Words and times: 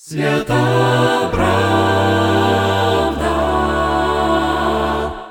Свята 0.00 1.28
правда 1.32 1.72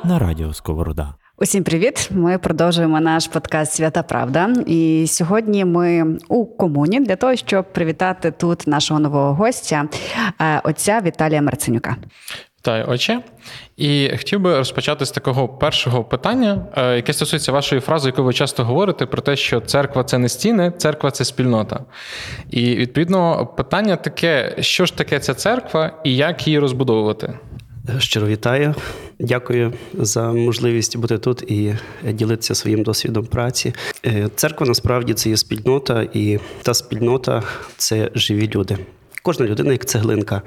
на 0.04 0.20
радіо 0.20 0.54
Сковорода. 0.54 1.14
Усім 1.38 1.64
привіт! 1.64 2.10
Ми 2.12 2.38
продовжуємо 2.38 3.00
наш 3.00 3.28
подкаст 3.28 3.74
Свята 3.74 4.04
Правда. 4.04 4.54
І 4.66 5.06
сьогодні 5.08 5.66
ми 5.66 6.18
у 6.28 6.46
комуні 6.46 7.00
для 7.00 7.16
того, 7.16 7.36
щоб 7.36 7.74
привітати 7.74 8.32
тут 8.32 8.68
нашого 8.68 9.00
нового 9.00 9.34
гостя, 9.34 9.90
е, 10.42 10.62
отця 10.64 11.02
Віталія 11.06 11.42
Марценюка. 11.42 11.96
Вітаю, 12.68 12.86
отче. 12.88 13.22
І 13.78 14.10
хотів 14.18 14.40
би 14.40 14.58
розпочати 14.58 15.06
з 15.06 15.12
такого 15.12 15.48
першого 15.48 16.04
питання, 16.04 16.66
е, 16.78 16.96
яке 16.96 17.14
стосується 17.14 17.52
вашої 17.52 17.82
фрази, 17.82 18.10
яку 18.10 18.24
ви 18.24 18.34
часто 18.34 18.64
говорите, 18.64 19.06
про 19.06 19.22
те, 19.22 19.36
що 19.36 19.60
церква 19.60 20.04
це 20.04 20.18
не 20.18 20.30
стіни, 20.30 20.72
церква 20.78 21.12
це 21.12 21.26
спільнота. 21.26 21.86
І 22.52 22.76
відповідно 22.76 23.46
питання 23.58 23.96
таке: 23.96 24.56
що 24.60 24.86
ж 24.86 24.98
таке 24.98 25.20
ця 25.20 25.34
церква 25.34 26.02
і 26.04 26.16
як 26.16 26.48
її 26.48 26.60
розбудовувати? 26.60 27.40
Щиро 28.00 28.28
вітаю, 28.28 28.76
дякую 29.20 29.74
за 29.94 30.32
можливість 30.32 30.98
бути 30.98 31.18
тут 31.18 31.52
і 31.52 31.76
ділитися 32.04 32.56
своїм 32.56 32.84
досвідом 32.84 33.26
праці. 33.26 33.74
Е, 34.06 34.30
церква 34.36 34.68
насправді 34.68 35.14
це 35.14 35.30
є 35.30 35.38
спільнота, 35.38 36.08
і 36.14 36.40
та 36.62 36.74
спільнота 36.74 37.44
це 37.78 38.12
живі 38.16 38.50
люди. 38.56 38.78
Кожна 39.22 39.46
людина 39.46 39.72
як 39.72 39.86
цеглинка. 39.86 40.42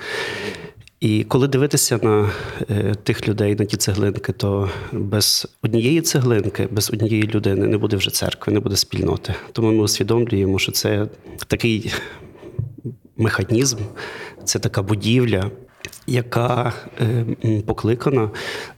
І 1.01 1.25
коли 1.25 1.49
дивитися 1.49 1.99
на 2.03 2.31
е, 2.71 2.95
тих 3.03 3.29
людей, 3.29 3.57
на 3.57 3.65
ті 3.65 3.77
цеглинки, 3.77 4.33
то 4.33 4.71
без 4.93 5.49
однієї 5.63 6.01
цеглинки, 6.01 6.69
без 6.71 6.91
однієї 6.91 7.23
людини 7.23 7.67
не 7.67 7.79
буде 7.79 7.97
вже 7.97 8.11
церкви, 8.11 8.53
не 8.53 8.61
буде 8.61 8.77
спільноти. 8.77 9.35
Тому 9.53 9.73
ми 9.73 9.83
усвідомлюємо, 9.83 10.59
що 10.59 10.73
це 10.73 11.07
такий 11.47 11.95
механізм, 13.17 13.79
це 14.45 14.59
така 14.59 14.83
будівля, 14.83 15.51
яка 16.07 16.73
е, 17.01 17.25
покликана 17.67 18.31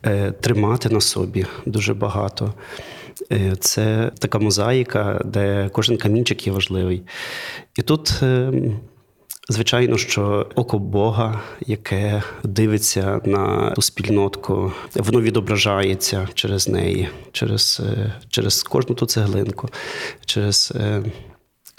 е, 0.03 0.31
тримати 0.33 0.89
на 0.89 1.00
собі 1.00 1.47
дуже 1.67 1.95
багато. 1.95 2.55
Це 3.61 4.11
така 4.19 4.39
мозаїка, 4.39 5.23
де 5.25 5.70
кожен 5.73 5.97
камінчик 5.97 6.47
є 6.47 6.53
важливий. 6.53 7.03
І 7.77 7.83
тут 7.83 8.23
Звичайно, 9.53 9.98
що 9.98 10.47
око 10.55 10.78
Бога, 10.78 11.41
яке 11.67 12.22
дивиться 12.45 13.20
на 13.25 13.70
ту 13.70 13.83
спільнотку, 13.83 14.72
воно 14.94 15.20
відображається 15.20 16.28
через 16.34 16.69
неї, 16.69 17.09
через 17.33 17.83
е, 17.84 18.12
через 18.28 18.62
кожну 18.62 18.94
ту 18.94 19.06
цеглинку, 19.06 19.69
через 20.25 20.72
е, 20.77 21.03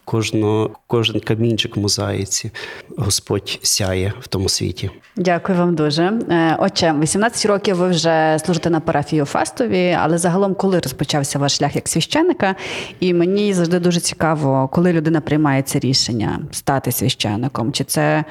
кожно, 0.06 0.70
кожен 0.88 1.20
камінчик 1.20 1.78
в 1.78 1.80
мозаїці. 1.80 2.52
Господь 2.98 3.60
сяє 3.62 4.14
в 4.20 4.28
тому 4.28 4.50
світі. 4.50 4.90
Дякую 5.16 5.58
вам 5.58 5.76
дуже. 5.76 6.04
Е, 6.04 6.58
отже, 6.60 6.96
18 7.02 7.46
років 7.46 7.76
ви 7.76 7.90
вже 7.90 8.38
служите 8.46 8.70
на 8.70 8.80
парафію 8.80 9.26
Фастові, 9.26 9.98
але 10.02 10.18
загалом, 10.18 10.56
коли 10.56 10.80
розпочався 10.80 11.40
ваш 11.40 11.58
шлях 11.58 11.76
як 11.76 11.88
священника, 11.88 12.56
і 13.00 13.14
мені 13.14 13.54
завжди 13.54 13.80
дуже 13.80 14.00
цікаво, 14.00 14.70
коли 14.72 14.94
людина 14.94 15.22
приймає 15.22 15.62
це 15.62 15.80
рішення 15.80 16.40
стати 16.52 16.92
священником, 16.92 17.72
чи 17.72 17.84
це 17.84 18.24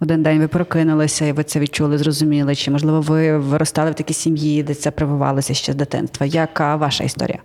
один 0.00 0.22
день 0.22 0.38
ви 0.38 0.48
прокинулися, 0.48 1.26
і 1.26 1.32
ви 1.32 1.44
це 1.44 1.60
відчули, 1.60 1.98
зрозуміли, 1.98 2.54
чи 2.54 2.70
можливо 2.70 3.00
ви 3.00 3.38
виростали 3.38 3.90
в 3.90 3.94
такій 3.94 4.14
сім'ї, 4.14 4.62
де 4.62 4.74
це 4.74 4.90
прививалося 4.90 5.54
ще 5.54 5.72
з 5.72 5.74
дитинства? 5.74 6.26
Яка 6.26 6.76
ваша 6.76 7.04
історія? 7.04 7.38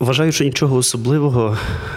Вважаю, 0.00 0.32
що 0.32 0.44
нічого 0.44 0.76
особливого, 0.76 1.56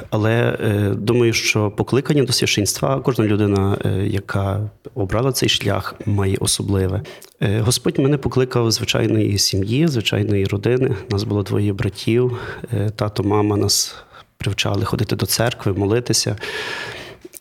але 0.09 0.57
е, 0.61 0.93
думаю, 0.95 1.33
що 1.33 1.71
покликання 1.71 2.23
до 2.23 2.33
священства 2.33 2.99
кожна 2.99 3.25
людина, 3.25 3.77
е, 3.85 3.89
яка 4.07 4.69
обрала 4.95 5.31
цей 5.31 5.49
шлях, 5.49 5.95
має 6.05 6.37
особливе. 6.39 7.01
Е, 7.41 7.59
Господь 7.59 7.99
мене 7.99 8.17
покликав 8.17 8.71
звичайної 8.71 9.37
сім'ї, 9.37 9.87
звичайної 9.87 10.45
родини. 10.45 10.95
Нас 11.09 11.23
було 11.23 11.43
двоє 11.43 11.73
братів. 11.73 12.37
Е, 12.73 12.89
тато, 12.89 13.23
мама 13.23 13.57
нас 13.57 13.95
привчали 14.37 14.85
ходити 14.85 15.15
до 15.15 15.25
церкви, 15.25 15.73
молитися. 15.73 16.35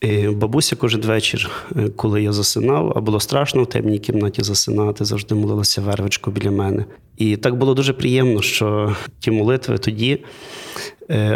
І 0.04 0.28
Бабуся 0.28 0.76
кожен 0.76 1.00
вечір, 1.00 1.50
е, 1.76 1.88
коли 1.88 2.22
я 2.22 2.32
засинав, 2.32 2.92
а 2.96 3.00
було 3.00 3.20
страшно 3.20 3.62
в 3.62 3.66
темній 3.66 3.98
кімнаті 3.98 4.42
засинати, 4.42 5.04
завжди 5.04 5.34
молилася 5.34 5.80
вервичко 5.80 6.30
біля 6.30 6.50
мене. 6.50 6.84
І 7.16 7.36
так 7.36 7.58
було 7.58 7.74
дуже 7.74 7.92
приємно, 7.92 8.42
що 8.42 8.96
ті 9.18 9.30
молитви 9.30 9.78
тоді, 9.78 10.24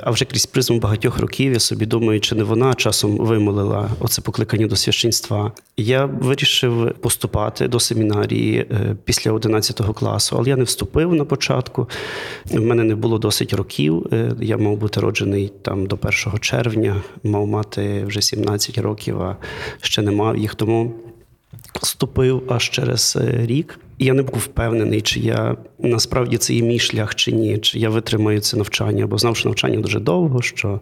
а 0.02 0.10
вже 0.10 0.24
крізь 0.24 0.46
призму 0.46 0.78
багатьох 0.78 1.18
років, 1.18 1.52
я 1.52 1.58
собі 1.58 1.86
думаю, 1.86 2.20
чи 2.20 2.34
не 2.34 2.44
вона 2.44 2.74
часом 2.74 3.16
вимолила 3.16 3.90
оце 4.00 4.22
покликання 4.22 4.66
до 4.66 4.76
священства. 4.76 5.52
Я 5.76 6.04
вирішив 6.04 6.94
поступати 7.00 7.68
до 7.68 7.80
семінарії 7.80 8.58
е, 8.58 8.96
після 9.04 9.32
11 9.32 9.80
класу, 9.94 10.36
але 10.38 10.48
я 10.48 10.56
не 10.56 10.64
вступив 10.64 11.14
на 11.14 11.24
початку. 11.24 11.88
В 12.44 12.60
мене 12.60 12.84
не 12.84 12.94
було 12.94 13.18
досить 13.18 13.52
років. 13.52 14.06
Е, 14.12 14.32
я 14.40 14.56
мав 14.56 14.76
бути 14.76 15.00
роджений 15.00 15.52
там 15.62 15.86
до 15.86 15.98
1 16.26 16.38
червня, 16.40 17.02
мав 17.22 17.46
мати 17.46 18.04
вже 18.04 18.22
17 18.22 18.78
років, 18.78 19.22
а 19.22 19.36
ще 19.80 20.02
не 20.02 20.10
мав 20.10 20.36
їх. 20.36 20.54
Тому 20.54 20.94
вступив 21.82 22.42
аж 22.48 22.70
через 22.70 23.18
рік. 23.20 23.78
І 23.98 24.04
я 24.04 24.14
не 24.14 24.22
був 24.22 24.38
впевнений, 24.38 25.00
чи 25.00 25.20
я 25.20 25.56
насправді 25.78 26.36
це 26.36 26.54
є 26.54 26.62
мій 26.62 26.78
шлях 26.78 27.14
чи 27.14 27.32
ні, 27.32 27.58
чи 27.58 27.78
я 27.78 27.88
витримаю 27.88 28.40
це 28.40 28.56
навчання, 28.56 29.06
бо 29.06 29.18
знав, 29.18 29.36
що 29.36 29.48
навчання 29.48 29.80
дуже 29.80 30.00
довго, 30.00 30.42
що 30.42 30.80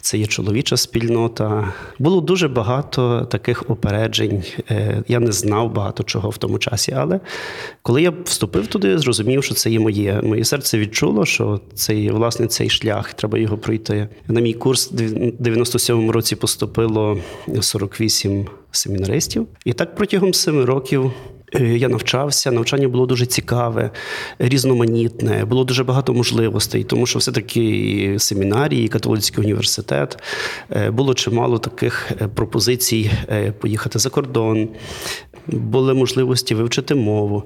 це 0.00 0.18
є 0.18 0.26
чоловіча 0.26 0.76
спільнота. 0.76 1.72
Було 1.98 2.20
дуже 2.20 2.48
багато 2.48 3.24
таких 3.24 3.70
опереджень. 3.70 4.44
Е, 4.70 5.02
я 5.08 5.20
не 5.20 5.32
знав 5.32 5.72
багато 5.72 6.02
чого 6.02 6.30
в 6.30 6.36
тому 6.36 6.58
часі. 6.58 6.92
Але 6.96 7.20
коли 7.82 8.02
я 8.02 8.12
вступив 8.24 8.66
туди, 8.66 8.98
зрозумів, 8.98 9.44
що 9.44 9.54
це 9.54 9.70
є 9.70 9.80
моє. 9.80 10.20
Моє 10.22 10.44
серце 10.44 10.78
відчуло, 10.78 11.26
що 11.26 11.60
це 11.74 11.94
є 11.94 12.12
власне 12.12 12.46
цей 12.46 12.70
шлях, 12.70 13.12
треба 13.12 13.38
його 13.38 13.58
пройти. 13.58 14.08
На 14.28 14.40
мій 14.40 14.54
курс 14.54 14.92
в 14.92 14.94
97-му 15.42 16.12
році 16.12 16.36
поступило 16.36 17.18
48 17.60 18.46
семінаристів, 18.70 19.46
і 19.64 19.72
так 19.72 19.94
протягом 19.94 20.34
семи 20.34 20.64
років. 20.64 21.12
Е, 21.54 21.76
я 21.76 21.88
навчався, 21.88 22.50
навчання 22.50 22.88
було 22.88 23.06
дуже 23.06 23.26
цікаве, 23.26 23.90
різноманітне, 24.38 25.44
було 25.44 25.64
дуже 25.64 25.84
багато 25.84 26.14
можливостей, 26.14 26.84
тому 26.84 27.06
що 27.06 27.18
все-таки 27.18 28.16
семінарії, 28.18 28.88
католицький 28.88 29.44
університет 29.44 30.22
е, 30.70 30.90
було 30.90 31.14
чимало 31.14 31.58
таких 31.58 32.10
е, 32.20 32.28
пропозицій 32.28 33.10
поїхати 33.60 33.98
за 33.98 34.10
кордон. 34.10 34.68
Були 35.46 35.94
можливості 35.94 36.54
вивчити 36.54 36.94
мову, 36.94 37.44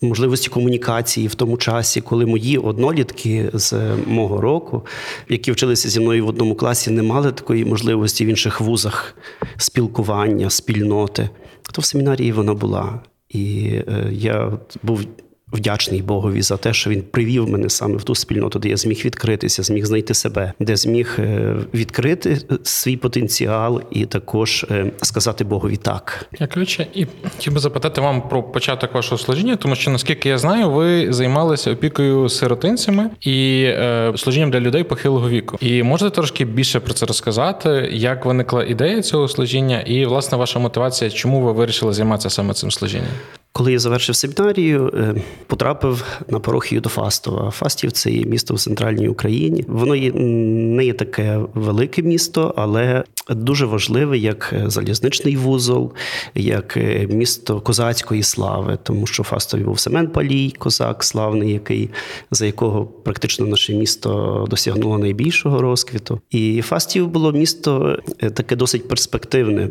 можливості 0.00 0.48
комунікації 0.48 1.28
в 1.28 1.34
тому 1.34 1.56
часі, 1.56 2.00
коли 2.00 2.26
мої 2.26 2.58
однолітки 2.58 3.50
з 3.52 3.96
мого 4.06 4.40
року, 4.40 4.86
які 5.28 5.52
вчилися 5.52 5.88
зі 5.88 6.00
мною 6.00 6.26
в 6.26 6.28
одному 6.28 6.54
класі, 6.54 6.90
не 6.90 7.02
мали 7.02 7.32
такої 7.32 7.64
можливості 7.64 8.24
в 8.24 8.28
інших 8.28 8.60
вузах 8.60 9.14
спілкування, 9.56 10.50
спільноти. 10.50 11.28
То 11.72 11.82
в 11.82 11.84
семінарії 11.84 12.32
вона 12.32 12.54
була. 12.54 13.00
І 13.28 13.70
е, 13.88 14.08
я 14.12 14.58
був 14.82 15.04
вдячний 15.52 16.02
Богові 16.02 16.42
за 16.42 16.56
те, 16.56 16.72
що 16.72 16.90
він 16.90 17.02
привів 17.02 17.48
мене 17.48 17.70
саме 17.70 17.96
в 17.96 18.02
ту 18.02 18.14
спільноту, 18.14 18.58
де 18.58 18.68
я 18.68 18.76
зміг 18.76 19.02
відкритися, 19.04 19.62
зміг 19.62 19.84
знайти 19.86 20.14
себе, 20.14 20.52
де 20.60 20.76
зміг 20.76 21.16
е, 21.18 21.56
відкрити 21.74 22.38
свій 22.62 22.96
потенціал 22.96 23.82
і 23.90 24.06
також 24.06 24.66
е, 24.70 24.92
сказати 25.02 25.44
Богові 25.44 25.76
так. 25.76 26.26
Дякуючи. 26.38 26.86
І 26.94 27.06
хотів 27.24 27.52
би 27.52 27.60
запитати 27.60 28.00
вам 28.00 28.28
про 28.28 28.42
початок 28.42 28.94
вашого 28.94 29.18
служіння, 29.18 29.56
тому 29.56 29.74
що 29.74 29.90
наскільки 29.90 30.28
я 30.28 30.38
знаю, 30.38 30.70
ви 30.70 31.12
займалися 31.12 31.72
опікою 31.72 32.28
сиротинцями 32.28 33.10
і 33.20 33.62
е, 33.66 34.12
служінням 34.16 34.50
для 34.50 34.60
людей 34.60 34.84
похилого 34.84 35.28
віку. 35.28 35.58
І 35.60 35.82
можете 35.82 36.10
трошки 36.10 36.44
більше 36.44 36.80
про 36.80 36.94
це 36.94 37.06
розказати, 37.06 37.88
як 37.92 38.24
виникла 38.24 38.64
ідея 38.64 39.02
цього 39.02 39.28
служіння, 39.28 39.80
і 39.80 40.06
власне 40.06 40.38
ваша 40.38 40.58
мотивація, 40.58 41.10
чому 41.10 41.40
ви 41.40 41.52
вирішили 41.52 41.92
займатися 41.92 42.30
саме 42.30 42.54
цим 42.54 42.70
служінням? 42.70 43.12
Коли 43.52 43.72
я 43.72 43.78
завершив 43.78 44.16
семінарію, 44.16 44.92
е, 44.94 45.14
потрапив 45.46 46.04
на 46.28 46.40
парохію 46.40 46.80
до 46.80 46.88
Фастова. 46.88 47.50
Фастів 47.50 47.92
це 47.92 48.10
є 48.10 48.24
місто 48.24 48.54
в 48.54 48.60
центральній 48.60 49.08
Україні. 49.08 49.64
Воно 49.68 49.94
є 49.94 50.12
не 50.12 50.84
є 50.84 50.92
таке 50.92 51.40
велике 51.54 52.02
місто, 52.02 52.54
але 52.56 53.04
дуже 53.30 53.66
важливе 53.66 54.18
як 54.18 54.54
залізничний 54.66 55.36
вузол, 55.36 55.92
як 56.34 56.78
місто 57.08 57.60
козацької 57.60 58.22
слави, 58.22 58.78
тому 58.82 59.06
що 59.06 59.22
Фастові 59.22 59.62
був 59.62 59.78
Семен 59.78 60.08
Палій, 60.08 60.50
козак 60.50 61.04
славний, 61.04 61.52
який 61.52 61.90
за 62.30 62.46
якого 62.46 62.86
практично 62.86 63.46
наше 63.46 63.74
місто 63.74 64.46
досягнуло 64.50 64.98
найбільшого 64.98 65.62
розквіту. 65.62 66.20
І 66.30 66.62
Фастів 66.62 67.08
було 67.08 67.32
місто 67.32 67.98
е, 68.18 68.30
таке 68.30 68.56
досить 68.56 68.88
перспективне, 68.88 69.62
е, 69.62 69.70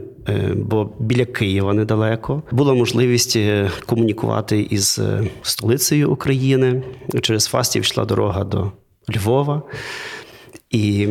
бо 0.55 0.89
біля 0.99 1.25
Києва 1.25 1.73
недалеко 1.73 2.43
була 2.51 2.73
можливість 2.73 3.37
комунікувати 3.85 4.67
із 4.69 4.99
е, 4.99 5.23
столицею 5.41 6.11
України. 6.11 6.83
Через 7.21 7.45
Фастів 7.45 7.81
йшла 7.81 8.05
дорога 8.05 8.43
до 8.43 8.71
Львова. 9.15 9.61
І 10.69 11.07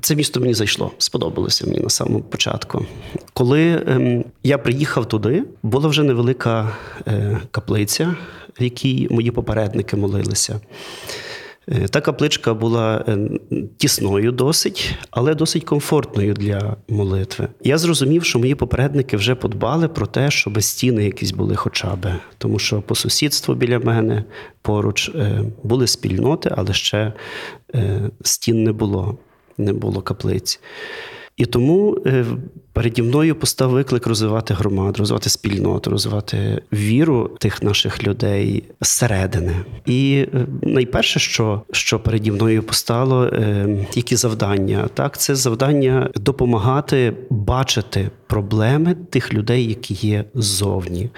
це 0.00 0.14
місто 0.14 0.40
мені 0.40 0.54
зайшло, 0.54 0.92
сподобалося 0.98 1.66
мені 1.66 1.80
на 1.80 1.90
самому 1.90 2.20
початку. 2.20 2.86
Коли 3.32 3.82
ем, 3.86 4.24
я 4.42 4.58
приїхав 4.58 5.08
туди, 5.08 5.44
була 5.62 5.88
вже 5.88 6.02
невелика 6.02 6.76
е, 7.06 7.40
каплиця, 7.50 8.16
в 8.60 8.62
якій 8.62 9.08
мої 9.10 9.30
попередники 9.30 9.96
молилися. 9.96 10.60
Е, 11.68 11.88
Та 11.88 12.00
капличка 12.00 12.54
була 12.54 13.04
е, 13.08 13.18
тісною 13.76 14.32
досить, 14.32 14.94
але 15.10 15.34
досить 15.34 15.64
комфортною 15.64 16.34
для 16.34 16.76
молитви. 16.88 17.48
Я 17.64 17.78
зрозумів, 17.78 18.24
що 18.24 18.38
мої 18.38 18.54
попередники 18.54 19.16
вже 19.16 19.34
подбали 19.34 19.88
про 19.88 20.06
те, 20.06 20.30
щоб 20.30 20.62
стіни 20.62 21.04
якісь 21.04 21.30
були 21.30 21.56
хоча 21.56 21.96
б. 21.96 22.14
Тому 22.38 22.58
що 22.58 22.82
по 22.82 22.94
сусідству 22.94 23.54
біля 23.54 23.78
мене 23.78 24.24
поруч 24.62 25.08
е, 25.08 25.42
були 25.62 25.86
спільноти, 25.86 26.54
але 26.56 26.72
ще 26.72 27.12
стін 28.22 28.64
не 28.64 28.72
було, 28.72 29.18
не 29.58 29.72
було 29.72 30.02
каплиць. 30.02 30.60
І 31.36 31.46
тому 31.46 31.98
переді 32.76 33.02
мною 33.02 33.34
постав 33.34 33.70
виклик 33.70 34.06
розвивати 34.06 34.54
громаду, 34.54 34.94
розвивати 34.98 35.30
спільноту, 35.30 35.90
розвивати 35.90 36.62
віру 36.72 37.30
тих 37.38 37.62
наших 37.62 38.06
людей 38.06 38.64
зсередини. 38.80 39.54
І 39.86 40.26
е, 40.34 40.46
найперше, 40.62 41.20
що, 41.20 41.62
що 41.72 42.00
переді 42.00 42.32
мною 42.32 42.62
постало, 42.62 43.24
е, 43.24 43.86
які 43.94 44.16
завдання, 44.16 44.88
так, 44.94 45.18
це 45.18 45.34
завдання 45.34 46.10
допомагати 46.14 47.12
бачити 47.30 48.10
проблеми 48.26 48.96
тих 49.10 49.34
людей, 49.34 49.68
які 49.68 49.94
є 49.94 50.24
ззовні. 50.34 51.10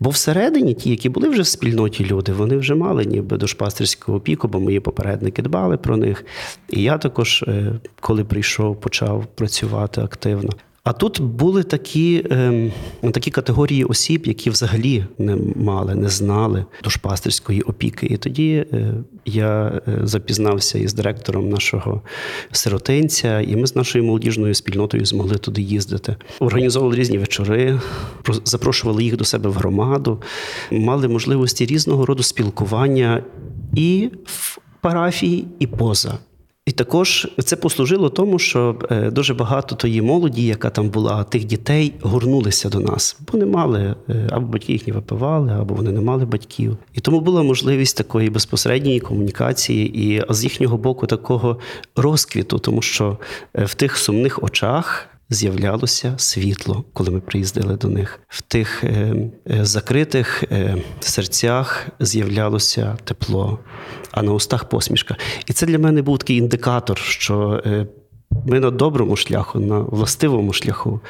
Бо 0.00 0.10
всередині, 0.10 0.74
ті, 0.74 0.90
які 0.90 1.08
були 1.08 1.28
вже 1.28 1.42
в 1.42 1.46
спільноті 1.46 2.04
люди, 2.04 2.32
вони 2.32 2.56
вже 2.56 2.74
мали 2.74 3.04
ніби 3.04 3.36
душпастерського 3.36 4.18
опіку, 4.18 4.48
бо 4.48 4.60
мої 4.60 4.80
попередники 4.80 5.42
дбали 5.42 5.76
про 5.76 5.96
них. 5.96 6.24
І 6.68 6.82
я 6.82 6.98
також, 6.98 7.44
е, 7.48 7.72
коли 8.00 8.24
прийшов, 8.24 8.80
почав 8.80 9.26
працювати 9.34 10.00
активно. 10.00 10.50
А 10.84 10.92
тут 10.92 11.20
були 11.20 11.62
такі, 11.62 12.26
ем, 12.30 12.72
такі 13.12 13.30
категорії 13.30 13.84
осіб, 13.84 14.26
які 14.26 14.50
взагалі 14.50 15.04
не 15.18 15.36
мали, 15.56 15.94
не 15.94 16.08
знали 16.08 16.64
душпастерської 16.84 17.62
опіки. 17.62 18.06
І 18.06 18.16
тоді 18.16 18.66
е, 18.72 18.94
я 19.24 19.80
е, 19.88 19.98
запізнався 20.02 20.78
із 20.78 20.94
директором 20.94 21.48
нашого 21.48 22.02
сиротинця, 22.52 23.40
і 23.40 23.56
ми 23.56 23.66
з 23.66 23.76
нашою 23.76 24.04
молодіжною 24.04 24.54
спільнотою 24.54 25.06
змогли 25.06 25.36
туди 25.36 25.62
їздити. 25.62 26.16
Організовували 26.38 26.96
різні 26.96 27.18
вечори, 27.18 27.80
про- 28.22 28.34
запрошували 28.44 29.04
їх 29.04 29.16
до 29.16 29.24
себе 29.24 29.50
в 29.50 29.54
громаду, 29.54 30.22
мали 30.70 31.08
можливості 31.08 31.66
різного 31.66 32.06
роду 32.06 32.22
спілкування 32.22 33.22
і 33.74 34.10
в 34.24 34.58
парафії, 34.80 35.44
і 35.58 35.66
поза. 35.66 36.18
І 36.70 36.72
також 36.72 37.28
це 37.44 37.56
послужило 37.56 38.08
тому, 38.08 38.38
що 38.38 38.76
е, 38.90 39.10
дуже 39.10 39.34
багато 39.34 39.74
тої 39.74 40.02
молоді, 40.02 40.46
яка 40.46 40.70
там 40.70 40.90
була, 40.90 41.24
тих 41.24 41.44
дітей 41.44 41.94
горнулися 42.02 42.68
до 42.68 42.80
нас, 42.80 43.16
бо 43.32 43.38
не 43.38 43.46
мали 43.46 43.94
е, 44.08 44.28
або 44.30 44.46
батьки 44.46 44.72
їхні 44.72 44.92
випивали, 44.92 45.52
або 45.52 45.74
вони 45.74 45.92
не 45.92 46.00
мали 46.00 46.24
батьків. 46.24 46.76
І 46.94 47.00
тому 47.00 47.20
була 47.20 47.42
можливість 47.42 47.96
такої 47.96 48.30
безпосередньої 48.30 49.00
комунікації 49.00 50.12
і 50.14 50.22
з 50.30 50.44
їхнього 50.44 50.76
боку 50.76 51.06
такого 51.06 51.58
розквіту, 51.96 52.58
тому 52.58 52.82
що 52.82 53.18
е, 53.54 53.64
в 53.64 53.74
тих 53.74 53.96
сумних 53.96 54.42
очах. 54.42 55.06
З'являлося 55.30 56.14
світло, 56.16 56.84
коли 56.92 57.10
ми 57.10 57.20
приїздили 57.20 57.76
до 57.76 57.88
них. 57.88 58.20
В 58.28 58.42
тих 58.42 58.84
е, 58.84 59.14
е, 59.50 59.64
закритих 59.64 60.42
е, 60.42 60.76
серцях 61.00 61.86
з'являлося 62.00 62.96
тепло, 63.04 63.58
а 64.10 64.22
на 64.22 64.32
устах 64.32 64.68
посмішка. 64.68 65.16
І 65.46 65.52
це 65.52 65.66
для 65.66 65.78
мене 65.78 66.02
був 66.02 66.18
такий 66.18 66.36
індикатор, 66.36 66.98
що 66.98 67.62
е, 67.66 67.86
ми 68.46 68.60
на 68.60 68.70
доброму 68.70 69.16
шляху, 69.16 69.60
на 69.60 69.78
властивому 69.78 70.52
шляху. 70.52 71.00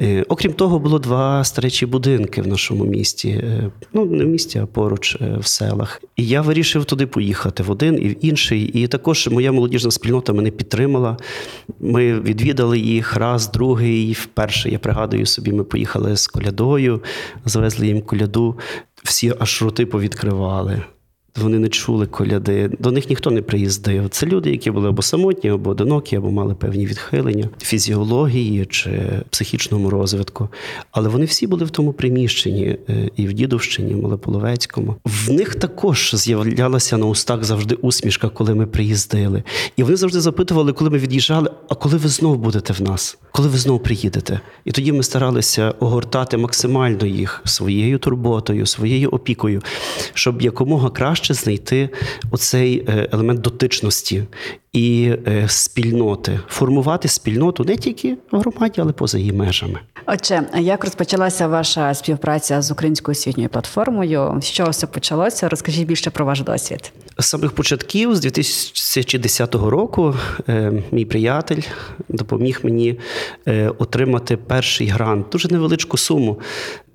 Е, 0.00 0.24
Окрім 0.28 0.52
того, 0.52 0.78
було 0.78 0.98
два 0.98 1.44
старечі 1.44 1.86
будинки 1.86 2.42
в 2.42 2.46
нашому 2.46 2.84
місті. 2.84 3.28
Е, 3.28 3.70
Ну, 3.92 4.04
не 4.04 4.24
в 4.24 4.28
місті, 4.28 4.58
а 4.58 4.66
поруч 4.66 5.16
е, 5.20 5.36
в 5.40 5.46
селах. 5.46 6.02
І 6.16 6.26
я 6.26 6.42
вирішив 6.42 6.84
туди 6.84 7.06
поїхати 7.06 7.62
в 7.62 7.70
один 7.70 7.94
і 8.02 8.08
в 8.08 8.24
інший. 8.24 8.62
І 8.62 8.86
також 8.86 9.28
моя 9.28 9.52
молодіжна 9.52 9.90
спільнота 9.90 10.32
мене 10.32 10.50
підтримала. 10.50 11.16
Ми 11.80 12.20
відвідали 12.20 12.78
їх 12.78 13.16
раз, 13.16 13.50
другий. 13.50 14.12
Вперше 14.12 14.70
я 14.70 14.78
пригадую 14.78 15.26
собі, 15.26 15.52
ми 15.52 15.64
поїхали 15.64 16.16
з 16.16 16.26
колядою, 16.26 17.02
завезли 17.44 17.86
їм 17.86 18.02
коляду. 18.02 18.58
Всі 19.04 19.34
аж 19.38 19.62
роти 19.62 19.86
повідкривали. 19.86 20.82
Вони 21.40 21.58
не 21.58 21.68
чули 21.68 22.06
коляди, 22.06 22.70
до 22.78 22.90
них 22.90 23.10
ніхто 23.10 23.30
не 23.30 23.42
приїздив. 23.42 24.08
Це 24.08 24.26
люди, 24.26 24.50
які 24.50 24.70
були 24.70 24.88
або 24.88 25.02
самотні, 25.02 25.50
або 25.50 25.70
одинокі, 25.70 26.16
або 26.16 26.30
мали 26.30 26.54
певні 26.54 26.86
відхилення 26.86 27.48
фізіології 27.60 28.66
чи 28.66 28.90
психічному 29.30 29.90
розвитку. 29.90 30.48
Але 30.90 31.08
вони 31.08 31.24
всі 31.24 31.46
були 31.46 31.64
в 31.64 31.70
тому 31.70 31.92
приміщенні 31.92 32.78
е, 32.88 33.10
і 33.16 33.26
в 33.26 33.32
Дідовщині, 33.32 33.90
і 33.90 33.94
в 33.94 34.02
Малополовецькому. 34.02 34.96
В 35.04 35.32
них 35.32 35.54
також 35.54 36.10
з'являлася 36.14 36.98
на 36.98 37.06
устах 37.06 37.44
завжди 37.44 37.74
усмішка, 37.74 38.28
коли 38.28 38.54
ми 38.54 38.66
приїздили. 38.66 39.42
І 39.76 39.82
вони 39.82 39.96
завжди 39.96 40.20
запитували, 40.20 40.72
коли 40.72 40.90
ми 40.90 40.98
від'їжджали, 40.98 41.50
а 41.68 41.74
коли 41.74 41.96
ви 41.96 42.08
знов 42.08 42.38
будете 42.38 42.72
в 42.72 42.82
нас? 42.82 43.18
Коли 43.32 43.48
ви 43.48 43.58
знов 43.58 43.82
приїдете? 43.82 44.40
І 44.64 44.72
тоді 44.72 44.92
ми 44.92 45.02
старалися 45.02 45.74
огортати 45.80 46.36
максимально 46.36 47.06
їх 47.06 47.42
своєю 47.44 47.98
турботою, 47.98 48.66
своєю 48.66 49.08
опікою, 49.08 49.62
щоб 50.14 50.42
якомога 50.42 50.90
краще 50.90 51.23
знайти 51.32 51.88
оцей 52.30 52.84
е, 52.88 53.08
елемент 53.12 53.40
дотичності 53.40 54.24
і 54.74 55.14
е, 55.26 55.48
спільноти, 55.48 56.40
формувати 56.48 57.08
спільноту 57.08 57.64
не 57.64 57.76
тільки 57.76 58.16
в 58.32 58.38
громаді, 58.38 58.80
але 58.80 58.92
поза 58.92 59.18
її 59.18 59.32
межами. 59.32 59.80
Отже, 60.06 60.42
як 60.58 60.84
розпочалася 60.84 61.48
ваша 61.48 61.94
співпраця 61.94 62.62
з 62.62 62.70
українською 62.70 63.12
освітньою 63.12 63.48
платформою? 63.48 64.38
З 64.42 64.50
чого 64.50 64.70
все 64.70 64.86
почалося? 64.86 65.48
Розкажіть 65.48 65.86
більше 65.86 66.10
про 66.10 66.24
ваш 66.24 66.40
досвід. 66.40 66.92
З 67.18 67.26
самих 67.26 67.52
початків, 67.52 68.16
з 68.16 68.20
2010 68.20 69.54
року, 69.54 70.14
е, 70.48 70.82
мій 70.92 71.04
приятель 71.04 71.62
допоміг 72.08 72.60
мені 72.62 72.98
е, 73.48 73.68
отримати 73.78 74.36
перший 74.36 74.86
грант, 74.86 75.26
дуже 75.32 75.48
невеличку 75.48 75.96
суму. 75.96 76.40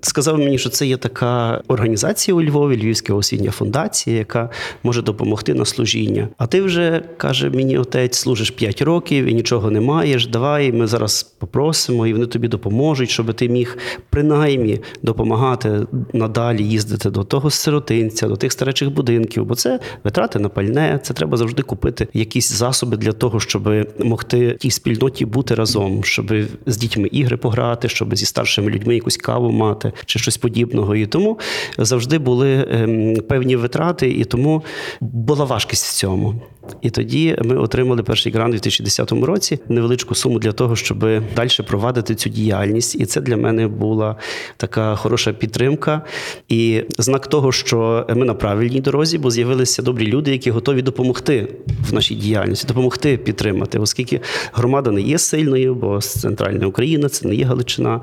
Сказав 0.00 0.38
мені, 0.38 0.58
що 0.58 0.68
це 0.70 0.86
є 0.86 0.96
така 0.96 1.62
організація 1.68 2.34
у 2.34 2.42
Львові, 2.42 2.76
Львівська 2.76 3.14
освітня 3.14 3.50
фундація, 3.50 4.18
яка 4.18 4.50
може 4.82 5.02
допомогти 5.02 5.54
на 5.54 5.64
служіння. 5.64 6.28
А 6.38 6.46
ти 6.46 6.62
вже 6.62 7.02
каже 7.16 7.50
мені, 7.50 7.69
отець, 7.78 8.18
служиш 8.18 8.50
5 8.50 8.82
років 8.82 9.24
і 9.24 9.34
нічого 9.34 9.70
не 9.70 9.80
маєш. 9.80 10.26
Давай 10.26 10.72
ми 10.72 10.86
зараз 10.86 11.22
попросимо, 11.22 12.06
і 12.06 12.12
вони 12.12 12.26
тобі 12.26 12.48
допоможуть, 12.48 13.10
щоб 13.10 13.34
ти 13.34 13.48
міг 13.48 13.78
принаймні 14.10 14.80
допомагати 15.02 15.86
надалі 16.12 16.64
їздити 16.64 17.10
до 17.10 17.24
того 17.24 17.50
сиротинця, 17.50 18.28
до 18.28 18.36
тих 18.36 18.52
старечих 18.52 18.90
будинків, 18.90 19.44
бо 19.44 19.54
це 19.54 19.80
витрати 20.04 20.38
на 20.38 20.48
пальне, 20.48 21.00
це 21.02 21.14
треба 21.14 21.36
завжди 21.36 21.62
купити 21.62 22.08
якісь 22.14 22.52
засоби 22.52 22.96
для 22.96 23.12
того, 23.12 23.40
щоб 23.40 23.68
могти 23.98 24.56
тій 24.60 24.70
спільноті 24.70 25.24
бути 25.24 25.54
разом, 25.54 26.04
щоб 26.04 26.32
з 26.66 26.76
дітьми 26.76 27.08
ігри 27.12 27.36
пограти, 27.36 27.88
щоб 27.88 28.16
зі 28.16 28.26
старшими 28.26 28.70
людьми 28.70 28.94
якусь 28.94 29.16
каву 29.16 29.50
мати 29.50 29.92
чи 30.06 30.18
щось 30.18 30.36
подібного. 30.36 30.96
І 30.96 31.06
тому 31.06 31.38
завжди 31.78 32.18
були 32.18 32.66
ем, 32.70 33.16
певні 33.28 33.56
витрати, 33.56 34.10
і 34.10 34.24
тому 34.24 34.62
була 35.00 35.44
важкість 35.44 35.86
в 35.86 35.94
цьому. 35.94 36.42
І 36.82 36.90
тоді 36.90 37.36
ми 37.44 37.56
отримали 37.60 38.02
перший 38.02 38.32
грант 38.32 38.48
у 38.48 38.52
2010 38.52 39.12
році 39.12 39.58
невеличку 39.68 40.14
суму 40.14 40.38
для 40.38 40.52
того, 40.52 40.76
щоб 40.76 40.98
далі 41.36 41.50
провадити 41.66 42.14
цю 42.14 42.30
діяльність. 42.30 42.94
І 42.94 43.06
це 43.06 43.20
для 43.20 43.36
мене 43.36 43.68
була 43.68 44.16
така 44.56 44.96
хороша 44.96 45.32
підтримка 45.32 46.02
і 46.48 46.82
знак 46.98 47.26
того, 47.26 47.52
що 47.52 48.06
ми 48.14 48.24
на 48.26 48.34
правильній 48.34 48.80
дорозі, 48.80 49.18
бо 49.18 49.30
з'явилися 49.30 49.82
добрі 49.82 50.06
люди, 50.06 50.30
які 50.30 50.50
готові 50.50 50.82
допомогти 50.82 51.48
в 51.88 51.94
нашій 51.94 52.14
діяльності, 52.14 52.66
допомогти 52.66 53.16
підтримати, 53.16 53.78
оскільки 53.78 54.20
громада 54.52 54.90
не 54.90 55.00
є 55.00 55.18
сильною, 55.18 55.74
бо 55.74 56.00
центральна 56.00 56.66
Україна 56.66 57.08
це 57.08 57.28
не 57.28 57.34
є 57.34 57.44
Галичина. 57.44 58.00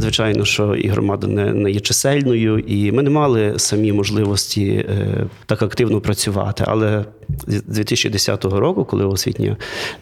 Звичайно, 0.00 0.44
що 0.44 0.74
і 0.74 0.88
громада 0.88 1.26
не, 1.26 1.52
не 1.52 1.70
є 1.70 1.80
чисельною, 1.80 2.58
і 2.58 2.92
ми 2.92 3.02
не 3.02 3.10
мали 3.10 3.54
самі 3.56 3.92
можливості 3.92 4.64
е, 4.66 5.26
так 5.46 5.62
активно 5.62 6.00
працювати. 6.00 6.64
Але 6.66 7.04
з 7.46 7.62
2010 7.62 8.44
року, 8.44 8.84
коли 8.84 9.04
освітня 9.04 9.56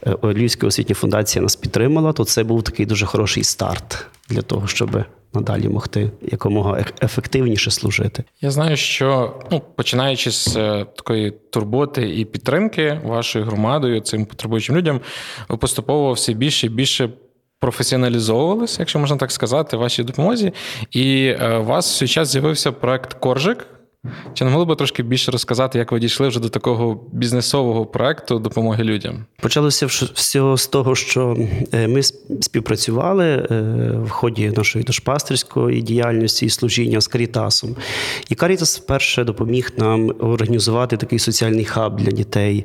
е, 0.07 0.17
Львівська 0.23 0.67
освітня 0.67 0.95
фундація 0.95 1.43
нас 1.43 1.57
підтримала, 1.57 2.13
то 2.13 2.25
це 2.25 2.45
був 2.45 2.63
такий 2.63 2.87
дуже 2.87 3.07
хороший 3.07 3.45
старт 3.45 4.07
для 4.29 4.43
того, 4.43 4.67
щоб 4.67 5.05
надалі 5.35 5.69
могти 5.69 6.11
якомога 6.23 6.85
ефективніше 7.03 7.71
служити. 7.71 8.25
Я 8.41 8.51
знаю, 8.51 8.77
що 8.77 9.35
ну, 9.51 9.63
починаючи 9.77 10.31
з 10.31 10.57
е, 10.57 10.87
такої 10.97 11.31
турботи 11.31 12.19
і 12.21 12.25
підтримки 12.25 13.01
вашою 13.05 13.45
громадою, 13.45 14.01
цим 14.01 14.27
потребуючим 14.27 14.77
людям, 14.77 15.01
ви 15.49 15.57
поступово 15.57 16.13
все 16.13 16.33
більше 16.33 16.67
і 16.67 16.71
більше. 16.71 17.09
Професіоналізовувалися, 17.61 18.77
якщо 18.79 18.99
можна 18.99 19.17
так 19.17 19.33
сказати, 19.33 19.77
вашій 19.77 20.03
допомозі. 20.03 20.53
І 20.91 21.27
е, 21.27 21.57
у 21.57 21.65
вас 21.65 22.03
в 22.03 22.09
час 22.09 22.29
з'явився 22.29 22.73
проект 22.73 23.15
Коржик. 23.15 23.67
Чи 24.35 24.45
не 24.45 24.51
могли 24.51 24.75
б 24.75 24.77
трошки 24.77 25.03
більше 25.03 25.31
розказати, 25.31 25.79
як 25.79 25.93
ви 25.93 26.01
дійшли 26.01 26.29
вже 26.29 26.41
до 26.41 26.49
такого 26.49 27.01
бізнесового 27.13 27.87
проекту 27.87 28.39
допомоги 28.39 28.85
людям? 28.85 29.25
Почалося 29.41 29.87
все 29.87 30.57
з 30.57 30.67
того, 30.67 30.95
що 30.95 31.37
е, 31.73 31.89
ми 31.89 32.03
співпрацювали 32.41 33.27
е, 33.27 33.63
в 34.05 34.11
ході 34.11 34.53
нашої 34.57 34.85
дошпастерської 34.85 35.83
діяльності 35.83 36.47
і 36.47 36.51
служіння 36.51 37.01
з 37.01 37.07
Карітасом. 37.07 37.77
І 38.29 38.35
Карітас 38.35 38.79
вперше 38.79 39.25
допоміг 39.25 39.73
нам 39.77 40.13
організувати 40.21 40.97
такий 40.97 41.19
соціальний 41.19 41.65
хаб 41.65 41.97
для 41.97 42.11
дітей 42.11 42.65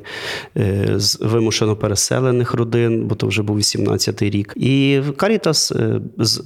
е, 0.56 0.92
з 0.96 1.18
вимушено 1.20 1.76
переселених 1.76 2.54
родин, 2.54 3.06
бо 3.06 3.14
то 3.14 3.26
вже 3.26 3.42
був 3.42 3.58
18-й 3.58 4.30
рік. 4.30 4.54
І 4.56 5.00
Карітас 5.16 5.72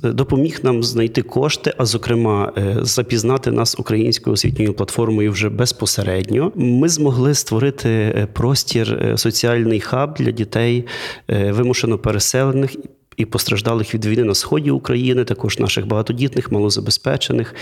допоміг 0.02 0.60
нам 0.62 0.82
знайти 0.82 1.22
кошти, 1.22 1.74
а 1.78 1.84
зокрема, 1.84 2.52
запізнати 2.82 3.50
нас 3.50 3.78
українською 3.78 4.34
освітньою 4.34 4.74
платформою 4.74 4.83
вже 5.28 5.48
безпосередньо. 5.48 6.52
Ми 6.54 6.88
змогли 6.88 7.34
створити 7.34 8.28
простір 8.32 9.12
соціальний 9.16 9.80
хаб 9.80 10.14
для 10.14 10.30
дітей 10.30 10.86
е, 11.28 11.52
вимушено 11.52 11.98
переселених 11.98 12.76
і 13.16 13.24
постраждалих 13.24 13.94
від 13.94 14.06
війни 14.06 14.24
на 14.24 14.34
сході 14.34 14.70
України, 14.70 15.24
також 15.24 15.58
наших 15.58 15.86
багатодітних, 15.86 16.52
малозабезпечених. 16.52 17.54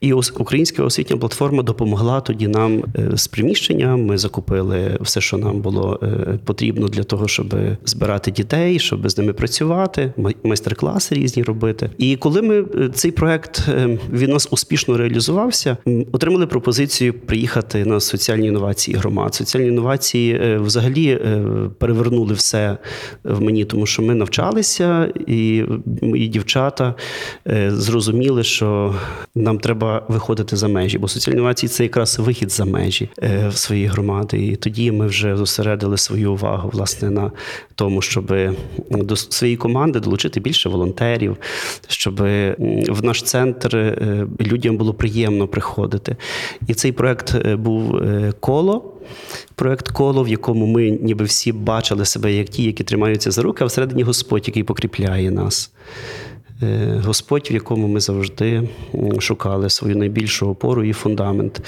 І 0.00 0.12
українська 0.12 0.82
освітня 0.82 1.16
платформа 1.16 1.62
допомогла 1.62 2.20
тоді 2.20 2.48
нам 2.48 2.84
е, 2.98 3.16
з 3.16 3.28
приміщення. 3.28 3.96
Ми 3.96 4.18
закупили 4.18 4.98
все, 5.00 5.20
що 5.20 5.38
нам 5.38 5.60
було 5.60 6.00
е, 6.02 6.38
потрібно 6.44 6.88
для 6.88 7.02
того, 7.02 7.28
щоб 7.28 7.54
збирати 7.84 8.30
дітей, 8.30 8.78
щоб 8.78 9.10
з 9.10 9.18
ними 9.18 9.32
працювати, 9.32 10.12
майстер-класи 10.44 11.14
різні 11.14 11.42
робити. 11.42 11.90
І 11.98 12.16
коли 12.16 12.42
ми 12.42 12.60
е, 12.60 12.88
цей 12.94 13.10
проект 13.10 13.68
він 14.12 14.30
нас 14.30 14.48
успішно 14.50 14.96
реалізувався, 14.96 15.76
отримали 16.12 16.46
пропозицію 16.46 17.12
приїхати 17.12 17.84
на 17.84 18.00
соціальні 18.00 18.46
інновації 18.46 18.96
громад. 18.96 19.34
Соціальні 19.34 19.68
інновації 19.68 20.56
взагалі 20.58 21.20
перевернули 21.78 22.34
все 22.34 22.78
в 23.24 23.42
мені, 23.42 23.64
тому 23.64 23.86
що 23.86 24.02
ми 24.02 24.14
навчалися 24.14 24.95
і 25.04 25.64
мої 26.02 26.28
дівчата 26.28 26.94
е, 27.48 27.70
зрозуміли, 27.70 28.44
що 28.44 28.94
нам 29.34 29.58
треба 29.58 30.02
виходити 30.08 30.56
за 30.56 30.68
межі, 30.68 30.98
бо 30.98 31.08
соціальні 31.08 31.36
інновації 31.36 31.68
це 31.68 31.82
якраз 31.82 32.18
вихід 32.18 32.52
за 32.52 32.64
межі 32.64 33.08
е, 33.22 33.48
в 33.48 33.56
своїй 33.56 33.86
громади. 33.86 34.46
І 34.46 34.56
тоді 34.56 34.92
ми 34.92 35.06
вже 35.06 35.36
зосередили 35.36 35.96
свою 35.96 36.32
увагу 36.32 36.70
власне 36.72 37.10
на 37.10 37.32
тому, 37.74 38.02
щоб 38.02 38.34
до 38.90 39.16
своєї 39.16 39.56
команди 39.56 40.00
долучити 40.00 40.40
більше 40.40 40.68
волонтерів, 40.68 41.36
щоб 41.88 42.20
в 42.88 43.00
наш 43.02 43.22
центр 43.22 43.76
е, 43.76 44.26
людям 44.40 44.76
було 44.76 44.94
приємно 44.94 45.48
приходити. 45.48 46.16
І 46.66 46.74
цей 46.74 46.92
проект 46.92 47.46
був 47.54 48.00
коло 48.40 48.92
проект 49.54 49.88
коло, 49.88 50.22
в 50.22 50.28
якому 50.28 50.66
ми 50.66 50.90
ніби 50.90 51.24
всі 51.24 51.52
бачили 51.52 52.04
себе 52.04 52.32
як 52.32 52.48
ті, 52.48 52.62
які 52.62 52.84
тримаються 52.84 53.30
за 53.30 53.42
руки, 53.42 53.64
а 53.64 53.66
всередині 53.66 54.02
Господь, 54.02 54.42
який 54.46 54.62
покріпляє 54.86 55.30
нас. 55.30 55.72
Е, 56.62 57.00
Господь, 57.04 57.48
в 57.50 57.52
якому 57.52 57.88
ми 57.88 58.00
завжди 58.00 58.68
шукали 59.18 59.70
свою 59.70 59.96
найбільшу 59.96 60.48
опору 60.48 60.84
і 60.84 60.92
фундамент. 60.92 61.62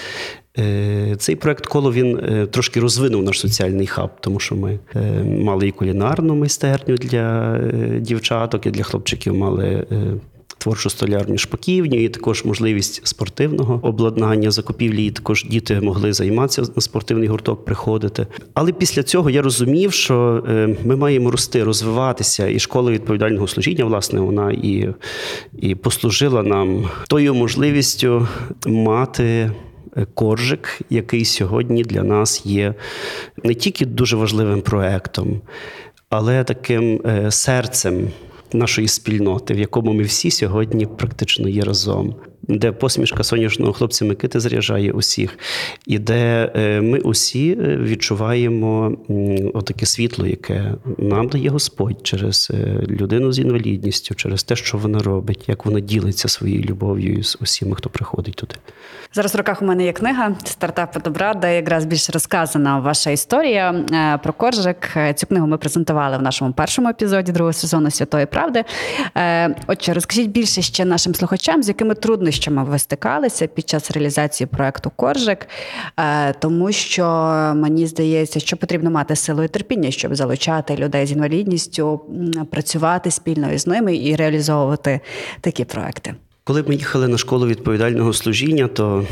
Е, 0.58 1.16
цей 1.18 1.36
проект 1.36 1.66
коло 1.66 1.92
він 1.92 2.18
е, 2.18 2.46
трошки 2.46 2.80
розвинув 2.80 3.22
наш 3.22 3.40
соціальний 3.40 3.86
хаб, 3.86 4.10
тому 4.20 4.40
що 4.40 4.56
ми 4.56 4.78
мали 5.24 5.68
і 5.68 5.70
кулінарну 5.70 6.34
майстерню 6.34 6.96
для 6.96 7.58
дівчаток, 8.00 8.66
і 8.66 8.70
для 8.70 8.82
хлопчиків 8.82 9.34
мали 9.34 9.86
творчу 10.58 10.90
столярню 10.90 11.38
шпаківню, 11.38 12.04
і 12.04 12.08
також 12.08 12.44
можливість 12.44 13.06
спортивного 13.06 13.80
обладнання 13.82 14.50
закупівлі. 14.50 15.06
І 15.06 15.10
також 15.10 15.44
діти 15.44 15.80
могли 15.80 16.12
займатися 16.12 16.62
на 16.76 16.82
спортивний 16.82 17.28
гурток, 17.28 17.64
приходити. 17.64 18.26
Але 18.54 18.72
після 18.72 19.02
цього 19.02 19.30
я 19.30 19.42
розумів, 19.42 19.92
що 19.92 20.44
е, 20.48 20.76
ми 20.84 20.96
маємо 20.96 21.30
рости, 21.30 21.64
розвиватися, 21.64 22.48
і 22.48 22.58
школа 22.58 22.92
відповідального 22.92 23.48
служіння, 23.48 23.84
власне, 23.84 24.20
вона 24.20 24.52
і, 24.52 24.88
і 25.58 25.74
послужила 25.74 26.42
нам 26.42 26.88
тою 27.08 27.34
можливістю 27.34 28.28
мати. 28.66 29.50
Коржик, 30.14 30.80
який 30.90 31.24
сьогодні 31.24 31.82
для 31.82 32.02
нас 32.02 32.46
є 32.46 32.74
не 33.44 33.54
тільки 33.54 33.86
дуже 33.86 34.16
важливим 34.16 34.60
проектом, 34.60 35.40
але 36.10 36.44
таким 36.44 37.00
е, 37.06 37.30
серцем 37.30 38.08
нашої 38.52 38.88
спільноти, 38.88 39.54
в 39.54 39.58
якому 39.58 39.92
ми 39.92 40.02
всі 40.02 40.30
сьогодні 40.30 40.86
практично 40.86 41.48
є 41.48 41.62
разом 41.62 42.14
де 42.48 42.72
посмішка 42.72 43.24
сонячного 43.24 43.72
хлопця 43.72 44.04
Микити 44.04 44.40
заряджає 44.40 44.92
усіх, 44.92 45.38
і 45.86 45.98
де 45.98 46.52
е, 46.56 46.80
ми 46.80 46.98
усі 46.98 47.50
е, 47.50 47.76
відчуваємо 47.76 48.96
отаке 49.54 49.86
світло, 49.86 50.26
яке 50.26 50.74
нам 50.98 51.28
дає 51.28 51.50
Господь 51.50 51.96
через 52.02 52.52
е, 52.54 52.56
людину 52.88 53.32
з 53.32 53.38
інвалідністю, 53.38 54.14
через 54.14 54.42
те, 54.42 54.56
що 54.56 54.78
вона 54.78 54.98
робить, 54.98 55.44
як 55.48 55.66
вона 55.66 55.80
ділиться 55.80 56.28
своєю 56.28 56.62
любов'ю 56.62 57.24
з 57.24 57.38
усіма, 57.40 57.76
хто 57.76 57.90
приходить 57.90 58.34
туди. 58.34 58.54
Зараз 59.12 59.34
в 59.34 59.38
руках 59.38 59.62
у 59.62 59.64
мене 59.64 59.84
є 59.84 59.92
книга 59.92 60.36
Стартапи 60.44 61.00
добра, 61.00 61.34
де 61.34 61.56
якраз 61.56 61.84
більше 61.84 62.12
розказана 62.12 62.78
ваша 62.78 63.10
історія 63.10 63.84
про 64.22 64.32
коржик. 64.32 64.96
Цю 65.14 65.26
книгу 65.26 65.46
ми 65.46 65.58
презентували 65.58 66.18
в 66.18 66.22
нашому 66.22 66.52
першому 66.52 66.88
епізоді 66.88 67.32
другого 67.32 67.52
сезону 67.52 67.90
Святої 67.90 68.26
Правди. 68.26 68.64
Отже, 69.66 69.92
розкажіть 69.92 70.30
більше 70.30 70.62
ще 70.62 70.84
нашим 70.84 71.14
слухачам, 71.14 71.62
з 71.62 71.68
якими 71.68 71.94
труднощами 71.94 72.37
труднощами 72.38 72.70
ви 72.70 72.78
стикалися 72.78 73.46
під 73.46 73.68
час 73.68 73.90
реалізації 73.90 74.46
проекту 74.46 74.90
Коржик, 74.96 75.48
е, 75.96 76.32
тому 76.32 76.72
що 76.72 77.04
мені 77.56 77.86
здається, 77.86 78.40
що 78.40 78.56
потрібно 78.56 78.90
мати 78.90 79.16
силу 79.16 79.42
і 79.42 79.48
терпіння, 79.48 79.90
щоб 79.90 80.14
залучати 80.14 80.76
людей 80.76 81.06
з 81.06 81.12
інвалідністю, 81.12 82.00
працювати 82.50 83.10
спільно 83.10 83.52
із 83.52 83.66
ними 83.66 83.96
і 83.96 84.16
реалізовувати 84.16 85.00
такі 85.40 85.64
проекти. 85.64 86.14
Коли 86.44 86.64
ми 86.68 86.74
їхали 86.74 87.08
на 87.08 87.18
школу 87.18 87.46
відповідального 87.46 88.12
служіння, 88.12 88.68
то 88.68 89.04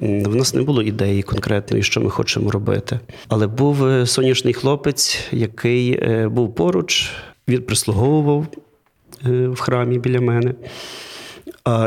в 0.00 0.36
нас 0.36 0.54
не 0.54 0.62
було 0.62 0.82
ідеї 0.82 1.22
конкретної, 1.22 1.82
що 1.82 2.00
ми 2.00 2.10
хочемо 2.10 2.50
робити. 2.50 3.00
Але 3.28 3.46
був 3.46 3.86
е, 3.86 4.06
сонячний 4.06 4.54
хлопець, 4.54 5.20
який 5.32 5.92
е, 5.92 6.28
був 6.28 6.54
поруч, 6.54 7.10
він 7.48 7.62
прислуговував 7.62 8.46
в 9.24 9.60
храмі 9.60 9.98
біля 9.98 10.20
мене. 10.20 10.54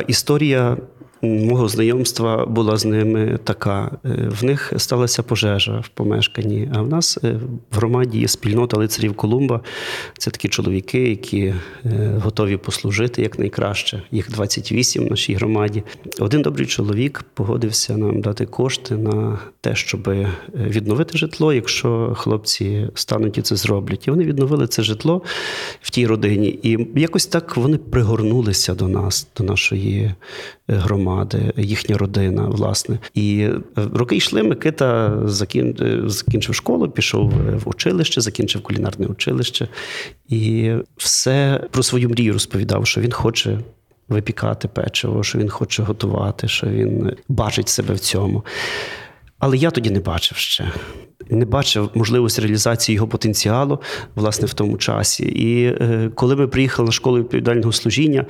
Історія 0.08 0.78
мого 1.22 1.68
знайомства 1.68 2.46
була 2.46 2.78
з 2.78 2.86
ними 2.86 3.40
така: 3.44 3.92
е, 4.06 4.10
в 4.40 4.44
них 4.44 4.74
сталася 4.78 5.24
пожежа 5.24 5.80
в 5.80 5.88
помешканні. 5.88 6.70
А 6.74 6.82
в 6.82 6.88
нас 6.88 7.20
е, 7.24 7.40
в 7.72 7.76
громаді 7.76 8.20
є 8.20 8.28
спільнота 8.28 8.78
лицарів 8.78 9.14
Колумба. 9.14 9.62
Це 10.18 10.32
такі 10.32 10.48
чоловіки, 10.48 11.10
які 11.10 11.54
е, 11.86 12.20
готові 12.24 12.58
послужити 12.58 13.22
якнайкраще. 13.22 14.02
Їх 14.12 14.32
28 14.32 15.06
в 15.06 15.10
нашій 15.10 15.34
громаді. 15.34 15.84
Один 16.20 16.42
добрий 16.42 16.68
чоловік 16.68 17.26
погодився 17.34 17.98
нам 17.98 18.22
дати 18.22 18.46
кошти 18.46 18.96
на 18.96 19.40
те, 19.62 19.76
щоб 19.76 20.10
відновити 20.56 21.18
житло, 21.18 21.54
якщо 21.54 22.14
хлопці 22.18 22.88
стануть 22.94 23.38
і 23.38 23.42
це 23.42 23.56
зроблять. 23.56 24.08
І 24.08 24.12
вони 24.12 24.24
відновили 24.24 24.68
це 24.68 24.84
житло 24.84 25.22
в 25.82 25.90
тій 25.90 26.08
родині. 26.08 26.60
І 26.64 26.88
якось 26.96 27.26
так 27.26 27.58
вони 27.58 27.78
пригорнулися 27.78 28.74
до 28.74 28.88
нас, 28.88 29.28
до 29.38 29.44
нашої 29.44 30.14
громади, 30.68 31.54
їхня 31.58 31.98
родина, 31.98 32.48
власне. 32.48 33.00
І 33.14 33.40
е, 33.42 33.62
роки 33.94 34.16
йшли. 34.16 34.44
Микита. 34.44 35.08
Е, 35.56 36.10
закінчив 36.10 36.56
школу, 36.56 36.90
пішов 36.90 37.30
в 37.30 37.70
училище, 37.70 38.22
закінчив 38.22 38.62
кулінарне 38.62 39.08
училище 39.08 39.68
і 40.30 40.74
все 40.98 41.64
про 41.72 41.84
свою 41.84 42.10
мрію 42.10 42.34
розповідав, 42.34 42.88
що 42.88 43.02
він 43.02 43.12
хоче. 43.12 43.60
Випікати 44.10 44.68
печиво, 44.68 45.24
що 45.24 45.40
він 45.40 45.50
хоче 45.50 45.84
готувати, 45.84 46.48
що 46.48 46.68
він 46.68 47.12
бачить 47.28 47.70
себе 47.70 47.94
в 47.94 48.00
цьому. 48.00 48.46
Але 49.40 49.58
я 49.58 49.72
тоді 49.72 49.90
не 49.90 50.00
бачив 50.00 50.38
ще 50.38 50.72
не 51.30 51.46
бачив 51.46 51.90
можливості 51.94 52.42
реалізації 52.42 52.96
його 52.96 53.08
потенціалу 53.08 53.80
власне 54.16 54.48
в 54.48 54.54
тому 54.54 54.78
часі. 54.78 55.24
І 55.24 55.64
е, 55.66 56.12
коли 56.16 56.36
ми 56.36 56.48
приїхали 56.48 56.86
на 56.86 56.92
школу 56.92 57.18
відповідального 57.18 57.72
служіння, 57.72 58.26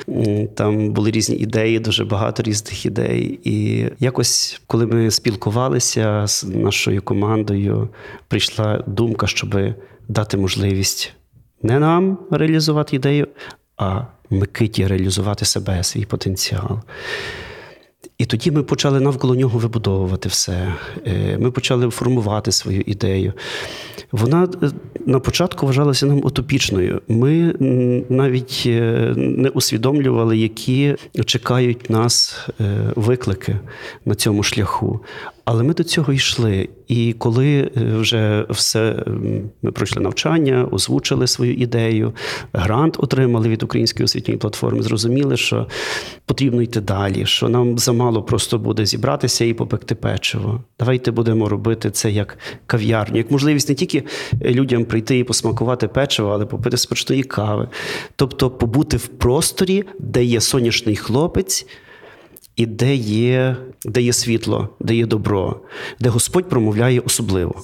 там 0.55 0.91
були 0.91 1.11
різні 1.11 1.35
ідеї, 1.35 1.79
дуже 1.79 2.05
багато 2.05 2.43
різних 2.43 2.85
ідей. 2.85 3.39
І 3.43 3.85
якось, 3.99 4.61
коли 4.67 4.85
ми 4.85 5.11
спілкувалися 5.11 6.27
з 6.27 6.43
нашою 6.43 7.01
командою, 7.01 7.89
прийшла 8.27 8.83
думка, 8.87 9.27
щоб 9.27 9.55
дати 10.07 10.37
можливість 10.37 11.13
не 11.63 11.79
нам 11.79 12.17
реалізувати 12.31 12.95
ідею, 12.95 13.27
а 13.77 14.01
Микиті 14.29 14.87
реалізувати 14.87 15.45
себе, 15.45 15.83
свій 15.83 16.05
потенціал. 16.05 16.79
І 18.17 18.25
тоді 18.25 18.51
ми 18.51 18.63
почали 18.63 18.99
навколо 18.99 19.35
нього 19.35 19.59
вибудовувати 19.59 20.29
все. 20.29 20.73
Е, 21.07 21.37
ми 21.37 21.51
почали 21.51 21.89
формувати 21.89 22.51
свою 22.51 22.83
ідею. 22.85 23.33
Вона 24.11 24.47
е, 24.63 24.71
на 25.05 25.19
початку 25.19 25.65
вважалася 25.65 26.05
нам 26.05 26.17
утопічною. 26.17 27.01
Ми 27.07 27.53
навіть 28.09 28.63
е, 28.65 29.13
не 29.17 29.49
усвідомлювали, 29.49 30.37
які 30.37 30.95
чекають 31.25 31.89
нас 31.89 32.47
виклики 32.95 33.59
на 34.05 34.15
цьому 34.15 34.43
шляху. 34.43 34.99
Але 35.49 35.63
ми 35.63 35.73
до 35.73 35.83
цього 35.83 36.13
йшли. 36.13 36.69
І 36.87 37.15
коли 37.17 37.59
е, 37.59 37.69
вже 37.75 38.45
все 38.49 39.03
ми 39.61 39.71
пройшли 39.71 40.01
навчання, 40.01 40.67
озвучили 40.71 41.27
свою 41.27 41.53
ідею, 41.53 42.13
грант 42.53 42.95
отримали 42.99 43.49
від 43.49 43.63
української 43.63 44.05
освітньої 44.05 44.37
платформи, 44.37 44.83
зрозуміли, 44.83 45.37
що 45.37 45.67
потрібно 46.25 46.61
йти 46.61 46.81
далі, 46.81 47.25
що 47.25 47.49
нам 47.49 47.77
замало 47.77 48.23
просто 48.23 48.57
буде 48.57 48.85
зібратися 48.85 49.45
і 49.45 49.53
попекти 49.53 49.95
печиво. 49.95 50.63
Давайте 50.79 51.11
будемо 51.11 51.49
робити 51.49 51.91
це 51.91 52.11
як 52.11 52.37
кав'ярню, 52.65 53.17
як 53.17 53.31
можливість 53.31 53.69
не 53.69 53.75
тільки 53.75 54.03
людям 54.41 54.85
прийти 54.85 55.19
і 55.19 55.23
посмакувати 55.23 55.87
печиво, 55.87 56.29
але 56.29 56.45
попити 56.45 56.77
смачної 56.77 57.23
кави. 57.23 57.67
Тобто 58.15 58.49
побути 58.49 58.97
в 58.97 59.07
просторі, 59.07 59.83
де 59.99 60.23
є 60.23 60.41
сонячний 60.41 60.95
хлопець. 60.95 61.67
І 62.57 62.65
де 62.65 62.95
є, 62.95 63.55
де 63.85 64.01
є 64.01 64.13
світло, 64.13 64.69
де 64.79 64.95
є 64.95 65.05
добро, 65.05 65.61
де 65.99 66.09
Господь 66.09 66.49
промовляє 66.49 66.99
особливо. 66.99 67.55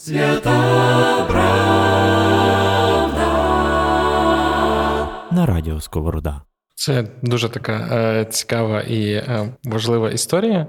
На 5.32 5.46
радіо 5.46 5.82
Сковорода. 5.82 6.42
Це 6.76 7.08
дуже 7.22 7.50
така 7.50 7.74
е, 7.74 8.26
цікава 8.26 8.82
і 8.82 9.12
е, 9.12 9.54
важлива 9.64 10.12
історія. 10.12 10.68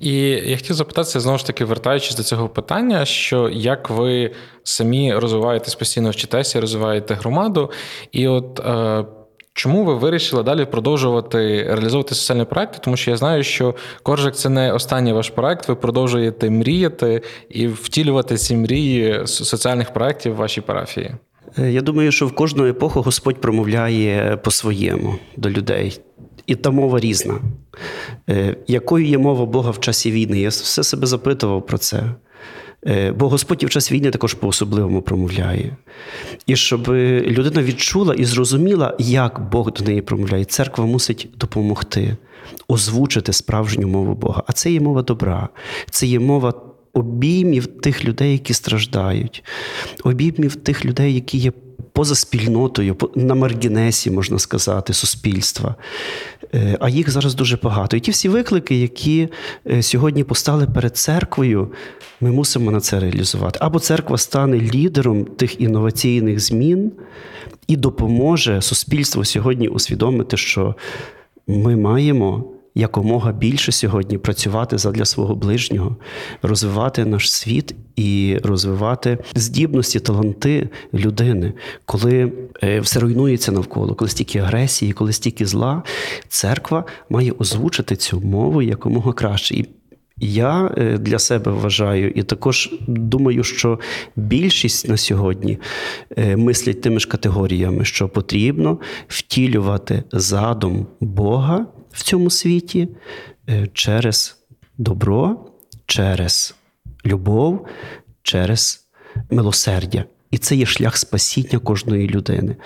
І 0.00 0.16
я 0.28 0.56
хотів 0.56 0.76
запитатися, 0.76 1.20
знову 1.20 1.38
ж 1.38 1.46
таки, 1.46 1.64
вертаючись 1.64 2.16
до 2.16 2.22
цього 2.22 2.48
питання, 2.48 3.04
що 3.04 3.48
як 3.48 3.90
ви 3.90 4.34
самі 4.64 5.14
розвиваєтесь 5.14 5.74
постійно 5.74 6.10
вчитеся, 6.10 6.60
розвиваєте 6.60 7.14
громаду, 7.14 7.70
і 8.12 8.28
от. 8.28 8.60
Е, 8.60 9.04
Чому 9.56 9.84
ви 9.84 9.94
вирішили 9.94 10.42
далі 10.42 10.64
продовжувати 10.64 11.62
реалізовувати 11.62 12.14
соціальні 12.14 12.44
проекти? 12.44 12.78
Тому 12.82 12.96
що 12.96 13.10
я 13.10 13.16
знаю, 13.16 13.42
що 13.42 13.74
Коржик 14.02 14.34
це 14.34 14.48
не 14.48 14.72
останній 14.72 15.12
ваш 15.12 15.30
проект. 15.30 15.68
Ви 15.68 15.74
продовжуєте 15.74 16.50
мріяти 16.50 17.22
і 17.48 17.66
втілювати 17.66 18.36
ці 18.36 18.56
мрії 18.56 19.26
соціальних 19.26 19.92
проєктів 19.92 20.32
в 20.32 20.36
вашій 20.36 20.60
парафії. 20.60 21.14
Е, 21.58 21.72
Я 21.72 21.80
думаю, 21.80 22.12
що 22.12 22.26
в 22.26 22.34
кожну 22.34 22.66
епоху 22.66 23.02
Господь 23.02 23.40
промовляє 23.40 24.36
по-своєму 24.44 25.14
до 25.36 25.50
людей. 25.50 26.00
І 26.46 26.54
та 26.54 26.70
мова 26.70 27.00
різна. 27.00 27.34
Е, 28.28 28.56
Якою 28.66 29.06
є 29.06 29.18
мова 29.18 29.46
Бога 29.46 29.70
в 29.70 29.80
часі 29.80 30.10
війни? 30.10 30.40
Я 30.40 30.48
все 30.48 30.84
себе 30.84 31.06
запитував 31.06 31.66
про 31.66 31.78
це. 31.78 32.02
Е, 32.86 33.12
Бо 33.12 33.28
Господь 33.28 33.62
і 33.62 33.66
в 33.66 33.70
час 33.70 33.92
війни 33.92 34.10
також 34.10 34.34
по-особливому 34.34 35.02
промовляє. 35.02 35.76
І 36.46 36.56
щоб 36.56 36.88
людина 36.88 37.62
відчула 37.62 38.14
і 38.14 38.24
зрозуміла, 38.24 38.96
як 38.98 39.50
Бог 39.50 39.72
до 39.72 39.84
неї 39.84 40.02
промовляє, 40.02 40.44
церква 40.44 40.86
мусить 40.86 41.28
допомогти 41.36 42.16
озвучити 42.68 43.32
справжню 43.32 43.88
мову 43.88 44.14
Бога. 44.14 44.42
А 44.46 44.52
це 44.52 44.72
є 44.72 44.80
мова 44.80 45.02
добра, 45.02 45.48
це 45.90 46.06
є 46.06 46.20
мова 46.20 46.54
обіймів 46.92 47.66
тих 47.66 48.04
людей, 48.04 48.32
які 48.32 48.54
страждають, 48.54 49.44
обіймів 50.04 50.56
тих 50.56 50.84
людей, 50.84 51.14
які 51.14 51.38
є 51.38 51.52
поза 51.92 52.14
спільнотою, 52.14 52.96
на 53.14 53.34
маргінесі, 53.34 54.10
можна 54.10 54.38
сказати, 54.38 54.92
суспільства. 54.92 55.74
Е, 56.54 56.76
А 56.80 56.88
їх 56.88 57.10
зараз 57.10 57.34
дуже 57.34 57.58
багато. 57.62 57.96
І 57.96 58.00
ті 58.00 58.10
всі 58.10 58.28
виклики, 58.28 58.76
які 58.80 59.28
е, 59.70 59.82
сьогодні 59.82 60.24
постали 60.24 60.66
перед 60.66 60.96
церквою, 60.96 61.72
ми 62.20 62.30
мусимо 62.30 62.70
на 62.70 62.80
це 62.80 63.00
реалізувати. 63.00 63.58
Або 63.62 63.78
церква 63.78 64.18
стане 64.18 64.56
лідером 64.56 65.24
тих 65.24 65.60
інноваційних 65.60 66.40
змін 66.40 66.92
і 67.66 67.76
допоможе 67.76 68.62
суспільству 68.62 69.24
сьогодні 69.24 69.68
усвідомити, 69.68 70.36
що 70.36 70.74
ми 71.46 71.76
маємо 71.76 72.53
якомога 72.74 73.32
більше 73.32 73.72
сьогодні 73.72 74.18
працювати 74.18 74.78
задля 74.78 75.04
свого 75.04 75.34
ближнього, 75.34 75.96
розвивати 76.42 77.04
наш 77.04 77.32
світ 77.32 77.74
і 77.96 78.38
розвивати 78.42 79.18
здібності, 79.34 80.00
таланти 80.00 80.68
людини, 80.94 81.52
коли 81.84 82.32
е, 82.62 82.80
все 82.80 83.00
руйнується 83.00 83.52
навколо, 83.52 83.94
коли 83.94 84.08
стільки 84.08 84.38
агресії, 84.38 84.92
коли 84.92 85.12
стільки 85.12 85.46
зла, 85.46 85.82
церква 86.28 86.84
має 87.10 87.32
озвучити 87.32 87.96
цю 87.96 88.20
мову 88.20 88.62
якомога 88.62 89.12
краще. 89.12 89.54
І 89.54 89.68
я 90.18 90.74
е, 90.78 90.98
для 90.98 91.18
себе 91.18 91.52
вважаю, 91.52 92.10
і 92.10 92.22
також 92.22 92.70
думаю, 92.86 93.44
що 93.44 93.80
більшість 94.16 94.88
на 94.88 94.96
сьогодні 94.96 95.58
е, 96.16 96.36
мислять 96.36 96.80
тими 96.80 97.00
ж 97.00 97.08
категоріями, 97.08 97.84
що 97.84 98.08
потрібно 98.08 98.78
втілювати 99.08 100.04
задум 100.12 100.86
Бога 101.00 101.66
в 101.92 102.02
цьому 102.02 102.30
світі 102.30 102.88
е, 103.48 103.68
через 103.72 104.36
добро, 104.78 105.46
через 105.86 106.54
любов, 107.06 107.66
через 108.22 108.86
милосердя. 109.30 110.04
І 110.30 110.38
це 110.38 110.56
є 110.56 110.66
шлях 110.66 110.96
спасіння 110.96 111.58
кожної 111.58 112.08
людини. 112.08 112.56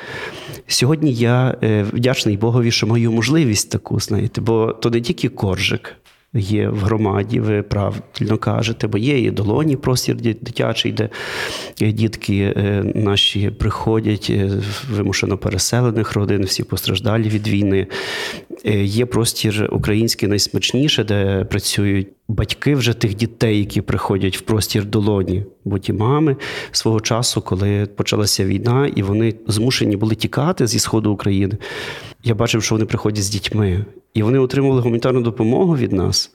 Сьогодні 0.66 1.14
я 1.14 1.56
вдячний 1.92 2.36
Богові, 2.36 2.70
що 2.70 2.86
маю 2.86 3.12
можливість 3.12 3.70
таку, 3.70 4.00
знаєте, 4.00 4.40
бо 4.40 4.72
то 4.72 4.90
не 4.90 5.00
тільки 5.00 5.28
коржик 5.28 5.97
є 6.34 6.68
в 6.68 6.78
громаді, 6.78 7.40
ви 7.40 7.62
правильно 7.62 8.38
кажете, 8.40 8.86
бо 8.86 8.98
є 8.98 9.18
і 9.18 9.30
долоні 9.30 9.76
простір 9.76 10.16
дитячий, 10.16 10.92
де 10.92 11.10
дітки 11.80 12.54
е, 12.56 12.92
наші 12.94 13.50
приходять 13.50 14.26
е, 14.30 14.50
вимушено 14.90 15.38
переселених 15.38 16.12
родин, 16.12 16.44
всі 16.44 16.62
постраждалі 16.62 17.28
від 17.28 17.48
війни. 17.48 17.86
Е, 18.64 18.84
Є 18.84 19.06
простір 19.06 19.68
український 19.72 20.28
найсмачніше, 20.28 21.04
де 21.04 21.44
працюють 21.44 22.08
батьки 22.28 22.74
вже 22.74 22.94
тих 22.94 23.14
дітей, 23.14 23.58
які 23.58 23.80
приходять 23.80 24.36
в 24.36 24.40
простір 24.40 24.84
долоні. 24.84 25.44
Бо 25.64 25.78
ті 25.78 25.92
мами 25.92 26.36
свого 26.72 27.00
часу, 27.00 27.40
коли 27.40 27.86
почалася 27.86 28.44
війна, 28.44 28.86
і 28.96 29.02
вони 29.02 29.34
змушені 29.46 29.96
були 29.96 30.14
тікати 30.14 30.66
зі 30.66 30.78
сходу 30.78 31.12
України. 31.12 31.56
Я 32.24 32.34
бачив, 32.34 32.62
що 32.62 32.74
вони 32.74 32.84
приходять 32.86 33.24
з 33.24 33.30
дітьми, 33.30 33.84
і 34.14 34.22
вони 34.22 34.38
отримували 34.38 34.80
гуманітарну 34.80 35.20
допомогу 35.20 35.76
від 35.76 35.92
нас. 35.92 36.30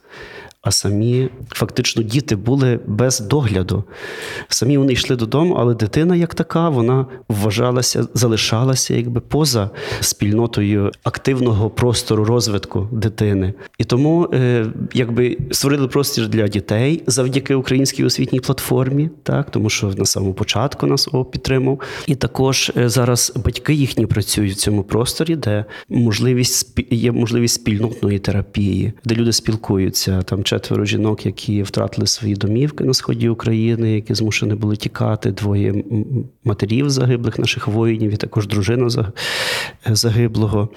А 0.64 0.70
самі 0.70 1.28
фактично 1.48 2.02
діти 2.02 2.36
були 2.36 2.80
без 2.86 3.20
догляду. 3.20 3.84
Самі 4.48 4.78
вони 4.78 4.92
йшли 4.92 5.16
додому, 5.16 5.54
але 5.58 5.74
дитина, 5.74 6.16
як 6.16 6.34
така, 6.34 6.68
вона 6.68 7.06
вважалася, 7.28 8.06
залишалася 8.14 8.94
якби 8.94 9.20
поза 9.20 9.70
спільнотою 10.00 10.90
активного 11.02 11.70
простору 11.70 12.24
розвитку 12.24 12.88
дитини. 12.92 13.52
І 13.78 13.84
тому 13.84 14.28
е, 14.34 14.66
якби 14.94 15.38
створили 15.50 15.88
простір 15.88 16.28
для 16.28 16.48
дітей 16.48 17.02
завдяки 17.06 17.54
українській 17.54 18.04
освітній 18.04 18.40
платформі, 18.40 19.10
так 19.22 19.50
тому 19.50 19.70
що 19.70 19.86
на 19.86 20.04
самому 20.04 20.34
початку 20.34 20.86
нас 20.86 21.08
ООП 21.12 21.30
підтримав. 21.30 21.80
І 22.06 22.14
також 22.14 22.72
е, 22.76 22.88
зараз 22.88 23.32
батьки 23.44 23.74
їхні 23.74 24.06
працюють 24.06 24.52
в 24.52 24.56
цьому 24.56 24.82
просторі, 24.82 25.36
де 25.36 25.64
можливість 25.88 26.80
є 26.90 27.12
можливість 27.12 27.54
спільнотної 27.54 28.18
терапії, 28.18 28.92
де 29.04 29.14
люди 29.14 29.32
спілкуються 29.32 30.22
там 30.22 30.44
четверо 30.54 30.84
жінок, 30.84 31.26
які 31.26 31.62
втратили 31.62 32.06
свої 32.06 32.34
домівки 32.34 32.84
на 32.84 32.94
сході 32.94 33.28
України, 33.28 33.94
які 33.94 34.14
змушені 34.14 34.54
були 34.54 34.76
тікати. 34.76 35.30
Двоє 35.30 35.84
матерів 36.44 36.90
загиблих 36.90 37.38
наших 37.38 37.68
воїнів, 37.68 38.12
і 38.12 38.16
також 38.16 38.46
дружина 38.46 39.12
загиблого. 39.86 40.68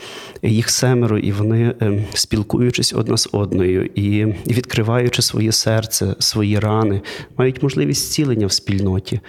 Їх 0.44 0.70
семеро, 0.70 1.18
і 1.18 1.32
вони, 1.32 1.76
е, 1.82 2.06
спілкуючись 2.14 2.94
одна 2.94 3.18
з 3.18 3.30
одною 3.32 3.90
і 3.96 4.26
відкриваючи 4.48 5.22
своє 5.22 5.52
серце, 5.52 6.16
свої 6.20 6.60
рани, 6.60 7.02
мають 7.38 7.64
можливість 7.64 8.02
зцілення 8.02 8.48
в 8.48 8.52
спільноті. 8.52 9.20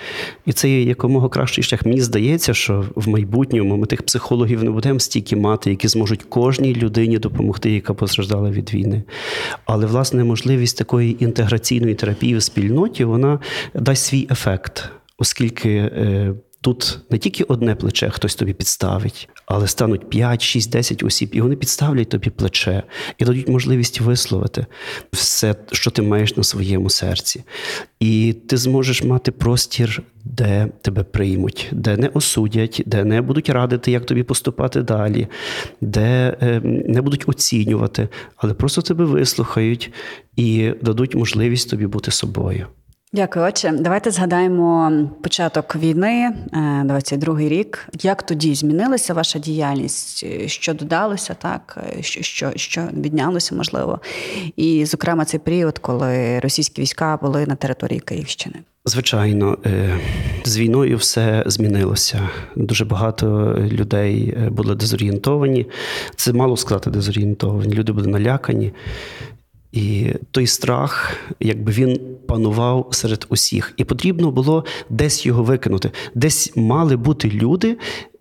І 0.46 0.52
це 0.52 0.70
є 0.70 0.82
якомога 0.82 1.28
кращий 1.28 1.64
шлях. 1.64 1.87
Мені 1.87 2.00
здається, 2.00 2.54
що 2.54 2.84
в 2.94 3.08
майбутньому 3.08 3.76
ми 3.76 3.87
тих 3.87 4.02
психологів 4.02 4.64
не 4.64 4.70
будемо 4.70 5.00
стільки 5.00 5.37
мати, 5.37 5.70
які 5.70 5.88
зможуть 5.88 6.22
кожній 6.22 6.74
людині 6.74 7.18
допомогти, 7.18 7.70
яка 7.70 7.94
постраждала 7.94 8.50
від 8.50 8.74
війни. 8.74 9.02
Але 9.66 9.87
власне 9.87 10.24
можливість 10.38 10.79
такої 10.79 11.24
інтеграційної 11.24 11.94
терапії 11.94 12.37
в 12.37 12.42
спільноті 12.42 13.05
вона 13.05 13.40
дасть 13.74 14.05
свій 14.05 14.29
ефект, 14.31 14.90
оскільки. 15.18 15.90
Тут 16.60 16.98
не 17.10 17.18
тільки 17.18 17.44
одне 17.44 17.74
плече 17.74 18.10
хтось 18.10 18.34
тобі 18.34 18.52
підставить, 18.52 19.28
але 19.46 19.68
стануть 19.68 20.10
5, 20.10 20.42
6, 20.42 20.70
10 20.70 21.02
осіб, 21.02 21.30
і 21.32 21.40
вони 21.40 21.56
підставлять 21.56 22.08
тобі 22.08 22.30
плече 22.30 22.82
і 23.18 23.24
дадуть 23.24 23.48
можливість 23.48 24.00
висловити 24.00 24.66
все, 25.12 25.54
що 25.72 25.90
ти 25.90 26.02
маєш 26.02 26.36
на 26.36 26.42
своєму 26.42 26.90
серці. 26.90 27.44
І 28.00 28.32
ти 28.48 28.56
зможеш 28.56 29.02
мати 29.02 29.32
простір, 29.32 30.02
де 30.24 30.68
тебе 30.82 31.02
приймуть, 31.02 31.68
де 31.72 31.96
не 31.96 32.08
осудять, 32.08 32.82
де 32.86 33.04
не 33.04 33.22
будуть 33.22 33.48
радити, 33.48 33.90
як 33.90 34.06
тобі 34.06 34.22
поступати 34.22 34.82
далі, 34.82 35.26
де 35.80 36.36
е, 36.42 36.60
не 36.64 37.02
будуть 37.02 37.28
оцінювати, 37.28 38.08
але 38.36 38.54
просто 38.54 38.82
тебе 38.82 39.04
вислухають 39.04 39.92
і 40.36 40.72
дадуть 40.82 41.14
можливість 41.14 41.70
тобі 41.70 41.86
бути 41.86 42.10
собою. 42.10 42.66
Дякую, 43.12 43.44
отче. 43.46 43.72
Давайте 43.72 44.10
згадаємо 44.10 44.92
початок 45.22 45.76
війни, 45.76 46.36
22-й 46.84 47.48
рік. 47.48 47.88
Як 48.02 48.22
тоді 48.22 48.54
змінилася 48.54 49.14
ваша 49.14 49.38
діяльність? 49.38 50.26
Що 50.46 50.74
додалося, 50.74 51.34
так 51.34 51.78
що 52.00 52.22
що, 52.22 52.52
що 52.56 52.88
віднялося, 52.92 53.54
можливо, 53.54 54.00
і, 54.56 54.84
зокрема, 54.84 55.24
цей 55.24 55.40
період, 55.40 55.78
коли 55.78 56.40
російські 56.40 56.82
війська 56.82 57.18
були 57.22 57.46
на 57.46 57.54
території 57.54 58.00
Київщини? 58.00 58.56
Звичайно, 58.84 59.58
е, 59.66 59.98
з 60.44 60.58
війною 60.58 60.96
все 60.96 61.44
змінилося. 61.46 62.28
Дуже 62.56 62.84
багато 62.84 63.56
людей 63.58 64.34
е, 64.36 64.50
були 64.50 64.74
дезорієнтовані. 64.74 65.66
Це 66.16 66.32
мало 66.32 66.56
сказати 66.56 66.90
дезорієнтовані. 66.90 67.74
Люди 67.74 67.92
були 67.92 68.06
налякані. 68.06 68.72
І 69.72 70.14
той 70.31 70.46
страх, 70.46 71.16
якби 71.40 71.72
він 71.72 72.00
панував 72.26 72.88
серед 72.90 73.26
усіх, 73.28 73.74
і 73.76 73.85
потрібно 73.85 74.31
було 74.31 74.64
десь 74.90 75.26
його 75.26 75.42
викинути. 75.42 75.90
Десь 76.14 76.57
мали 76.57 76.96
бути 76.96 77.31
люди, 77.31 77.76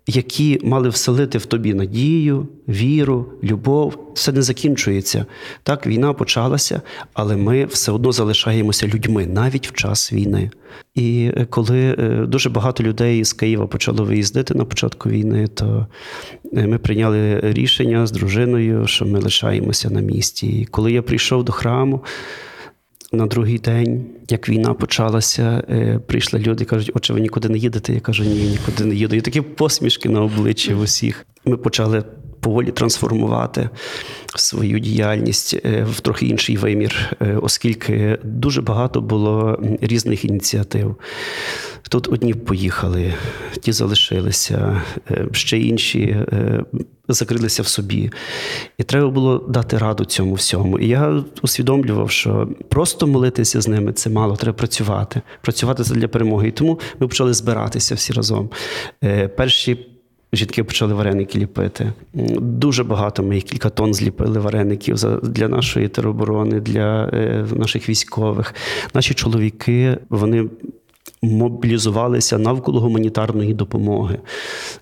які 0.08 0.60
мали 0.62 0.88
вселити 0.88 1.38
в 1.38 1.46
тобі 1.46 1.74
надію, 1.74 2.48
віру, 2.68 3.26
любов. 3.42 3.98
Все 4.14 4.32
не 4.32 4.42
закінчується. 4.42 5.26
Так, 5.62 5.86
війна 5.86 6.12
почалася, 6.12 6.82
але 7.12 7.36
ми 7.36 7.64
все 7.64 7.92
одно 7.92 8.12
залишаємося 8.12 8.86
людьми 8.86 9.26
навіть 9.26 9.68
в 9.68 9.72
час 9.72 10.12
війни. 10.12 10.50
І 10.94 11.30
е, 11.36 11.46
коли 11.50 11.96
е, 11.98 12.26
дуже 12.26 12.50
багато 12.50 12.82
людей 12.82 13.24
з 13.24 13.32
Києва 13.32 13.66
почало 13.66 14.04
виїздити 14.04 14.54
на 14.54 14.64
початку 14.64 15.08
війни, 15.08 15.46
то 15.46 15.86
е, 16.52 16.66
ми 16.66 16.78
прийняли 16.78 17.40
рішення 17.42 18.06
з 18.06 18.12
дружиною, 18.12 18.86
що 18.86 19.06
ми 19.06 19.18
лишаємося 19.18 19.90
на 19.90 20.00
місці. 20.00 20.46
І 20.46 20.64
коли 20.64 20.92
я 20.92 21.02
прийшов 21.02 21.44
до 21.44 21.52
храму. 21.52 22.04
На 23.12 23.26
другий 23.26 23.58
день, 23.58 24.06
як 24.28 24.48
війна 24.48 24.74
почалася, 24.74 25.62
прийшли 26.06 26.40
люди 26.40 26.64
і 26.64 26.66
кажуть, 26.66 26.90
отче, 26.94 27.12
ви 27.12 27.20
нікуди 27.20 27.48
не 27.48 27.58
їдете. 27.58 27.92
Я 27.92 28.00
кажу, 28.00 28.24
ні, 28.24 28.48
нікуди 28.48 28.84
не 28.84 28.94
їду. 28.94 29.16
І 29.16 29.20
такі 29.20 29.40
посмішки 29.40 30.08
на 30.08 30.22
обличчі 30.22 30.74
в 30.74 30.80
усіх. 30.80 31.26
Ми 31.44 31.56
почали 31.56 32.04
поволі 32.48 32.70
трансформувати 32.70 33.70
свою 34.36 34.78
діяльність 34.78 35.54
е, 35.64 35.86
в 35.90 36.00
трохи 36.00 36.26
інший 36.26 36.56
вимір, 36.56 37.16
е, 37.20 37.38
оскільки 37.42 38.18
дуже 38.24 38.62
багато 38.62 39.00
було 39.00 39.58
різних 39.80 40.24
ініціатив. 40.24 40.96
Тут 41.90 42.08
одні 42.08 42.34
поїхали, 42.34 43.14
ті 43.60 43.72
залишилися, 43.72 44.82
е, 45.10 45.26
ще 45.32 45.58
інші 45.58 46.16
закрилися 47.08 47.62
в 47.62 47.66
собі. 47.66 48.10
І 48.78 48.82
треба 48.82 49.08
було 49.08 49.38
дати 49.38 49.78
раду 49.78 50.04
цьому 50.04 50.34
всьому. 50.34 50.78
І 50.78 50.88
я 50.88 51.24
усвідомлював, 51.42 52.10
що 52.10 52.48
просто 52.68 53.06
молитися 53.06 53.60
з 53.60 53.68
ними 53.68 53.92
це 53.92 54.10
мало, 54.10 54.36
треба 54.36 54.56
працювати, 54.56 55.22
працювати 55.42 55.82
для 55.82 56.08
перемоги. 56.08 56.48
І 56.48 56.52
тому 56.52 56.80
ми 57.00 57.08
почали 57.08 57.34
збиратися 57.34 57.94
всі 57.94 58.12
разом. 58.12 58.50
Перші 59.36 59.97
Жінки 60.32 60.64
почали 60.64 60.94
вареники 60.94 61.38
ліпити. 61.38 61.92
Дуже 62.40 62.84
багато 62.84 63.22
ми 63.22 63.40
кілька 63.40 63.70
тонн 63.70 63.94
зліпили 63.94 64.38
вареників 64.38 64.96
для 65.22 65.48
нашої 65.48 65.88
тероборони, 65.88 66.60
для 66.60 67.10
е, 67.12 67.46
наших 67.56 67.88
військових. 67.88 68.54
Наші 68.94 69.14
чоловіки 69.14 69.98
вони 70.08 70.48
мобілізувалися 71.22 72.38
навколо 72.38 72.80
гуманітарної 72.80 73.54
допомоги. 73.54 74.18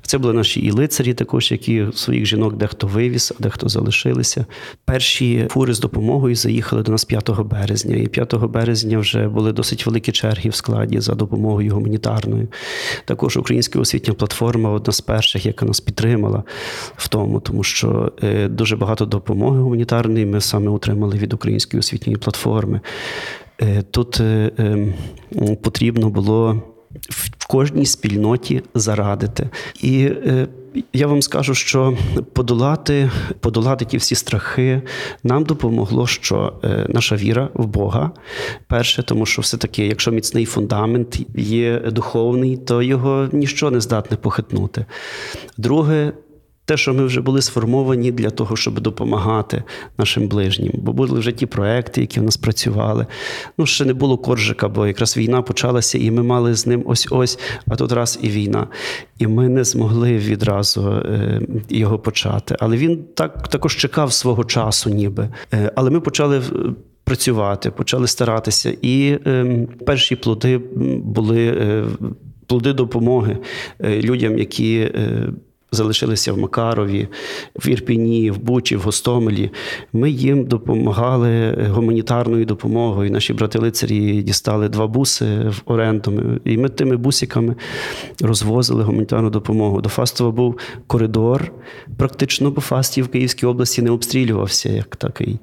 Це 0.03 0.19
були 0.19 0.33
наші 0.33 0.61
і 0.61 0.71
лицарі, 0.71 1.15
також, 1.15 1.53
які 1.53 1.87
своїх 1.95 2.27
жінок 2.27 2.57
дехто 2.57 2.87
вивіз, 2.87 3.35
а 3.39 3.43
дехто 3.43 3.69
залишилися. 3.69 4.47
Перші 4.85 5.47
фури 5.51 5.75
з 5.75 5.81
допомогою 5.81 6.35
заїхали 6.35 6.83
до 6.83 6.93
нас 6.93 7.05
5 7.05 7.31
березня. 7.41 7.97
І 7.97 8.07
5 8.07 8.35
березня 8.35 8.99
вже 8.99 9.29
були 9.29 9.53
досить 9.53 9.87
великі 9.87 10.13
черги 10.13 10.51
в 10.51 10.55
складі 10.55 11.01
за 11.01 11.15
допомогою 11.15 11.75
гуманітарною. 11.75 12.49
Також 13.05 13.37
Українська 13.37 13.79
освітня 13.79 14.15
платформа 14.15 14.71
одна 14.71 14.93
з 14.93 15.01
перших, 15.01 15.47
яка 15.47 15.67
нас 15.67 15.81
підтримала 15.81 16.43
в 16.97 17.09
тому, 17.09 17.41
тому 17.41 17.63
що 17.63 18.13
е, 18.23 18.49
дуже 18.49 18.77
багато 18.77 19.07
допомоги 19.07 19.61
гуманітарної 19.61 20.27
ми 20.27 20.41
саме 20.41 20.71
отримали 20.71 21.19
від 21.19 21.33
Української 21.33 21.79
освітньої 21.79 22.17
платформи. 22.17 22.81
Е, 23.63 23.83
тут 23.83 24.21
е, 24.21 24.51
ем, 24.59 24.95
потрібно 25.63 26.11
було 26.11 26.63
в 27.11 27.47
кожній 27.47 27.87
спільноті 27.87 28.63
зарадити. 28.75 29.51
І 29.83 30.05
е, 30.05 30.49
я 30.93 31.07
вам 31.07 31.23
скажу, 31.23 31.55
що 31.55 31.99
подолати 32.33 33.11
подолати 33.41 33.85
ті 33.85 33.97
всі 33.97 34.15
страхи 34.15 34.83
нам 35.23 35.45
допомогло, 35.45 36.07
що 36.07 36.53
наша 36.89 37.17
віра 37.17 37.49
в 37.55 37.67
Бога. 37.67 38.11
Перше, 38.67 39.03
тому 39.03 39.27
що 39.27 39.43
все-таки, 39.43 39.87
якщо 39.87 40.11
міцний 40.11 40.45
фундамент 40.45 41.19
є 41.37 41.79
духовний, 41.79 42.57
то 42.57 42.83
його 42.83 43.29
ніщо 43.33 43.71
не 43.71 43.81
здатне 43.81 44.17
похитнути. 44.17 44.85
Друге, 45.59 46.13
те, 46.67 46.77
що 46.77 46.95
ми 46.95 47.05
вже 47.05 47.21
були 47.21 47.43
сформовані 47.43 48.13
для 48.13 48.31
того, 48.31 48.57
щоб 48.57 48.81
допомагати 48.81 49.63
нашим 49.99 50.29
ближнім. 50.29 50.73
Бо 50.75 50.93
були 50.93 51.19
вже 51.19 51.33
ті 51.33 51.47
проекти, 51.47 52.01
які 52.01 52.21
в 52.21 52.23
нас 52.23 52.37
працювали. 52.37 53.07
Ну, 53.59 53.67
ще 53.67 53.85
не 53.85 53.95
було 53.95 54.19
коржика, 54.19 54.69
бо 54.69 54.87
якраз 54.87 55.17
війна 55.17 55.43
почалася, 55.43 55.99
і 55.99 56.11
ми 56.11 56.23
мали 56.23 56.55
з 56.55 56.67
ним 56.67 56.83
ось-ось, 56.87 57.39
а 57.69 57.77
тут 57.77 57.93
раз 57.93 58.19
і 58.23 58.29
війна. 58.29 58.67
І 59.19 59.27
ми 59.27 59.49
не 59.49 59.65
змогли 59.65 60.19
відразу 60.19 60.89
е, 60.91 61.41
його 61.69 61.99
почати. 61.99 62.57
Але 62.61 62.77
він 62.77 63.05
так 63.15 63.49
також 63.49 63.77
чекав 63.77 64.13
свого 64.13 64.45
часу, 64.45 64.91
ніби. 64.91 65.29
Е, 65.55 65.73
але 65.77 65.91
ми 65.91 66.01
почали. 66.01 66.43
Працювати, 67.05 67.71
почали 67.71 68.07
старатися, 68.07 68.77
і 68.83 69.19
е, 69.27 69.67
перші 69.87 70.17
плоди 70.17 70.61
були 71.05 71.47
е, 71.47 71.85
плоди 72.47 72.73
допомоги 72.73 73.37
е, 73.81 74.03
людям, 74.03 74.39
які 74.39 74.79
е, 74.79 75.29
залишилися 75.77 76.33
в 76.33 76.39
Макарові, 76.39 77.09
в 77.55 77.69
Ірпіні, 77.69 78.31
в 78.31 78.39
Бучі, 78.39 78.77
в 78.77 78.81
Гостомелі. 78.81 79.51
Ми 79.93 80.11
їм 80.11 80.45
допомагали 80.45 81.53
гуманітарною 81.71 82.45
допомогою. 82.45 83.11
Наші 83.11 83.33
брати-лицарі 83.33 84.23
дістали 84.23 84.69
два 84.69 84.87
буси 84.87 85.27
в 85.27 85.63
оренду. 85.65 86.41
І 86.45 86.59
ми 86.59 86.69
тими 86.69 86.97
бусиками 86.97 87.55
розвозили 88.21 88.83
гуманітарну 88.83 89.31
допомогу. 89.31 89.81
До 89.81 89.89
Фастова 89.89 90.31
був 90.31 90.59
коридор. 90.87 91.53
Практично, 91.97 92.51
бо 92.51 92.61
Фастів 92.61 93.05
в 93.05 93.09
Київській 93.09 93.47
області 93.47 93.83
не 93.83 93.91
обстрілювався 93.91 94.69
як 94.69 94.97
такий. 94.97 95.39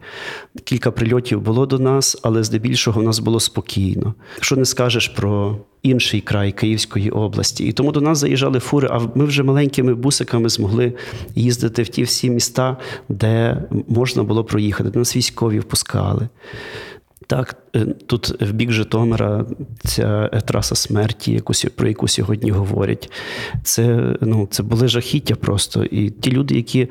Кілька 0.64 0.92
прильотів 0.92 1.42
було 1.42 1.66
до 1.66 1.80
нас, 1.80 2.18
але 2.24 2.44
здебільшого 2.44 3.02
в 3.02 3.04
нас 3.04 3.20
було 3.20 3.40
спокійно. 3.40 4.14
Що 4.40 4.56
не 4.56 4.66
скажеш 4.66 5.08
про 5.08 5.58
інший 5.84 6.22
край 6.22 6.52
Київської 6.52 7.10
області. 7.10 7.66
І 7.66 7.72
тому 7.72 7.92
до 7.92 8.02
нас 8.02 8.18
заїжджали 8.18 8.60
фури, 8.60 8.88
а 8.92 9.00
ми 9.16 9.26
вже 9.26 9.44
маленькими 9.44 9.94
бусиками 9.96 10.23
змогли 10.50 10.94
їздити 11.36 11.84
в 11.84 11.90
ті 11.90 12.04
всі 12.04 12.30
міста, 12.30 12.78
де 13.10 13.64
можна 13.88 14.24
було 14.24 14.44
проїхати. 14.44 15.00
Нас 15.00 15.16
військові 15.16 15.60
впускали. 15.60 16.28
Так, 17.28 17.56
е, 17.76 17.86
тут 17.86 18.42
в 18.42 18.52
бік 18.52 18.72
Житомира 18.72 19.46
ця 19.84 20.28
траса 20.28 20.76
смерті, 20.76 21.42
про 21.76 21.88
яку 21.88 22.08
сьогодні 22.08 22.52
говорять, 22.52 23.12
це 23.64 24.16
ну, 24.22 24.48
це 24.52 24.64
були 24.64 24.88
жахіття 24.88 25.36
просто. 25.36 25.84
І 25.86 26.10
ті 26.10 26.32
люди, 26.32 26.56
які 26.56 26.88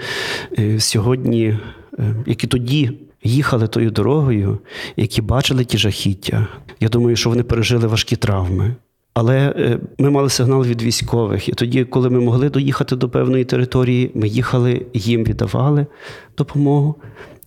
е, 0.58 0.80
сьогодні, 0.80 1.58
е, 1.98 2.14
які 2.26 2.46
тоді 2.46 2.90
їхали 3.24 3.68
тою 3.68 3.90
дорогою, 3.90 4.58
які 4.96 5.22
бачили 5.22 5.64
ті 5.64 5.78
жахіття. 5.78 6.46
Я 6.80 6.88
думаю, 6.88 7.16
що 7.16 7.30
вони 7.30 7.42
пережили 7.42 7.86
важкі 7.86 8.16
травми. 8.16 8.74
Але 9.14 9.54
е, 9.56 9.78
ми 9.98 10.10
мали 10.10 10.30
сигнал 10.30 10.64
від 10.64 10.82
військових, 10.82 11.48
і 11.48 11.52
тоді, 11.52 11.84
коли 11.84 12.10
ми 12.10 12.20
могли 12.20 12.50
доїхати 12.50 12.96
до 12.96 13.08
певної 13.08 13.44
території, 13.44 14.10
ми 14.14 14.28
їхали, 14.28 14.86
їм 14.94 15.24
віддавали 15.24 15.86
допомогу, 16.38 16.94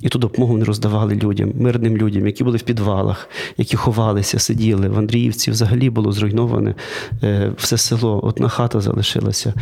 і 0.02 0.10
ту 0.10 0.20
допомогу 0.20 0.58
не 0.58 0.66
роздавали 0.66 1.16
людям, 1.16 1.54
мирним 1.60 1.98
людям, 1.98 2.26
які 2.26 2.44
були 2.44 2.58
в 2.58 2.62
підвалах, 2.62 3.30
які 3.58 3.78
ховалися, 3.78 4.40
сиділи. 4.40 4.90
В 4.90 4.98
Андріївці 4.98 5.52
взагалі 5.52 5.90
було 5.90 6.12
зруйноване 6.12 6.76
е, 7.24 7.52
все 7.58 7.78
село, 7.78 8.20
одна 8.24 8.50
хата 8.50 8.82
залишилася, 8.82 9.54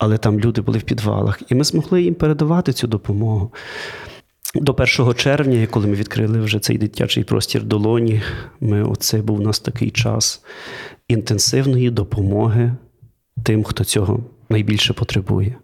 але 0.00 0.18
там 0.18 0.40
люди 0.40 0.60
були 0.60 0.78
в 0.78 0.82
підвалах. 0.82 1.42
І 1.48 1.54
ми 1.54 1.64
змогли 1.64 2.02
їм 2.02 2.14
передавати 2.14 2.72
цю 2.72 2.86
допомогу. 2.86 3.50
До 4.54 4.72
1 4.72 5.14
червня, 5.14 5.66
коли 5.66 5.86
ми 5.86 5.94
відкрили 5.94 6.40
вже 6.40 6.58
цей 6.58 6.78
дитячий 6.78 7.24
простір 7.24 7.62
долоні, 7.62 8.22
ми 8.60 8.82
оце 8.82 9.22
був 9.22 9.38
у 9.38 9.42
нас 9.42 9.60
такий 9.60 9.90
час 9.90 10.44
інтенсивної 11.08 11.90
допомоги 11.90 12.76
тим, 13.42 13.64
хто 13.64 13.84
цього 13.84 14.24
найбільше 14.48 14.92
потребує. 14.92 15.56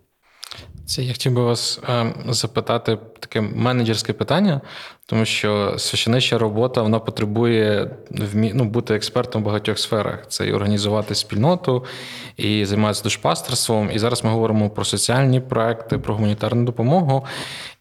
Це 0.89 1.03
я 1.03 1.13
хотів 1.13 1.33
би 1.33 1.43
вас 1.43 1.81
е, 1.89 2.15
запитати 2.29 2.99
таке 3.21 3.41
менеджерське 3.41 4.13
питання, 4.13 4.61
тому 5.07 5.25
що 5.25 5.75
священича 5.79 6.39
робота 6.39 6.83
вона 6.83 6.99
потребує 6.99 7.91
ну, 8.35 8.65
бути 8.65 8.95
експертом 8.95 9.43
в 9.43 9.45
багатьох 9.45 9.79
сферах. 9.79 10.27
Це 10.29 10.47
і 10.47 10.53
організувати 10.53 11.15
спільноту, 11.15 11.85
і 12.37 12.65
займатися 12.65 13.03
душпастерством. 13.03 13.91
І 13.93 13.99
зараз 13.99 14.25
ми 14.25 14.31
говоримо 14.31 14.71
про 14.71 14.85
соціальні 14.85 15.41
проекти, 15.41 15.99
про 15.99 16.15
гуманітарну 16.15 16.65
допомогу. 16.65 17.27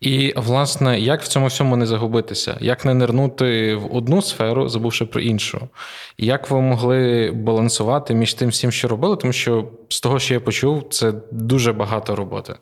І, 0.02 0.34
власне, 0.38 1.00
як 1.00 1.22
в 1.22 1.28
цьому 1.28 1.48
всьому 1.48 1.78
не 1.78 1.86
загубитися, 1.86 2.58
як 2.60 2.86
не 2.86 2.94
нирнути 2.94 3.76
в 3.76 3.96
одну 3.96 4.22
сферу, 4.22 4.70
забувши 4.70 5.06
про 5.06 5.22
іншу. 5.22 5.70
Як 6.18 6.50
ви 6.50 6.62
могли 6.62 7.32
балансувати 7.36 8.14
між 8.14 8.34
тим 8.34 8.50
всім, 8.50 8.72
що 8.72 8.88
робили? 8.88 9.16
Тому 9.16 9.34
що 9.34 9.68
з 9.90 10.02
того, 10.02 10.20
що 10.20 10.34
я 10.34 10.40
почув, 10.40 10.88
це 10.90 11.14
дуже 11.32 11.74
багато 11.74 12.16
роботи. 12.16 12.56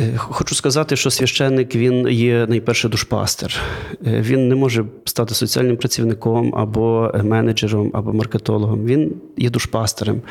Е, 0.00 0.16
хочу 0.16 0.54
сказати, 0.54 0.96
що 0.96 1.10
священник 1.10 1.74
він 1.74 2.08
є 2.08 2.46
найперше 2.48 2.88
душпастер. 2.88 3.60
Е, 4.06 4.20
він 4.20 4.48
не 4.48 4.54
може 4.54 4.84
стати 5.04 5.34
соціальним 5.34 5.76
працівником 5.76 6.54
або 6.56 7.12
менеджером, 7.24 7.90
або 7.94 8.12
маркетологом. 8.12 8.84
Він 8.84 9.12
є 9.36 9.50
душпастером. 9.50 10.22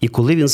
І 0.00 0.08
коли 0.08 0.36
він 0.36 0.48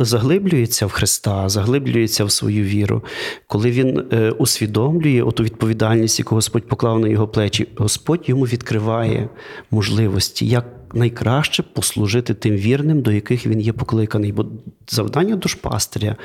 заглиблюється 0.00 0.86
в 0.86 0.90
Христа, 0.90 1.48
заглиблюється 1.48 2.24
в 2.24 2.30
свою 2.30 2.64
віру, 2.64 3.02
коли 3.46 3.70
він 3.70 4.04
е, 4.12 4.30
усвідомлює 4.30 5.22
оту 5.22 5.42
відповідальність, 5.44 6.18
яку 6.18 6.34
Господь 6.34 6.68
поклав 6.68 7.00
на 7.00 7.08
його 7.08 7.28
плечі, 7.28 7.68
Господь 7.76 8.24
йому 8.26 8.44
відкриває 8.44 9.28
можливості, 9.70 10.46
як 10.46 10.77
найкраще 10.94 11.62
послужити 11.62 12.34
тим 12.34 12.56
вірним, 12.56 13.02
до 13.02 13.12
яких 13.12 13.46
він 13.46 13.60
є 13.60 13.72
покликаний. 13.72 14.32
Бо 14.32 14.46
завдання 14.88 15.36
душпастиря 15.36 16.16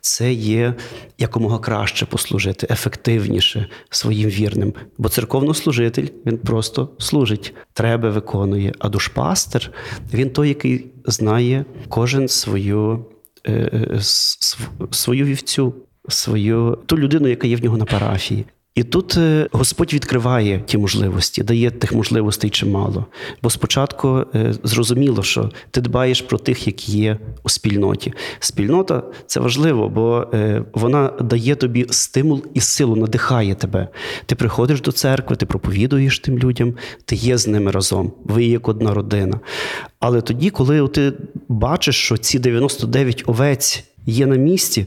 це 0.00 0.32
є 0.32 0.74
якомога 1.18 1.58
краще 1.58 2.06
послужити, 2.06 2.66
ефективніше 2.70 3.68
своїм 3.90 4.30
вірним. 4.30 4.74
Бо 4.98 5.08
церковнослужитель 5.08 6.06
він 6.26 6.38
просто 6.38 6.88
служить, 6.98 7.54
треба 7.72 8.10
виконує. 8.10 8.72
А 8.78 8.88
душпастер 8.88 9.70
він 10.12 10.30
той, 10.30 10.48
який 10.48 10.86
знає 11.04 11.64
кожен 11.88 12.28
свою, 12.28 13.04
е, 13.46 13.52
е, 13.52 14.00
свою 14.90 15.24
вівцю. 15.24 15.74
Свою 16.08 16.78
ту 16.86 16.98
людину, 16.98 17.28
яка 17.28 17.46
є 17.46 17.56
в 17.56 17.64
нього 17.64 17.76
на 17.76 17.84
парафії, 17.84 18.44
і 18.74 18.82
тут 18.84 19.16
е, 19.16 19.48
Господь 19.52 19.92
відкриває 19.92 20.62
ті 20.66 20.78
можливості, 20.78 21.42
дає 21.42 21.70
тих 21.70 21.92
можливостей 21.92 22.50
чимало. 22.50 23.06
Бо 23.42 23.50
спочатку 23.50 24.24
е, 24.34 24.54
зрозуміло, 24.62 25.22
що 25.22 25.50
ти 25.70 25.80
дбаєш 25.80 26.22
про 26.22 26.38
тих, 26.38 26.66
які 26.66 26.98
є 26.98 27.18
у 27.42 27.48
спільноті. 27.48 28.12
Спільнота 28.38 29.02
це 29.26 29.40
важливо, 29.40 29.88
бо 29.88 30.26
е, 30.34 30.64
вона 30.72 31.08
дає 31.20 31.54
тобі 31.54 31.86
стимул 31.90 32.42
і 32.54 32.60
силу, 32.60 32.96
надихає 32.96 33.54
тебе. 33.54 33.88
Ти 34.26 34.34
приходиш 34.34 34.80
до 34.80 34.92
церкви, 34.92 35.36
ти 35.36 35.46
проповідуєш 35.46 36.18
тим 36.18 36.38
людям, 36.38 36.74
ти 37.04 37.16
є 37.16 37.38
з 37.38 37.46
ними 37.46 37.70
разом. 37.70 38.12
Ви 38.24 38.44
як 38.44 38.68
одна 38.68 38.94
родина. 38.94 39.40
Але 40.00 40.20
тоді, 40.20 40.50
коли 40.50 40.88
ти 40.88 41.12
бачиш, 41.48 41.96
що 41.96 42.16
ці 42.16 42.38
99 42.38 43.22
овець 43.26 43.84
є 44.06 44.26
на 44.26 44.36
місці 44.36 44.86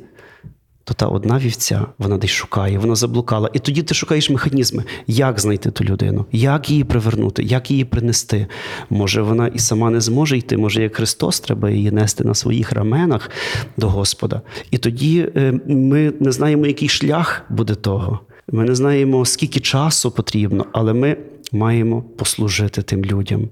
то 0.87 0.93
та 0.93 1.05
одна 1.05 1.39
вівця 1.39 1.85
вона 1.97 2.17
десь 2.17 2.29
шукає, 2.29 2.79
вона 2.79 2.95
заблукала. 2.95 3.49
І 3.53 3.59
тоді 3.59 3.83
ти 3.83 3.93
шукаєш 3.93 4.29
механізми, 4.29 4.83
як 5.07 5.39
знайти 5.39 5.71
ту 5.71 5.83
людину, 5.83 6.25
як 6.31 6.69
її 6.69 6.83
привернути, 6.83 7.43
як 7.43 7.71
її 7.71 7.85
принести. 7.85 8.47
Може, 8.89 9.21
вона 9.21 9.47
і 9.47 9.59
сама 9.59 9.89
не 9.89 10.01
зможе 10.01 10.37
йти, 10.37 10.57
може, 10.57 10.81
як 10.81 10.95
Христос, 10.95 11.39
треба 11.39 11.69
її 11.69 11.91
нести 11.91 12.23
на 12.23 12.33
своїх 12.33 12.71
раменах 12.71 13.29
до 13.77 13.89
Господа. 13.89 14.41
І 14.71 14.77
тоді 14.77 15.29
е, 15.35 15.59
ми 15.67 16.13
не 16.19 16.31
знаємо, 16.31 16.67
який 16.67 16.89
шлях 16.89 17.41
буде 17.49 17.75
того. 17.75 18.19
Ми 18.51 18.63
не 18.63 18.75
знаємо, 18.75 19.25
скільки 19.25 19.59
часу 19.59 20.11
потрібно, 20.11 20.65
але 20.71 20.93
ми 20.93 21.17
маємо 21.51 22.01
послужити 22.01 22.81
тим 22.81 23.05
людям. 23.05 23.49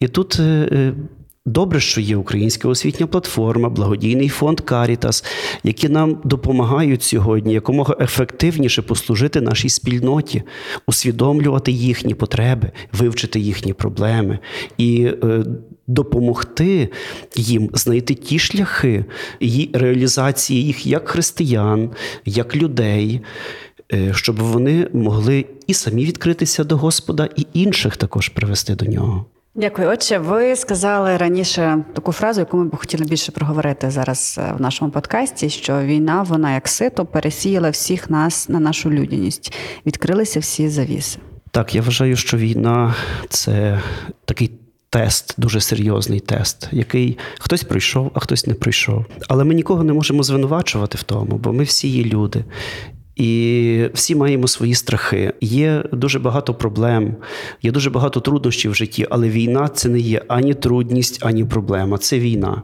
І 0.00 0.08
тут 0.08 0.36
е, 0.40 0.68
е, 0.72 0.94
Добре, 1.46 1.80
що 1.80 2.00
є 2.00 2.16
українська 2.16 2.68
освітня 2.68 3.06
платформа, 3.06 3.68
благодійний 3.68 4.28
фонд 4.28 4.60
Карітас, 4.60 5.24
які 5.64 5.88
нам 5.88 6.20
допомагають 6.24 7.02
сьогодні 7.02 7.54
якомога 7.54 7.96
ефективніше 8.00 8.82
послужити 8.82 9.40
нашій 9.40 9.68
спільноті, 9.68 10.42
усвідомлювати 10.86 11.72
їхні 11.72 12.14
потреби, 12.14 12.70
вивчити 12.92 13.40
їхні 13.40 13.72
проблеми 13.72 14.38
і 14.78 15.04
е, 15.04 15.44
допомогти 15.86 16.88
їм 17.36 17.70
знайти 17.72 18.14
ті 18.14 18.38
шляхи 18.38 19.04
реалізації 19.72 20.64
їх 20.64 20.86
як 20.86 21.08
християн, 21.08 21.90
як 22.24 22.56
людей. 22.56 23.20
Е, 23.92 24.12
щоб 24.14 24.36
вони 24.36 24.88
могли 24.92 25.44
і 25.66 25.74
самі 25.74 26.04
відкритися 26.04 26.64
до 26.64 26.76
Господа, 26.76 27.28
і 27.36 27.46
інших 27.52 27.96
також 27.96 28.28
привести 28.28 28.74
до 28.74 28.84
нього. 28.84 29.26
Дякую. 29.54 29.88
Отже, 29.88 30.18
ви 30.18 30.56
сказали 30.56 31.16
раніше 31.16 31.84
таку 31.94 32.12
фразу, 32.12 32.40
яку 32.40 32.56
ми 32.56 32.64
б 32.64 32.76
хотіли 32.76 33.04
більше 33.04 33.32
проговорити 33.32 33.90
зараз 33.90 34.40
е, 34.42 34.54
в 34.58 34.60
нашому 34.60 34.90
подкасті: 34.90 35.50
що 35.50 35.82
війна, 35.82 36.22
вона 36.22 36.54
як 36.54 36.68
сито, 36.68 37.06
пересіяла 37.06 37.70
всіх 37.70 38.10
нас 38.10 38.48
на 38.48 38.60
нашу 38.60 38.90
людяність. 38.90 39.54
Відкрилися 39.86 40.40
всі 40.40 40.68
завіси. 40.68 41.18
Так, 41.50 41.74
я 41.74 41.82
вважаю, 41.82 42.16
що 42.16 42.36
війна 42.36 42.94
це 43.28 43.80
такий. 44.24 44.50
Тест, 44.94 45.34
дуже 45.38 45.60
серйозний 45.60 46.20
тест, 46.20 46.68
який 46.72 47.18
хтось 47.38 47.64
пройшов, 47.64 48.10
а 48.14 48.20
хтось 48.20 48.46
не 48.46 48.54
пройшов. 48.54 49.04
Але 49.28 49.44
ми 49.44 49.54
нікого 49.54 49.84
не 49.84 49.92
можемо 49.92 50.22
звинувачувати 50.22 50.98
в 50.98 51.02
тому, 51.02 51.36
бо 51.36 51.52
ми 51.52 51.64
всі 51.64 51.88
є 51.88 52.04
люди. 52.04 52.44
І 53.16 53.84
всі 53.94 54.14
маємо 54.14 54.48
свої 54.48 54.74
страхи. 54.74 55.32
Є 55.40 55.84
дуже 55.92 56.18
багато 56.18 56.54
проблем, 56.54 57.16
є 57.62 57.70
дуже 57.70 57.90
багато 57.90 58.20
труднощів 58.20 58.70
в 58.70 58.74
житті, 58.74 59.06
але 59.10 59.28
війна 59.28 59.68
це 59.68 59.88
не 59.88 59.98
є 59.98 60.22
ані 60.28 60.54
трудність, 60.54 61.18
ані 61.26 61.44
проблема. 61.44 61.98
Це 61.98 62.18
війна. 62.18 62.62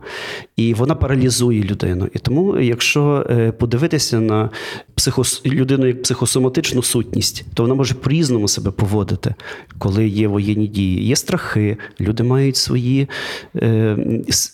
І 0.56 0.74
вона 0.74 0.94
паралізує 0.94 1.62
людину. 1.62 2.08
І 2.14 2.18
тому, 2.18 2.60
якщо 2.60 3.26
е, 3.30 3.52
подивитися 3.52 4.20
на 4.20 4.50
психос... 4.94 5.46
людину 5.46 5.86
як 5.86 6.02
психосоматичну 6.02 6.82
сутність, 6.82 7.44
то 7.54 7.62
вона 7.62 7.74
може 7.74 7.94
по-різному 7.94 8.48
себе 8.48 8.70
поводити, 8.70 9.34
коли 9.78 10.08
є 10.08 10.28
воєнні 10.28 10.66
дії. 10.66 11.06
Є 11.06 11.16
страхи, 11.16 11.76
люди 12.00 12.22
мають 12.22 12.56
свої 12.56 13.08
е, 13.56 13.66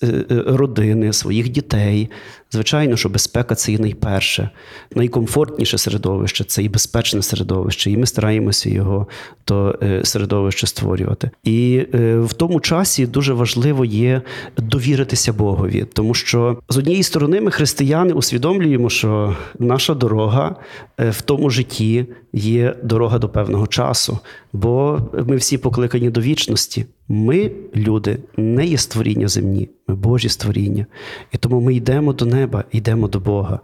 е, 0.02 0.24
родини, 0.46 1.12
своїх 1.12 1.48
дітей. 1.48 2.10
Звичайно, 2.54 2.96
що 2.96 3.08
безпека 3.08 3.54
це 3.54 3.72
є 3.72 3.78
найперше, 3.78 4.50
найкомфортніше 4.94 5.78
середовище 5.78 6.44
це 6.44 6.62
і 6.62 6.68
безпечне 6.68 7.22
середовище, 7.22 7.90
і 7.90 7.96
ми 7.96 8.06
стараємося 8.06 8.70
його 8.70 9.06
то 9.44 9.78
е, 9.82 10.04
середовище 10.04 10.66
створювати. 10.66 11.30
І 11.44 11.86
е, 11.94 12.18
в 12.18 12.32
тому 12.32 12.60
часі 12.60 13.06
дуже 13.06 13.32
важливо 13.32 13.84
є 13.84 14.22
довіритися 14.56 15.32
Богові, 15.32 15.86
тому 15.92 16.14
що 16.14 16.58
з 16.68 16.76
однієї 16.76 17.02
сторони 17.02 17.40
ми 17.40 17.50
християни 17.50 18.12
усвідомлюємо, 18.12 18.90
що 18.90 19.36
наша 19.58 19.94
дорога 19.94 20.56
е, 21.00 21.10
в 21.10 21.20
тому 21.22 21.50
житті 21.50 22.06
є 22.34 22.76
дорога 22.82 23.18
до 23.18 23.28
певного 23.28 23.66
часу, 23.66 24.18
бо 24.52 25.00
ми 25.26 25.36
всі 25.36 25.58
покликані 25.58 26.10
до 26.10 26.20
вічності. 26.20 26.86
Ми, 27.08 27.50
люди, 27.76 28.18
не 28.36 28.66
є 28.66 28.78
створіння 28.78 29.28
земні, 29.28 29.68
ми 29.88 29.94
Божі 29.94 30.28
створіння. 30.28 30.86
І 31.32 31.38
тому 31.38 31.60
ми 31.60 31.74
йдемо 31.74 32.12
до 32.12 32.26
неба, 32.26 32.64
йдемо 32.72 33.08
до 33.08 33.20
Бога. 33.20 33.60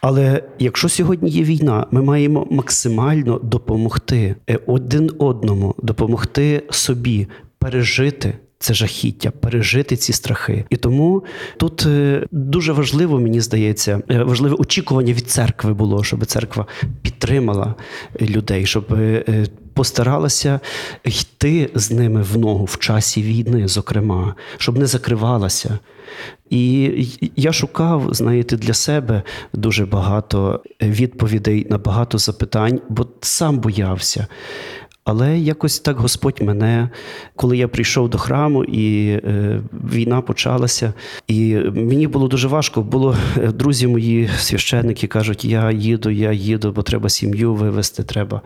Але 0.00 0.42
якщо 0.58 0.88
сьогодні 0.88 1.30
є 1.30 1.42
війна, 1.42 1.86
ми 1.90 2.02
маємо 2.02 2.46
максимально 2.50 3.38
допомогти 3.38 4.34
е, 4.50 4.58
один 4.66 5.10
одному, 5.18 5.74
допомогти 5.78 6.62
собі 6.70 7.26
пережити. 7.58 8.34
Це 8.60 8.74
жахіття, 8.74 9.30
пережити 9.30 9.96
ці 9.96 10.12
страхи. 10.12 10.64
І 10.70 10.76
тому 10.76 11.24
тут 11.56 11.86
е, 11.86 12.26
дуже 12.30 12.72
важливо, 12.72 13.20
мені 13.20 13.40
здається, 13.40 14.02
е, 14.10 14.22
важливе 14.22 14.56
очікування 14.58 15.12
від 15.12 15.30
церкви 15.30 15.74
було, 15.74 16.04
щоб 16.04 16.26
церква 16.26 16.66
підтримала 17.02 17.74
людей, 18.20 18.66
щоб 18.66 18.96
постаралася 19.78 20.60
йти 21.04 21.70
з 21.74 21.90
ними 21.90 22.22
в 22.22 22.38
ногу 22.38 22.64
в 22.64 22.78
часі 22.78 23.22
війни, 23.22 23.68
зокрема, 23.68 24.34
щоб 24.56 24.78
не 24.78 24.86
закривалася. 24.86 25.78
І 26.50 26.90
я 27.36 27.52
шукав, 27.52 28.14
знаєте, 28.14 28.56
для 28.56 28.74
себе 28.74 29.22
дуже 29.52 29.86
багато 29.86 30.62
відповідей 30.82 31.66
на 31.70 31.78
багато 31.78 32.18
запитань, 32.18 32.80
бо 32.88 33.06
сам 33.20 33.58
боявся. 33.58 34.26
Але 35.10 35.38
якось 35.38 35.80
так 35.80 35.96
Господь 35.96 36.42
мене, 36.42 36.88
коли 37.36 37.56
я 37.56 37.68
прийшов 37.68 38.08
до 38.08 38.18
храму, 38.18 38.64
і 38.64 39.08
е, 39.08 39.60
війна 39.92 40.20
почалася, 40.20 40.92
і 41.28 41.54
мені 41.74 42.06
було 42.06 42.28
дуже 42.28 42.48
важко. 42.48 42.82
Було 42.82 43.16
е, 43.36 43.46
друзі 43.52 43.86
мої 43.86 44.30
священники 44.38 45.06
кажуть: 45.06 45.44
я 45.44 45.70
їду, 45.70 46.10
я 46.10 46.32
їду, 46.32 46.72
бо 46.72 46.82
треба 46.82 47.08
сім'ю 47.08 47.54
вивезти, 47.54 48.02
треба 48.02 48.40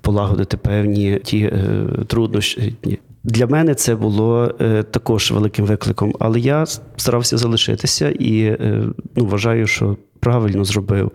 полагодити 0.00 0.56
певні 0.56 1.20
ті 1.24 1.38
е, 1.38 1.86
труднощі. 2.06 2.76
Для 3.24 3.46
мене 3.46 3.74
це 3.74 3.94
було 3.94 4.54
е, 4.60 4.82
також 4.82 5.30
великим 5.30 5.64
викликом, 5.64 6.14
але 6.18 6.40
я 6.40 6.66
старався 6.96 7.38
залишитися 7.38 8.10
і 8.10 8.40
е, 8.42 8.84
ну, 9.16 9.26
вважаю, 9.26 9.66
що 9.66 9.96
правильно 10.20 10.64
зробив. 10.64 11.12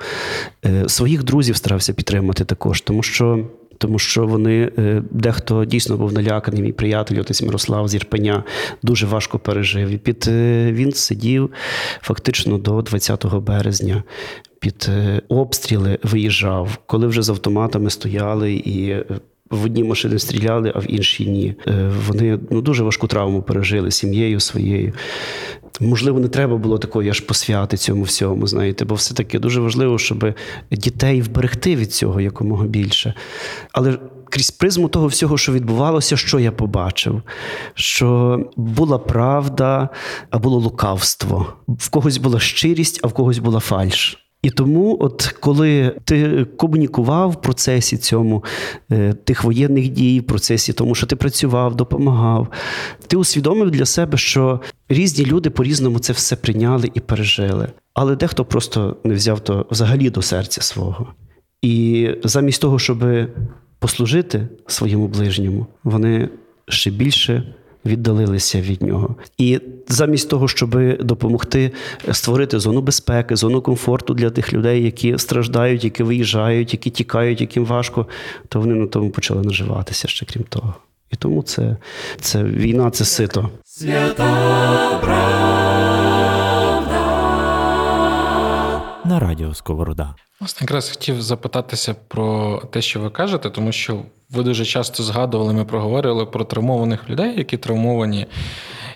Е, 0.65 0.89
Своїх 0.89 1.23
друзів 1.23 1.55
старався 1.55 1.93
підтримати 1.93 2.45
також, 2.45 2.81
тому 2.81 3.03
що. 3.03 3.45
Тому 3.81 3.99
що 3.99 4.27
вони 4.27 4.71
е, 4.77 5.03
дехто 5.11 5.65
дійсно 5.65 5.97
був 5.97 6.13
наляканий. 6.13 6.61
Мій 6.61 6.71
приятель, 6.71 7.19
отець 7.19 7.41
Мирослав 7.41 7.87
з 7.87 7.95
Ірпеня, 7.95 8.43
дуже 8.83 9.05
важко 9.05 9.39
пережив. 9.39 9.99
Під 9.99 10.25
е, 10.27 10.71
він 10.71 10.91
сидів 10.91 11.49
фактично 12.01 12.57
до 12.57 12.81
20 12.81 13.25
березня. 13.25 14.03
Під 14.59 14.89
е, 14.89 15.21
обстріли 15.29 15.99
виїжджав, 16.03 16.77
коли 16.85 17.07
вже 17.07 17.21
з 17.21 17.29
автоматами 17.29 17.89
стояли 17.89 18.53
і. 18.53 18.95
В 19.51 19.65
одні 19.65 19.83
машини 19.83 20.19
стріляли, 20.19 20.71
а 20.75 20.79
в 20.79 20.91
інші 20.91 21.29
ні. 21.29 21.55
Е, 21.67 21.91
Вони 22.07 22.39
ну, 22.49 22.61
дуже 22.61 22.83
важку 22.83 23.07
травму 23.07 23.41
пережили 23.41 23.91
сім'єю 23.91 24.39
своєю. 24.39 24.93
Можливо, 25.79 26.19
не 26.19 26.27
треба 26.27 26.57
було 26.57 26.77
такої 26.77 27.09
аж 27.09 27.19
посвяти 27.19 27.77
цьому 27.77 28.03
всьому, 28.03 28.47
знаєте, 28.47 28.85
бо 28.85 28.95
все-таки 28.95 29.39
дуже 29.39 29.61
важливо, 29.61 29.99
щоб 29.99 30.33
дітей 30.71 31.21
вберегти 31.21 31.75
від 31.75 31.93
цього 31.93 32.21
якомога 32.21 32.65
більше. 32.65 33.13
Але 33.71 33.97
крізь 34.29 34.51
призму 34.51 34.89
того 34.89 35.07
всього, 35.07 35.37
що 35.37 35.51
відбувалося, 35.51 36.17
що 36.17 36.39
я 36.39 36.51
побачив? 36.51 37.21
Що 37.73 38.39
була 38.55 38.97
правда, 38.97 39.89
а 40.29 40.39
було 40.39 40.57
лукавство. 40.57 41.53
В 41.67 41.89
когось 41.89 42.17
була 42.17 42.39
щирість, 42.39 42.99
а 43.03 43.07
в 43.07 43.13
когось 43.13 43.37
була 43.37 43.59
фальш. 43.59 44.30
І 44.41 44.49
тому, 44.49 44.97
от 44.99 45.35
коли 45.39 45.95
ти 46.05 46.45
комунікував 46.57 47.31
в 47.31 47.41
процесі 47.41 47.97
цьому 47.97 48.43
е, 48.91 49.13
тих 49.13 49.43
воєнних 49.43 49.89
дій, 49.89 50.19
в 50.19 50.23
процесі 50.23 50.73
тому, 50.73 50.95
що 50.95 51.07
ти 51.07 51.15
працював, 51.15 51.75
допомагав, 51.75 52.47
ти 53.07 53.17
усвідомив 53.17 53.71
для 53.71 53.85
себе, 53.85 54.17
що 54.17 54.61
різні 54.89 55.25
люди 55.25 55.49
по-різному 55.49 55.99
це 55.99 56.13
все 56.13 56.35
прийняли 56.35 56.91
і 56.93 56.99
пережили. 56.99 57.67
Але 57.93 58.15
дехто 58.15 58.45
просто 58.45 58.97
не 59.03 59.13
взяв 59.13 59.39
то 59.39 59.65
взагалі 59.71 60.09
до 60.09 60.21
серця 60.21 60.61
свого. 60.61 61.13
І 61.61 62.09
замість 62.23 62.61
того, 62.61 62.79
щоб 62.79 63.03
послужити 63.79 64.47
своєму 64.67 65.07
ближньому, 65.07 65.67
вони 65.83 66.29
ще 66.67 66.91
більше 66.91 67.53
віддалилися 67.85 68.61
від 68.61 68.81
нього. 68.81 69.15
І 69.37 69.59
замість 69.87 70.29
того, 70.29 70.47
щоб 70.47 70.97
допомогти 71.03 71.71
створити 72.11 72.59
зону 72.59 72.81
безпеки, 72.81 73.35
зону 73.35 73.61
комфорту 73.61 74.13
для 74.13 74.29
тих 74.29 74.53
людей, 74.53 74.83
які 74.83 75.17
страждають, 75.17 75.83
які 75.83 76.03
виїжджають, 76.03 76.73
які 76.73 76.89
тікають, 76.89 77.41
яким 77.41 77.65
важко, 77.65 78.07
то 78.47 78.59
вони 78.59 78.73
на 78.73 78.87
тому 78.87 79.09
почали 79.09 79.41
наживатися 79.41 80.07
ще 80.07 80.25
крім 80.25 80.43
того. 80.43 80.75
І 81.11 81.15
тому 81.15 81.43
це, 81.43 81.77
це 82.19 82.43
війна, 82.43 82.91
це 82.91 83.05
сито. 83.05 83.49
На 89.05 89.19
радіо 89.19 89.53
Сковорода. 89.53 90.15
Власне, 90.39 90.65
якраз 90.65 90.89
хотів 90.89 91.21
запитатися 91.21 91.95
про 92.07 92.57
те, 92.71 92.81
що 92.81 92.99
ви 92.99 93.09
кажете, 93.09 93.49
тому 93.49 93.71
що 93.71 94.01
ви 94.31 94.43
дуже 94.43 94.65
часто 94.65 95.03
згадували, 95.03 95.53
ми 95.53 95.65
проговорювали 95.65 96.25
про 96.25 96.43
травмованих 96.43 97.09
людей, 97.09 97.37
які 97.37 97.57
травмовані. 97.57 98.27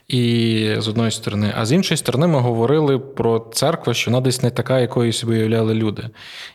І 0.07 0.75
з 0.77 0.87
одної 0.87 1.11
сторони, 1.11 1.53
а 1.57 1.65
з 1.65 1.71
іншої 1.71 1.97
сторони, 1.97 2.27
ми 2.27 2.39
говорили 2.39 2.99
про 2.99 3.39
церкву, 3.39 3.93
що 3.93 4.11
вона 4.11 4.21
десь 4.21 4.43
не 4.43 4.49
така, 4.49 4.79
якою 4.79 5.13
собі 5.13 5.33
уявляли 5.33 5.73
люди. 5.73 6.09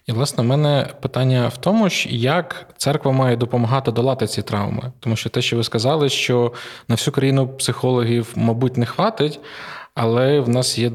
І, 0.07 0.13
власне, 0.13 0.45
в 0.45 0.47
мене 0.47 0.89
питання 1.01 1.49
в 1.49 1.57
тому, 1.57 1.89
як 2.09 2.75
церква 2.77 3.13
має 3.13 3.37
допомагати 3.37 3.93
долати 3.93 4.27
ці 4.27 4.43
травми. 4.43 4.93
Тому 5.01 5.17
що 5.17 5.31
те, 5.31 5.43
що 5.43 5.57
ви 5.57 5.65
сказали, 5.65 6.09
що 6.09 6.53
на 6.89 6.95
всю 6.95 7.15
країну 7.15 7.49
психологів, 7.49 8.33
мабуть, 8.37 8.77
не 8.77 8.87
хватить, 8.87 9.41
але 9.95 10.41
в 10.41 10.49
нас 10.49 10.79
є 10.79 10.93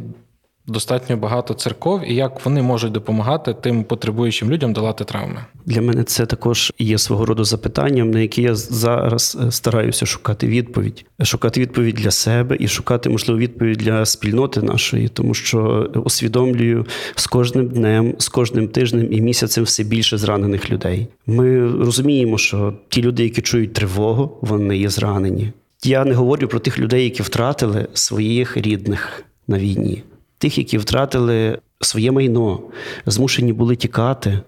достатньо 0.68 1.18
багато 1.18 1.54
церков, 1.54 2.02
і 2.12 2.16
як 2.16 2.46
вони 2.46 2.62
можуть 2.62 2.92
допомагати 2.92 3.54
тим 3.54 3.84
потребуючим 3.84 4.52
людям 4.52 4.74
долати 4.74 5.04
травми. 5.04 5.46
Для 5.66 5.82
мене 5.82 6.04
це 6.04 6.26
також 6.26 6.74
є 6.80 6.98
свого 6.98 7.26
роду 7.26 7.44
запитанням, 7.44 8.12
на 8.12 8.20
яке 8.20 8.42
я 8.42 8.56
зараз 8.56 9.38
е, 9.48 9.52
стараюся 9.52 10.06
шукати 10.06 10.48
відповідь, 10.48 11.06
шукати 11.24 11.62
відповідь 11.62 11.96
для 11.96 12.12
себе 12.12 12.58
і 12.60 12.68
шукати, 12.68 13.10
можливо, 13.10 13.40
відповідь 13.40 13.78
для 13.78 14.06
спільноти 14.06 14.62
нашої, 14.62 15.08
тому 15.08 15.34
що 15.34 15.90
усвідомлюю 16.06 16.86
з 17.16 17.28
кожним 17.28 17.68
днем, 17.68 18.16
з 18.18 18.30
кожним 18.30 18.68
тижнем 18.68 19.14
і 19.14 19.22
місяцем 19.22 19.64
все 19.64 19.84
більше 19.84 20.18
зранених 20.18 20.70
людей. 20.70 21.08
Ми 21.28 21.68
розуміємо, 21.68 22.38
що 22.38 22.74
ті 22.90 23.02
люди, 23.02 23.24
які 23.24 23.42
чують 23.42 23.74
тривогу, 23.74 24.38
вони 24.42 24.78
є 24.78 24.90
зранені. 24.90 25.52
Я 25.84 26.06
не 26.06 26.14
говорю 26.14 26.48
про 26.48 26.60
тих 26.60 26.80
людей, 26.80 27.04
які 27.04 27.24
втратили 27.24 27.88
своїх 27.94 28.58
рідних 28.58 29.24
на 29.48 29.60
війні, 29.60 30.04
тих, 30.46 30.58
які 30.58 30.78
втратили 30.78 31.60
своє 31.82 32.12
майно, 32.12 32.60
змушені 33.06 33.54
були 33.54 33.76
тікати 33.76 34.40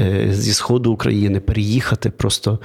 е, 0.00 0.28
зі 0.30 0.52
сходу 0.52 0.92
України, 0.92 1.40
переїхати, 1.40 2.10
просто 2.10 2.58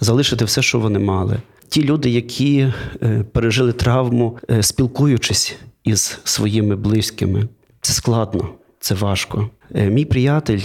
залишити 0.00 0.44
все, 0.44 0.62
що 0.62 0.78
вони 0.78 0.98
мали. 0.98 1.36
Ті 1.68 1.84
люди, 1.84 2.10
які 2.10 2.72
е, 3.02 3.24
пережили 3.32 3.72
травму, 3.72 4.38
е, 4.50 4.62
спілкуючись 4.62 5.56
із 5.84 6.18
своїми 6.24 6.76
близькими, 6.76 7.48
це 7.80 7.92
складно, 7.92 8.48
це 8.80 8.94
важко. 8.94 9.50
Мій 9.74 10.04
приятель 10.04 10.60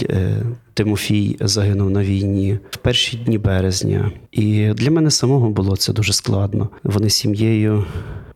Тимофій 0.74 1.36
загинув 1.40 1.90
на 1.90 2.02
війні 2.02 2.58
в 2.70 2.76
перші 2.76 3.16
дні 3.16 3.38
березня, 3.38 4.12
і 4.32 4.68
для 4.74 4.90
мене 4.90 5.10
самого 5.10 5.50
було 5.50 5.76
це 5.76 5.92
дуже 5.92 6.12
складно. 6.12 6.68
Вони 6.84 7.10
з 7.10 7.14
сім'єю 7.14 7.84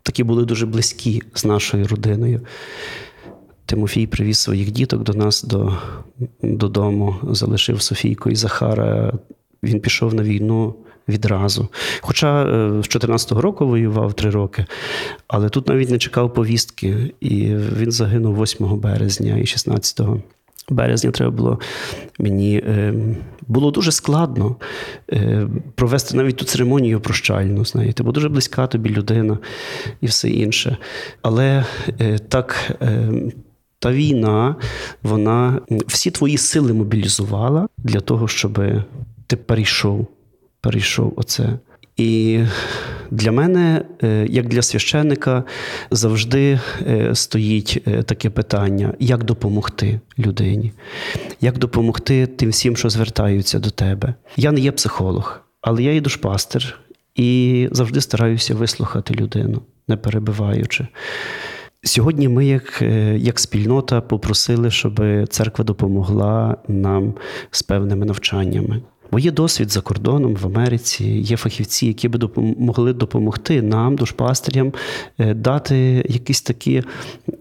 такі 0.03 0.25
були 0.25 0.45
дуже 0.45 0.67
близькі 0.67 1.23
з 1.35 1.45
нашою 1.45 1.89
родиною. 1.89 2.41
Тимофій 3.67 4.07
привіз 4.07 4.39
своїх 4.39 4.71
діток 4.71 5.03
до 5.03 5.15
нас 5.15 5.43
до, 5.43 5.79
додому, 6.43 7.17
залишив 7.23 7.83
Софійку 7.83 8.31
і 8.31 8.35
Захара. 8.35 9.13
Він 9.63 9.81
пішов 9.81 10.15
на 10.15 10.23
війну 10.23 10.75
відразу. 11.09 11.69
Хоча 12.01 12.45
е, 12.45 12.83
з 12.83 12.97
14-го 12.97 13.41
року 13.41 13.67
воював 13.67 14.15
три 14.15 14.31
роки, 14.31 14.67
але 15.29 15.49
тут 15.49 15.69
навіть 15.69 15.91
не 15.91 15.99
чекав 15.99 16.35
повістки, 16.35 17.15
і 17.21 17.55
він 17.55 17.93
загинув 17.93 18.43
8 18.43 18.81
березня 18.81 19.39
і 19.39 19.47
16 19.47 20.01
березня 20.71 21.11
треба 21.11 21.31
було 21.31 21.61
мені 22.19 22.57
е, 22.57 22.95
було 23.47 23.71
дуже 23.71 23.93
складно 23.93 24.57
е, 25.13 25.49
провести 25.75 26.17
навіть 26.17 26.37
ту 26.37 26.45
церемонію 26.45 27.01
прощальну, 27.01 27.65
знаєте, 27.65 28.03
бо 28.03 28.13
дуже 28.13 28.29
близька 28.29 28.67
тобі 28.67 28.91
людина 28.91 29.39
і 30.01 30.07
все 30.07 30.31
інше. 30.31 30.77
Але 31.23 31.65
е, 32.01 32.19
так. 32.19 32.73
Е, 32.83 33.13
та 33.79 33.93
війна, 33.93 34.57
вона 35.03 35.61
всі 35.87 36.11
твої 36.11 36.39
сили 36.39 36.73
мобілізувала 36.73 37.69
для 37.79 38.01
того, 38.01 38.29
щоб 38.29 38.61
ти 39.27 39.37
перейшов, 39.37 40.07
перейшов 40.61 41.13
оце. 41.17 41.59
І 41.97 42.41
для 43.11 43.33
мене, 43.33 43.85
е, 44.03 44.27
як 44.31 44.49
для 44.49 44.63
священника, 44.63 45.45
завжди 45.91 46.61
е, 46.87 47.15
стоїть 47.15 47.83
е, 47.87 48.03
таке 48.03 48.31
питання: 48.31 48.95
як 48.99 49.25
допомогти 49.25 50.01
людині, 50.19 50.73
як 51.41 51.59
допомогти 51.59 52.27
тим 52.27 52.51
всім, 52.51 52.77
що 52.77 52.91
звертаються 52.91 53.59
до 53.59 53.71
тебе. 53.71 54.15
Я 54.37 54.53
не 54.53 54.61
є 54.61 54.73
психолог, 54.73 55.41
але 55.61 55.83
я 55.83 55.93
є 55.93 56.01
душпастер 56.01 56.81
і 57.15 57.69
завжди 57.73 58.01
стараюся 58.01 58.55
вислухати 58.55 59.15
людину, 59.15 59.63
не 59.89 59.97
перебиваючи. 59.97 60.87
Сьогодні 61.85 62.29
ми, 62.29 62.47
як, 62.47 62.83
як 63.17 63.39
спільнота, 63.39 64.01
попросили, 64.01 64.71
щоб 64.71 65.01
церква 65.29 65.65
допомогла 65.65 66.57
нам 66.69 67.15
з 67.51 67.63
певними 67.63 68.07
навчаннями. 68.07 68.83
Бо 69.13 69.19
є 69.19 69.31
досвід 69.31 69.73
за 69.73 69.81
кордоном 69.81 70.35
в 70.35 70.47
Америці, 70.47 71.05
є 71.05 71.37
фахівці, 71.37 71.87
які 71.87 72.09
би 72.09 72.29
могли 72.59 72.93
допомогти 72.93 73.63
нам, 73.63 73.97
душпастерям, 73.97 74.73
е, 75.19 75.35
дати 75.35 75.77
якісь 76.09 76.43
такі 76.43 76.83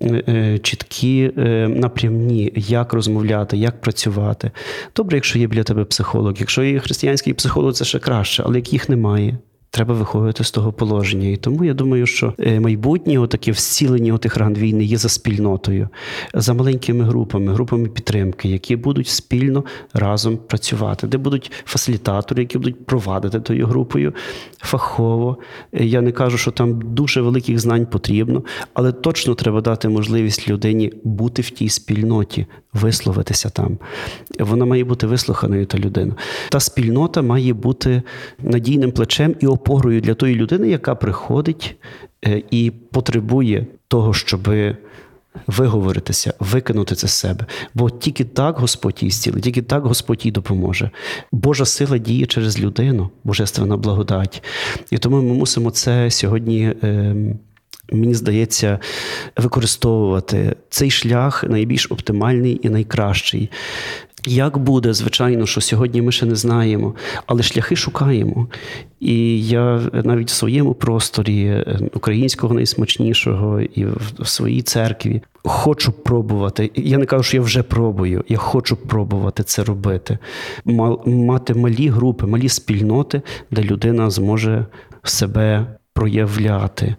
е, 0.01 0.23
е, 0.27 0.60
чіткі 0.60 1.31
напрямні, 1.67 2.51
як 2.55 2.93
розмовляти, 2.93 3.57
як 3.57 3.81
працювати. 3.81 4.51
Добре, 4.95 5.17
якщо 5.17 5.39
є 5.39 5.47
біля 5.47 5.63
тебе 5.63 5.86
психолог. 5.86 6.34
Якщо 6.38 6.63
є 6.63 6.79
християнський 6.79 7.34
психолог, 7.34 7.73
це 7.73 7.86
ще 7.86 7.99
краще, 7.99 8.43
але 8.45 8.55
як 8.55 8.73
їх 8.73 8.89
немає. 8.89 9.38
Треба 9.73 9.93
виходити 9.93 10.43
з 10.43 10.51
того 10.51 10.73
положення. 10.73 11.29
І 11.29 11.38
тому 11.38 11.63
я 11.63 11.73
думаю, 11.73 12.05
що 12.05 12.34
е, 12.39 12.60
майбутнє 12.60 13.27
таке 13.27 13.51
всілення 13.51 14.17
тих 14.17 14.38
ран 14.38 14.53
війни 14.53 14.84
є 14.84 14.97
за 14.97 15.10
спільнотою, 15.10 15.89
за 16.34 16.53
маленькими 16.53 17.03
групами, 17.03 17.53
групами 17.53 17.88
підтримки, 17.88 18.49
які 18.49 18.75
будуть 18.75 19.07
спільно 19.07 19.63
разом 19.93 20.38
працювати, 20.38 21.07
де 21.07 21.17
будуть 21.17 21.51
фасилітатори, 21.65 22.41
які 22.41 22.57
будуть 22.57 22.86
провадити 22.86 23.39
тою 23.39 23.67
групою 23.67 24.13
фахово. 24.57 25.38
Е, 25.73 25.86
Я 25.86 26.01
не 26.01 26.12
кажу, 26.12 26.38
що 26.38 26.51
там 26.51 26.81
дуже 26.81 27.21
великих 27.21 27.60
знань 27.60 27.86
потрібно, 27.86 28.43
але 28.73 28.91
точно 28.91 29.36
треба 29.36 29.62
дати 29.62 29.89
можливість 29.89 30.49
людині 30.49 30.93
бути 31.03 31.41
в 31.41 31.49
тій 31.49 31.69
спільноті, 31.69 32.45
висловитися 32.73 33.49
там. 33.49 33.77
Вона 34.39 34.65
має 34.65 34.84
бути 34.84 35.07
вислуханою 35.07 35.65
та 35.65 35.77
людина. 35.77 36.15
Та 36.49 36.60
спільнота 36.60 37.21
має 37.21 37.53
бути 37.53 38.01
надійним 38.39 38.91
плечем 38.91 39.36
і 39.39 39.47
опорою 39.62 40.02
для 40.02 40.13
тої 40.13 40.36
людини, 40.36 40.69
яка 40.69 40.95
приходить 40.95 41.76
е, 42.26 42.41
і 42.52 42.71
потребує 42.91 43.65
того, 43.88 44.13
щоб 44.13 44.50
виговоритися, 45.47 46.34
викинути 46.39 46.95
це 46.95 47.08
з 47.08 47.12
себе. 47.12 47.45
Бо 47.74 47.89
тільки 47.89 48.24
так 48.24 48.57
Господь 48.59 48.97
її 49.01 49.12
зцілить, 49.12 49.43
тільки 49.43 49.62
так 49.62 49.86
Господь 49.86 50.26
їй 50.26 50.32
допоможе. 50.32 50.89
Божа 51.32 51.66
сила 51.66 51.97
діє 51.97 52.26
через 52.26 52.59
людину, 52.59 53.09
божественна 53.24 53.78
благодать. 53.78 54.43
І 54.91 54.97
тому 54.97 55.22
ми 55.22 55.34
мусимо 55.34 55.72
це 55.72 56.12
сьогодні. 56.12 56.74
ем, 56.82 57.39
Мені 57.93 58.14
здається, 58.14 58.80
використовувати 59.38 60.55
цей 60.70 60.91
шлях 60.91 61.43
найбільш 61.43 61.88
оптимальний 61.91 62.59
і 62.64 62.70
найкращий. 62.70 63.49
Як 64.26 64.57
буде, 64.57 64.93
звичайно, 64.93 65.45
що 65.45 65.61
сьогодні 65.61 66.01
ми 66.01 66.11
ще 66.11 66.26
не 66.26 66.36
знаємо, 66.36 66.95
але 67.26 67.43
шляхи 67.43 67.76
шукаємо. 67.76 68.47
І 68.99 69.47
я 69.47 69.82
навіть 69.93 70.30
в 70.30 70.34
своєму 70.34 70.74
просторі 70.74 71.45
е, 71.45 71.80
українського 71.93 72.53
найсмачнішого 72.53 73.61
і 73.61 73.86
в 74.19 74.28
своїй 74.28 74.61
церкві 74.61 75.22
хочу 75.43 75.91
пробувати. 75.91 76.72
Я 76.76 76.97
не 76.97 77.05
кажу, 77.05 77.24
що 77.24 77.38
я 77.38 77.43
вже 77.43 77.63
пробую, 77.63 78.24
я 78.30 78.38
хочу 78.38 78.76
пробувати 78.76 79.43
це 79.43 79.63
робити. 79.63 80.17
Мати 81.05 81.53
малі 81.53 81.88
групи, 81.89 82.26
малі 82.26 82.49
спільноти, 82.49 83.22
де 83.51 83.63
людина 83.63 84.09
зможе 84.09 84.65
себе 85.03 85.67
проявляти. 86.02 86.95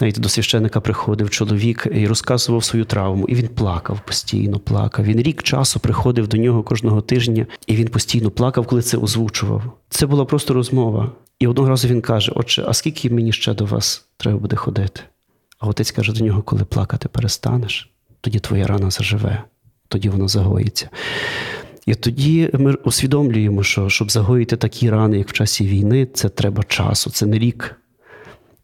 Навіть 0.00 0.20
до 0.20 0.28
священика 0.28 0.80
приходив 0.80 1.30
чоловік 1.30 1.86
і 1.94 2.06
розказував 2.06 2.64
свою 2.64 2.84
травму, 2.84 3.28
і 3.28 3.34
він 3.34 3.48
плакав 3.48 4.00
постійно, 4.06 4.58
плакав. 4.58 5.04
Він 5.04 5.22
рік 5.22 5.42
часу 5.42 5.80
приходив 5.80 6.28
до 6.28 6.36
нього 6.36 6.62
кожного 6.62 7.00
тижня, 7.00 7.46
і 7.66 7.76
він 7.76 7.88
постійно 7.88 8.30
плакав, 8.30 8.66
коли 8.66 8.82
це 8.82 8.96
озвучував. 8.96 9.62
Це 9.88 10.06
була 10.06 10.24
просто 10.24 10.54
розмова. 10.54 11.12
І 11.38 11.46
одного 11.46 11.68
разу 11.68 11.88
він 11.88 12.00
каже: 12.00 12.32
Отче, 12.34 12.64
а 12.68 12.74
скільки 12.74 13.10
мені 13.10 13.32
ще 13.32 13.54
до 13.54 13.64
вас 13.64 14.04
треба 14.16 14.38
буде 14.38 14.56
ходити? 14.56 15.00
А 15.58 15.66
отець 15.66 15.90
каже 15.90 16.12
до 16.12 16.24
нього: 16.24 16.42
коли 16.42 16.64
плакати 16.64 17.08
перестанеш, 17.08 17.90
тоді 18.20 18.38
твоя 18.38 18.66
рана 18.66 18.90
заживе, 18.90 19.44
тоді 19.88 20.08
вона 20.08 20.28
загоїться. 20.28 20.88
І 21.86 21.94
тоді 21.94 22.50
ми 22.52 22.74
усвідомлюємо, 22.74 23.62
що 23.62 23.88
щоб 23.88 24.10
загоїти 24.10 24.56
такі 24.56 24.90
рани, 24.90 25.18
як 25.18 25.28
в 25.28 25.32
часі 25.32 25.66
війни, 25.66 26.06
це 26.14 26.28
треба 26.28 26.62
часу, 26.62 27.10
це 27.10 27.26
не 27.26 27.38
рік. 27.38 27.76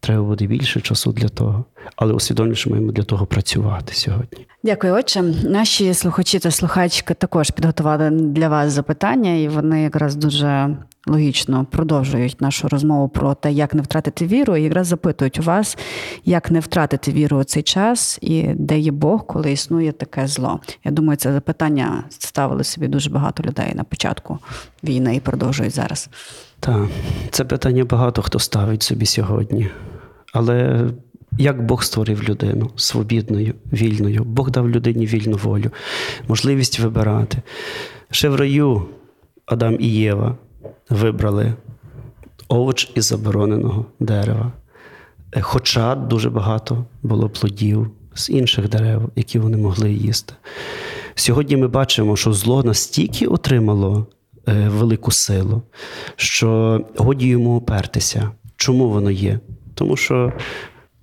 Треба 0.07 0.23
буде 0.23 0.45
більше 0.45 0.81
часу 0.81 1.11
для 1.11 1.29
того. 1.29 1.65
Але 1.95 2.13
усвідомлюємо, 2.13 2.55
що 2.55 2.69
маємо 2.69 2.91
для 2.91 3.03
того 3.03 3.25
працювати 3.25 3.93
сьогодні. 3.93 4.47
Дякую, 4.63 4.93
отче. 4.93 5.21
Наші 5.43 5.93
слухачі 5.93 6.39
та 6.39 6.51
слухачки 6.51 7.13
також 7.13 7.51
підготували 7.51 8.09
для 8.09 8.49
вас 8.49 8.73
запитання, 8.73 9.35
і 9.35 9.47
вони 9.47 9.81
якраз 9.81 10.15
дуже 10.15 10.77
логічно 11.07 11.65
продовжують 11.71 12.41
нашу 12.41 12.67
розмову 12.67 13.09
про 13.09 13.33
те, 13.33 13.51
як 13.51 13.73
не 13.73 13.81
втратити 13.81 14.27
віру, 14.27 14.57
і 14.57 14.63
якраз 14.63 14.87
запитують 14.87 15.39
у 15.39 15.41
вас, 15.41 15.77
як 16.25 16.51
не 16.51 16.59
втратити 16.59 17.11
віру 17.11 17.37
у 17.37 17.43
цей 17.43 17.63
час, 17.63 18.19
і 18.21 18.43
де 18.43 18.79
є 18.79 18.91
Бог, 18.91 19.25
коли 19.25 19.51
існує 19.51 19.91
таке 19.91 20.27
зло. 20.27 20.59
Я 20.83 20.91
думаю, 20.91 21.17
це 21.17 21.33
запитання 21.33 22.03
ставили 22.09 22.63
собі 22.63 22.87
дуже 22.87 23.09
багато 23.09 23.43
людей 23.43 23.71
на 23.75 23.83
початку 23.83 24.39
війни 24.83 25.15
і 25.15 25.19
продовжують 25.19 25.75
зараз. 25.75 26.09
Так, 26.59 26.87
це 27.31 27.45
питання 27.45 27.85
багато 27.85 28.21
хто 28.21 28.39
ставить 28.39 28.83
собі 28.83 29.05
сьогодні. 29.05 29.69
Але 30.37 30.89
як 31.37 31.65
Бог 31.65 31.83
створив 31.83 32.23
людину 32.29 32.69
свобідною, 32.75 33.53
вільною? 33.73 34.23
Бог 34.23 34.51
дав 34.51 34.69
людині 34.69 35.05
вільну 35.05 35.37
волю, 35.37 35.71
можливість 36.27 36.79
вибирати. 36.79 37.37
Ще 38.11 38.29
в 38.29 38.35
раю 38.35 38.85
Адам 39.45 39.77
і 39.79 39.87
Єва 39.87 40.37
вибрали 40.89 41.53
овоч 42.47 42.91
із 42.95 43.05
забороненого 43.05 43.85
дерева. 43.99 44.51
Е, 45.31 45.41
Хоча 45.41 45.95
дуже 45.95 46.29
багато 46.29 46.85
було 47.03 47.29
плодів 47.29 47.91
з 48.15 48.29
інших 48.29 48.69
дерев, 48.69 49.09
які 49.15 49.39
вони 49.39 49.57
могли 49.57 49.91
їсти. 49.91 50.33
Сьогодні 51.15 51.57
ми 51.57 51.67
бачимо, 51.67 52.15
що 52.15 52.33
зло 52.33 52.63
настільки 52.63 53.27
отримало 53.27 54.07
е, 54.47 54.69
велику 54.69 55.11
силу, 55.11 55.61
що 56.15 56.81
годі 56.97 57.27
йому 57.27 57.57
опертися. 57.57 58.31
Чому 58.55 58.89
воно 58.89 59.11
є? 59.11 59.39
Тому 59.77 59.97
що 59.97 60.33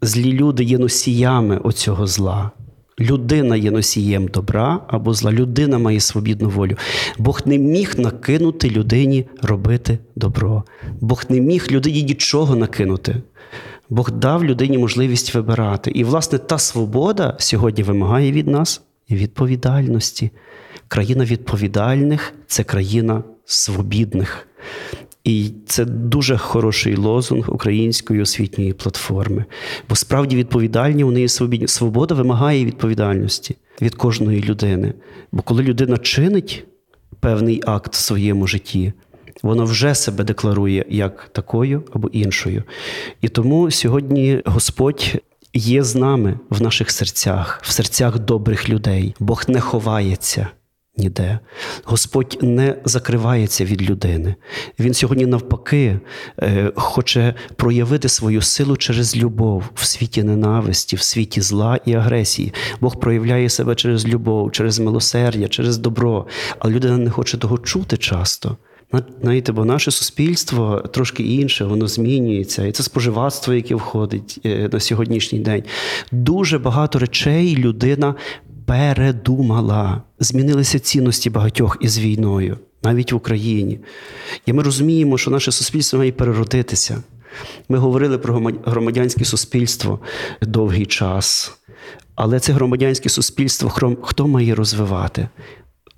злі 0.02 0.32
люди 0.32 0.64
є 0.64 0.78
носіями 0.78 1.58
оцього 1.58 2.06
зла. 2.06 2.50
Людина 3.00 3.56
є 3.56 3.70
носієм 3.70 4.28
добра 4.28 4.80
або 4.88 5.14
зла. 5.14 5.32
Людина 5.32 5.78
має 5.78 6.00
свобідну 6.00 6.48
волю. 6.48 6.76
Бог 7.18 7.40
не 7.44 7.58
міг 7.58 7.94
накинути 7.98 8.70
людині 8.70 9.26
робити 9.42 9.98
добро. 10.16 10.64
Бог 11.00 11.24
не 11.28 11.40
міг 11.40 11.66
людині 11.70 12.02
нічого 12.02 12.56
накинути. 12.56 13.22
Бог 13.90 14.10
дав 14.10 14.44
людині 14.44 14.78
можливість 14.78 15.34
вибирати. 15.34 15.90
І, 15.90 16.04
власне, 16.04 16.38
та 16.38 16.58
свобода 16.58 17.36
сьогодні 17.38 17.82
вимагає 17.82 18.32
від 18.32 18.48
нас 18.48 18.82
відповідальності. 19.10 20.30
Країна 20.88 21.24
відповідальних 21.24 22.32
це 22.46 22.64
країна 22.64 23.22
свобідних. 23.44 24.48
І 25.24 25.50
це 25.66 25.84
дуже 25.84 26.36
хороший 26.36 26.96
лозунг 26.96 27.54
української 27.54 28.22
освітньої 28.22 28.72
платформи. 28.72 29.44
Бо 29.88 29.96
справді 29.96 30.36
відповідальні 30.36 31.04
вони 31.04 31.20
є 31.20 31.28
свобідні. 31.28 31.68
Свобода 31.68 32.14
вимагає 32.14 32.64
відповідальності 32.64 33.56
від 33.82 33.94
кожної 33.94 34.42
людини. 34.42 34.94
Бо 35.32 35.42
коли 35.42 35.62
людина 35.62 35.98
чинить 35.98 36.64
певний 37.20 37.62
акт 37.66 37.94
в 37.94 37.98
своєму 37.98 38.46
житті, 38.46 38.92
вона 39.42 39.64
вже 39.64 39.94
себе 39.94 40.24
декларує 40.24 40.84
як 40.88 41.28
такою 41.32 41.82
або 41.92 42.08
іншою. 42.08 42.62
І 43.20 43.28
тому 43.28 43.70
сьогодні 43.70 44.42
Господь 44.44 45.12
є 45.54 45.82
з 45.82 45.94
нами 45.94 46.38
в 46.50 46.62
наших 46.62 46.90
серцях, 46.90 47.60
в 47.62 47.70
серцях 47.70 48.18
добрих 48.18 48.68
людей. 48.68 49.14
Бог 49.18 49.44
не 49.48 49.60
ховається 49.60 50.48
ніде. 50.96 51.38
Господь 51.84 52.38
не 52.42 52.76
закривається 52.84 53.64
від 53.64 53.90
людини. 53.90 54.34
Він 54.78 54.94
сьогодні, 54.94 55.26
навпаки, 55.26 56.00
е, 56.42 56.72
хоче 56.76 57.34
проявити 57.56 58.08
свою 58.08 58.42
силу 58.42 58.76
через 58.76 59.16
любов 59.16 59.64
в 59.74 59.84
світі 59.84 60.22
ненависті, 60.22 60.96
в 60.96 61.02
світі 61.02 61.40
зла 61.40 61.78
і 61.84 61.94
агресії. 61.94 62.54
Бог 62.80 63.00
проявляє 63.00 63.48
себе 63.48 63.74
через 63.74 64.06
любов, 64.06 64.52
через 64.52 64.78
милосердя, 64.78 65.48
через 65.48 65.78
добро. 65.78 66.26
Але 66.58 66.74
людина 66.74 66.98
не 66.98 67.10
хоче 67.10 67.38
того 67.38 67.58
чути 67.58 67.96
часто. 67.96 68.56
Знаєте, 69.22 69.52
бо 69.52 69.64
наше 69.64 69.90
суспільство 69.90 70.84
трошки 70.92 71.22
інше, 71.22 71.64
воно 71.64 71.86
змінюється. 71.88 72.66
І 72.66 72.72
це 72.72 72.82
споживацтво, 72.82 73.54
яке 73.54 73.74
входить 73.74 74.40
е, 74.46 74.68
на 74.72 74.80
сьогоднішній 74.80 75.38
день. 75.38 75.62
Дуже 76.12 76.58
багато 76.58 76.98
речей 76.98 77.56
людина 77.56 78.14
передумала. 78.66 80.02
Змінилися 80.20 80.78
цінності 80.78 81.30
багатьох 81.30 81.78
із 81.80 81.98
війною, 81.98 82.58
навіть 82.82 83.12
в 83.12 83.16
Україні. 83.16 83.80
І 84.46 84.52
ми 84.52 84.62
розуміємо, 84.62 85.18
що 85.18 85.30
наше 85.30 85.52
суспільство 85.52 85.98
має 85.98 86.12
переродитися. 86.12 87.02
Ми 87.68 87.78
говорили 87.78 88.18
про 88.18 88.52
громадянське 88.64 89.24
суспільство 89.24 89.98
довгий 90.42 90.86
час. 90.86 91.52
Але 92.14 92.40
це 92.40 92.52
громадянське 92.52 93.08
суспільство 93.08 93.96
хто 94.02 94.28
має 94.28 94.54
розвивати? 94.54 95.28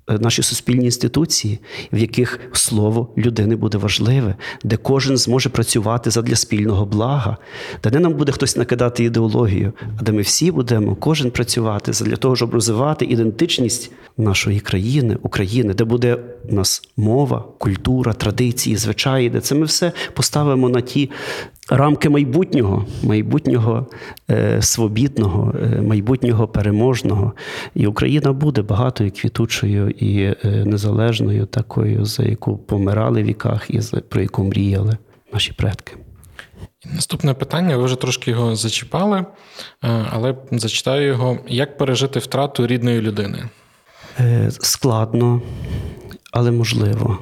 Наші 0.09 0.43
суспільні 0.43 0.85
інституції, 0.85 1.59
в 1.93 1.97
яких 1.97 2.39
слово 2.53 3.09
людини 3.17 3.55
буде 3.55 3.77
важливе, 3.77 4.35
де 4.63 4.77
кожен 4.77 5.17
зможе 5.17 5.49
працювати 5.49 6.09
задля 6.09 6.35
спільного 6.35 6.85
блага, 6.85 7.37
де 7.83 7.91
не 7.91 7.99
нам 7.99 8.13
буде 8.13 8.31
хтось 8.31 8.57
накидати 8.57 9.03
ідеологію, 9.03 9.73
а 9.99 10.03
де 10.03 10.11
ми 10.11 10.21
всі 10.21 10.51
будемо 10.51 10.95
кожен 10.95 11.31
працювати 11.31 11.91
для 11.91 12.15
того, 12.15 12.35
щоб 12.35 12.53
розвивати 12.53 13.05
ідентичність 13.05 13.91
нашої 14.17 14.59
країни, 14.59 15.17
України, 15.21 15.73
де 15.73 15.83
буде 15.83 16.17
у 16.49 16.55
нас 16.55 16.81
мова, 16.97 17.45
культура, 17.57 18.13
традиції, 18.13 18.75
звичаї, 18.75 19.29
де 19.29 19.41
це 19.41 19.55
ми 19.55 19.65
все 19.65 19.91
поставимо 20.13 20.69
на 20.69 20.81
ті 20.81 21.09
рамки 21.69 22.09
майбутнього, 22.09 22.85
майбутнього 23.03 23.87
е, 24.29 24.61
свобідного, 24.61 25.55
е, 25.63 25.81
майбутнього 25.81 26.47
переможного. 26.47 27.33
І 27.75 27.87
Україна 27.87 28.33
буде 28.33 28.61
багатою, 28.61 29.11
квітучою 29.11 29.89
і 29.89 30.21
е, 30.21 30.37
незалежною, 30.43 31.45
такою, 31.45 32.05
за 32.05 32.23
яку 32.23 32.57
помирали 32.57 33.23
в 33.23 33.25
віках 33.25 33.65
і 33.69 33.81
за 33.81 33.97
про 33.99 34.21
яку 34.21 34.43
мріяли 34.43 34.97
наші 35.33 35.53
предки. 35.53 35.93
Наступне 36.85 37.33
питання, 37.33 37.77
ви 37.77 37.83
вже 37.83 37.95
трошки 37.95 38.31
його 38.31 38.55
зачіпали, 38.55 39.25
але 40.11 40.35
зачитаю 40.51 41.07
його: 41.07 41.37
як 41.47 41.77
пережити 41.77 42.19
втрату 42.19 42.67
рідної 42.67 43.01
людини? 43.01 43.49
Складно, 44.49 45.41
але 46.31 46.51
можливо. 46.51 47.19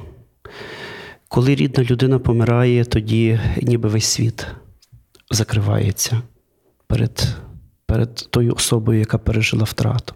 Коли 1.28 1.54
рідна 1.54 1.84
людина 1.84 2.18
помирає, 2.18 2.84
тоді 2.84 3.40
ніби 3.62 3.88
весь 3.88 4.04
світ 4.06 4.46
закривається 5.30 6.22
перед 6.86 7.36
перед 7.86 8.14
тою 8.14 8.54
особою, 8.54 8.98
яка 8.98 9.18
пережила 9.18 9.64
втрату. 9.64 10.14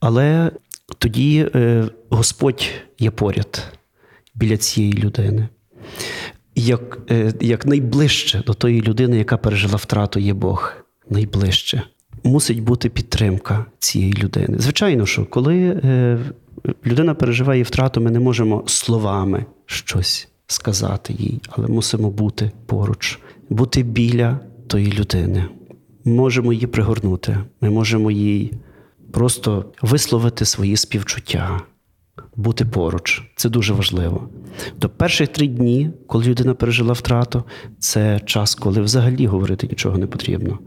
Але 0.00 0.50
тоді 0.98 1.50
е, 1.54 1.84
Господь 2.10 2.68
є 2.98 3.10
поряд 3.10 3.72
біля 4.34 4.56
цієї 4.56 4.92
людини. 4.92 5.48
Як, 6.54 6.98
е, 7.10 7.32
як 7.40 7.66
найближче 7.66 8.42
до 8.46 8.54
тої 8.54 8.82
людини, 8.82 9.18
яка 9.18 9.36
пережила 9.36 9.76
втрату, 9.76 10.20
є 10.20 10.34
Бог 10.34 10.72
найближче. 11.10 11.82
мусить 12.24 12.60
бути 12.62 12.88
підтримка 12.88 13.66
цієї 13.78 14.12
людини. 14.12 14.58
Звичайно, 14.58 15.06
що 15.06 15.26
коли 15.26 15.80
е, 15.84 16.18
людина 16.86 17.14
переживає 17.14 17.62
втрату, 17.62 18.00
ми 18.00 18.10
не 18.10 18.20
можемо 18.20 18.62
словами 18.66 19.44
щось 19.66 20.28
сказати 20.46 21.14
їй, 21.18 21.40
але 21.48 21.68
мусимо 21.68 22.10
бути 22.10 22.50
поруч, 22.66 23.18
бути 23.48 23.82
біля 23.82 24.40
тої 24.66 24.92
людини. 24.92 25.44
Можемо 26.04 26.52
її 26.52 26.66
пригорнути, 26.66 27.38
ми 27.60 27.70
можемо 27.70 28.10
їй 28.10 28.52
просто 29.12 29.64
висловити 29.82 30.44
свої 30.44 30.76
співчуття, 30.76 31.60
бути 32.36 32.64
поруч. 32.64 33.22
Це 33.36 33.48
дуже 33.48 33.72
важливо. 33.72 34.28
До 34.80 34.88
перших 34.88 35.28
три 35.28 35.46
дні, 35.46 35.90
коли 36.06 36.24
людина 36.24 36.54
пережила 36.54 36.92
втрату, 36.92 37.44
це 37.78 38.20
час, 38.24 38.54
коли 38.54 38.80
взагалі 38.80 39.26
говорити 39.26 39.66
нічого 39.66 39.98
не 39.98 40.06
потрібно. 40.06 40.58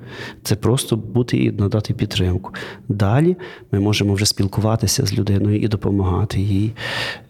Це 0.43 0.55
просто 0.55 0.97
бути 0.97 1.37
і 1.37 1.51
надати 1.51 1.93
підтримку. 1.93 2.51
Далі 2.87 3.35
ми 3.71 3.79
можемо 3.79 4.13
вже 4.13 4.25
спілкуватися 4.25 5.05
з 5.05 5.13
людиною 5.13 5.61
і 5.61 5.67
допомагати 5.67 6.39
їй. 6.39 6.73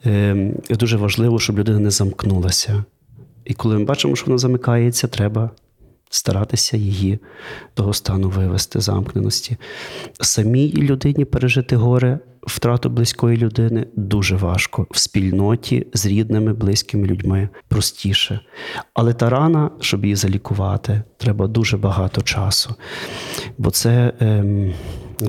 Ем, 0.04 0.54
Дуже 0.70 0.98
важливо, 0.98 1.40
щоб 1.40 1.60
людина 1.60 1.80
не 1.80 1.92
замкнулася. 1.92 2.84
І 3.46 3.54
коли 3.54 3.78
ми 3.78 3.86
бачимо, 3.86 4.16
що 4.16 4.26
вона 4.26 4.38
замикається, 4.38 5.08
треба 5.08 5.50
старатися 6.14 6.78
її 6.78 7.20
того 7.74 7.94
стану 7.94 8.30
вивести, 8.30 8.80
замкненості. 8.80 9.58
Самій 10.22 10.74
людині 10.74 11.26
пережити 11.26 11.76
горе, 11.76 12.20
втрату 12.42 12.90
близької 12.90 13.38
людини 13.38 13.88
дуже 13.96 14.36
важко. 14.36 14.88
В 14.92 14.98
спільноті 14.98 15.88
з 15.94 16.06
рідними, 16.06 16.54
близькими 16.54 17.08
людьми 17.08 17.50
простіше. 17.68 18.40
Але 18.94 19.14
та 19.14 19.30
рана, 19.30 19.72
щоб 19.80 20.04
її 20.06 20.16
залікувати, 20.16 21.04
треба 21.18 21.48
дуже 21.48 21.78
багато 21.78 22.22
часу. 22.22 22.76
Бо 23.58 23.72
це. 23.72 24.14
Ем, 24.20 24.74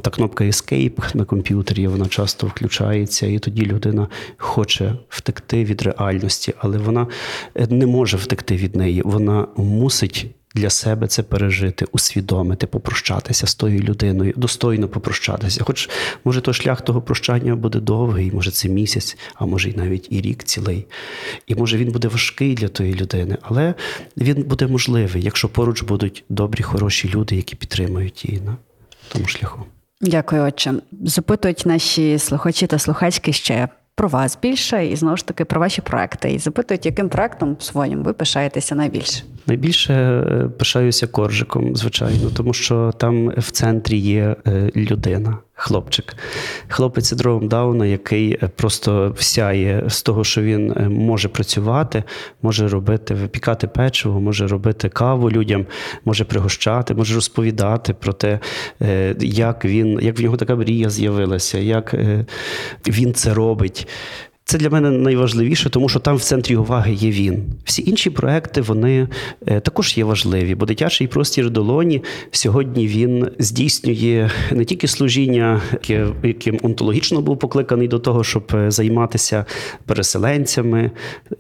та 0.03 0.11
кнопка 0.11 0.45
Escape 0.45 1.17
на 1.17 1.25
комп'ютері 1.25 1.87
вона 1.87 2.07
часто 2.07 2.47
включається, 2.47 3.27
і 3.27 3.39
тоді 3.39 3.67
людина 3.67 4.09
хоче 4.37 4.95
втекти 5.09 5.65
від 5.65 5.83
реальності, 5.83 6.55
але 6.59 6.79
вона 6.79 7.07
е, 7.55 7.67
не 7.71 7.87
може 7.87 8.17
втекти 8.17 8.57
від 8.57 8.77
неї. 8.77 9.03
Вона 9.05 9.47
мусить 9.57 10.35
для 10.55 10.71
себе 10.71 11.07
це 11.07 11.23
пережити, 11.23 11.87
усвідомити, 11.93 12.67
попрощатися 12.67 13.47
з 13.47 13.55
тою 13.55 13.81
людиною, 13.81 14.33
достойно 14.37 14.89
попрощатися. 14.89 15.65
Хоч 15.65 15.91
може 16.25 16.41
то 16.41 16.53
шлях 16.53 16.81
того 16.81 17.03
прощання 17.03 17.57
буде 17.57 17.81
довгий, 17.81 18.33
може 18.33 18.51
це 18.51 18.69
місяць, 18.69 19.17
а 19.35 19.47
може 19.47 19.71
й 19.71 19.75
навіть 19.77 20.07
і 20.11 20.21
рік 20.21 20.45
цілий. 20.45 20.87
І 21.47 21.55
може 21.55 21.77
він 21.77 21.93
буде 21.93 22.09
важкий 22.09 22.55
для 22.55 22.69
тої 22.69 22.95
людини, 22.95 23.39
але 23.43 23.75
він 24.17 24.43
буде 24.43 24.67
можливий, 24.67 25.23
якщо 25.23 25.49
поруч 25.49 25.83
будуть 25.83 26.25
добрі, 26.29 26.63
хороші 26.63 27.11
люди, 27.15 27.37
які 27.37 27.57
підтримують 27.57 28.25
її 28.25 28.41
на 28.41 28.57
тому 29.09 29.27
шляху. 29.27 29.63
Дякую, 30.01 30.43
отче. 30.43 30.75
Запитують 31.05 31.67
наші 31.67 32.19
слухачі 32.19 32.67
та 32.67 32.79
слухачки 32.79 33.33
ще 33.33 33.69
про 33.95 34.09
вас 34.09 34.39
більше 34.43 34.87
і 34.87 34.97
знову 34.97 35.17
ж 35.17 35.27
таки 35.27 35.45
про 35.45 35.61
ваші 35.61 35.81
проекти. 35.81 36.33
І 36.33 36.39
запитують, 36.39 36.87
яким 36.87 37.09
проектом 37.09 37.57
своїм 37.61 38.03
ви 38.03 38.13
пишаєтеся 38.13 38.75
найбільше. 38.75 39.23
Найбільше 39.47 39.95
е, 39.95 40.49
пишаюся 40.59 41.07
коржиком, 41.07 41.77
звичайно, 41.77 42.31
тому 42.37 42.53
що 42.53 42.93
там 42.99 43.29
в 43.29 43.51
центрі 43.51 43.99
є 43.99 44.37
е, 44.47 44.71
людина, 44.77 45.39
хлопчик. 45.55 46.17
Хлопець 46.69 47.09
синдромом 47.09 47.49
Дауна, 47.49 47.87
який 47.87 48.33
е, 48.33 48.49
просто 48.57 49.15
всяє 49.17 49.85
з 49.89 50.03
того, 50.03 50.25
що 50.25 50.43
він 50.43 50.75
може 50.91 51.29
працювати, 51.29 52.05
може 52.43 52.69
робити, 52.69 53.15
випікати 53.15 53.67
печиво, 53.67 54.21
може 54.21 54.47
робити 54.47 54.89
каву 54.89 55.31
людям, 55.31 55.67
може 56.05 56.25
пригощати, 56.25 56.95
може 56.95 57.15
розповідати 57.15 57.95
про 57.95 58.13
те, 58.13 58.41
як 59.21 59.65
він, 59.65 59.99
як 60.03 60.19
в 60.19 60.23
нього 60.23 60.37
така 60.37 60.57
мрія 60.57 60.91
з'явилася, 60.91 61.59
як 61.59 61.95
він 62.87 63.15
це 63.15 63.35
робить. 63.35 63.89
Це 64.47 64.59
для 64.59 64.71
мене 64.71 64.91
найважливіше, 64.91 65.71
тому 65.71 65.89
що 65.89 65.99
там 65.99 66.17
в 66.17 66.23
центрі 66.23 66.57
уваги 66.57 66.93
є 66.93 67.11
він. 67.11 67.43
Всі 67.65 67.91
інші 67.91 68.11
проекти 68.11 68.61
вони 68.61 69.09
е, 69.47 69.61
також 69.61 69.99
є 69.99 70.05
важливі, 70.05 70.55
бо 70.55 70.67
дитячий 70.67 71.07
простір 71.07 71.51
долоні 71.51 72.03
сьогодні 72.31 72.87
він 72.87 73.29
здійснює 73.39 74.31
не 74.53 74.65
тільки 74.65 74.89
служіння, 74.89 75.63
яким 76.23 76.59
онтологічно 76.63 77.21
був 77.21 77.39
покликаний 77.39 77.89
до 77.89 77.99
того, 77.99 78.25
щоб 78.25 78.53
е, 78.55 78.71
займатися 78.71 79.45
переселенцями, 79.87 80.91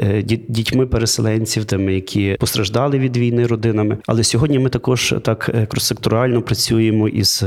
е, 0.00 0.22
дітьми 0.48 0.86
переселенців, 0.86 1.64
тими, 1.64 1.94
які 1.94 2.36
постраждали 2.40 2.98
від 2.98 3.16
війни 3.16 3.46
родинами. 3.46 3.98
Але 4.06 4.24
сьогодні 4.24 4.58
ми 4.58 4.68
також 4.68 5.14
так 5.22 5.66
кросекторально 5.68 6.42
працюємо 6.42 7.08
із 7.08 7.44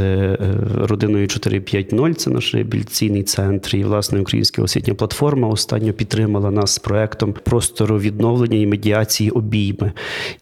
родиною 0.76 1.28
450, 1.28 2.20
Це 2.20 2.30
наш 2.30 2.54
реабілітаційний 2.54 3.24
центр 3.24 3.76
і 3.76 3.84
власне 3.84 4.20
українська 4.20 4.62
освітня 4.62 4.94
платформа 4.94 5.47
останньо 5.50 5.94
підтримала 5.94 6.52
нас 6.52 6.74
з 6.74 6.80
проектом 6.80 7.34
простору 7.44 8.00
відновлення 8.00 8.58
і 8.58 8.68
медіації 8.68 9.30
обійми. 9.30 9.92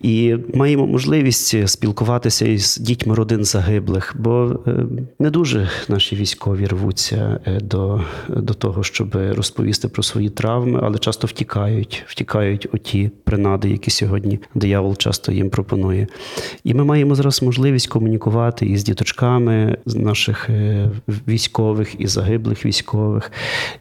І 0.01 0.35
маємо 0.53 0.87
можливість 0.87 1.69
спілкуватися 1.69 2.45
із 2.45 2.77
дітьми 2.77 3.15
родин 3.15 3.43
загиблих, 3.43 4.15
бо 4.19 4.59
е, 4.67 4.85
не 5.19 5.29
дуже 5.29 5.69
наші 5.89 6.15
військові 6.15 6.65
рвуться 6.65 7.39
е, 7.45 7.59
до, 7.59 8.01
до 8.27 8.53
того, 8.53 8.83
щоб 8.83 9.15
розповісти 9.15 9.87
про 9.87 10.03
свої 10.03 10.29
травми, 10.29 10.79
але 10.83 10.97
часто 10.97 11.27
втікають, 11.27 12.03
втікають 12.07 12.67
оті 12.73 13.11
принади, 13.23 13.69
які 13.69 13.91
сьогодні 13.91 14.39
диявол 14.55 14.97
часто 14.97 15.31
їм 15.31 15.49
пропонує. 15.49 16.07
І 16.63 16.73
ми 16.73 16.83
маємо 16.83 17.15
зараз 17.15 17.43
можливість 17.43 17.87
комунікувати 17.87 18.65
із 18.65 18.83
діточками 18.83 19.77
з 19.85 19.95
наших 19.95 20.49
е, 20.49 20.89
військових 21.27 21.95
і 21.99 22.07
загиблих 22.07 22.65
військових, 22.65 23.31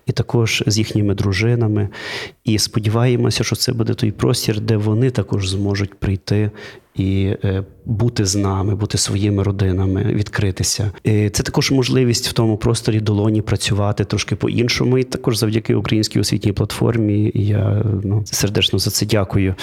і 0.07 0.13
також 0.13 0.65
з 0.67 0.79
їхніми 0.79 1.14
дружинами. 1.15 1.89
І 2.45 2.59
сподіваємося, 2.59 3.45
що 3.45 3.57
це 3.57 3.73
буде 3.73 3.95
той 3.95 4.11
простір, 4.11 4.61
де 4.61 4.77
вони 4.77 5.11
також 5.11 5.49
зможуть 5.49 5.95
прийти 5.95 6.51
і 6.97 7.37
е, 7.45 7.65
бути 7.85 8.25
з 8.25 8.37
нами, 8.37 8.75
бути 8.75 8.99
своїми 8.99 9.43
родинами, 9.43 10.05
відкритися. 10.05 10.93
І 11.05 11.29
Це 11.31 11.43
також 11.43 11.71
можливість 11.71 12.29
в 12.29 12.33
тому 12.33 12.57
просторі 12.57 13.01
долоні 13.01 13.43
працювати 13.43 14.05
трошки 14.05 14.37
по-іншому. 14.37 14.99
І 14.99 15.05
також 15.05 15.39
завдяки 15.39 15.75
українській 15.75 16.21
освітній 16.21 16.53
платформі. 16.53 17.33
Я 17.35 17.85
ну 18.05 18.23
сердечно 18.25 18.79
за 18.79 18.91
це 18.91 19.07
дякую. 19.07 19.55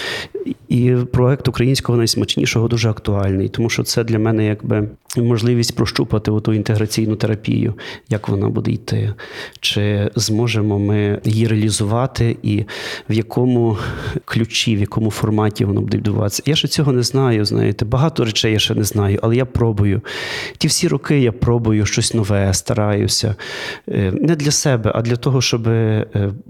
І 0.70 0.96
проект 1.12 1.48
українського 1.48 1.98
найсмачнішого 1.98 2.68
дуже 2.68 2.90
актуальний, 2.90 3.50
тому 3.50 3.70
що 3.70 3.84
це 3.84 4.04
для 4.04 4.20
мене 4.20 4.46
якби 4.46 4.90
можливість 5.18 5.76
прощупати 5.76 6.32
ту 6.32 6.54
інтеграційну 6.54 7.16
терапію, 7.16 7.74
як 8.10 8.30
вона 8.30 8.50
буде 8.50 8.72
йти, 8.72 9.14
чи 9.60 10.12
зможемо 10.16 10.80
ми 10.80 11.22
її 11.24 11.48
реалізувати, 11.48 12.38
і 12.44 12.66
в 13.10 13.14
якому 13.14 13.78
ключі, 14.26 14.76
в 14.76 14.80
якому 14.80 15.12
форматі 15.12 15.66
воно 15.66 15.82
буде 15.82 15.98
відбуватися. 15.98 16.44
Я 16.46 16.56
ще 16.56 16.68
цього 16.68 16.92
не 16.92 17.04
знаю. 17.04 17.21
Знаєте, 17.30 17.86
багато 17.86 18.26
речей 18.26 18.54
я 18.54 18.60
ще 18.60 18.76
не 18.76 18.84
знаю, 18.84 19.20
але 19.22 19.36
я 19.36 19.46
пробую. 19.46 20.02
Ті 20.58 20.68
всі 20.68 20.88
роки 20.88 21.20
я 21.20 21.32
пробую 21.32 21.86
щось 21.86 22.14
нове, 22.14 22.54
стараюся 22.54 23.36
е, 23.90 24.12
не 24.12 24.36
для 24.36 24.52
себе, 24.52 24.92
а 24.96 25.02
для 25.02 25.16
того, 25.16 25.42
щоб 25.42 25.68
е, 25.68 26.06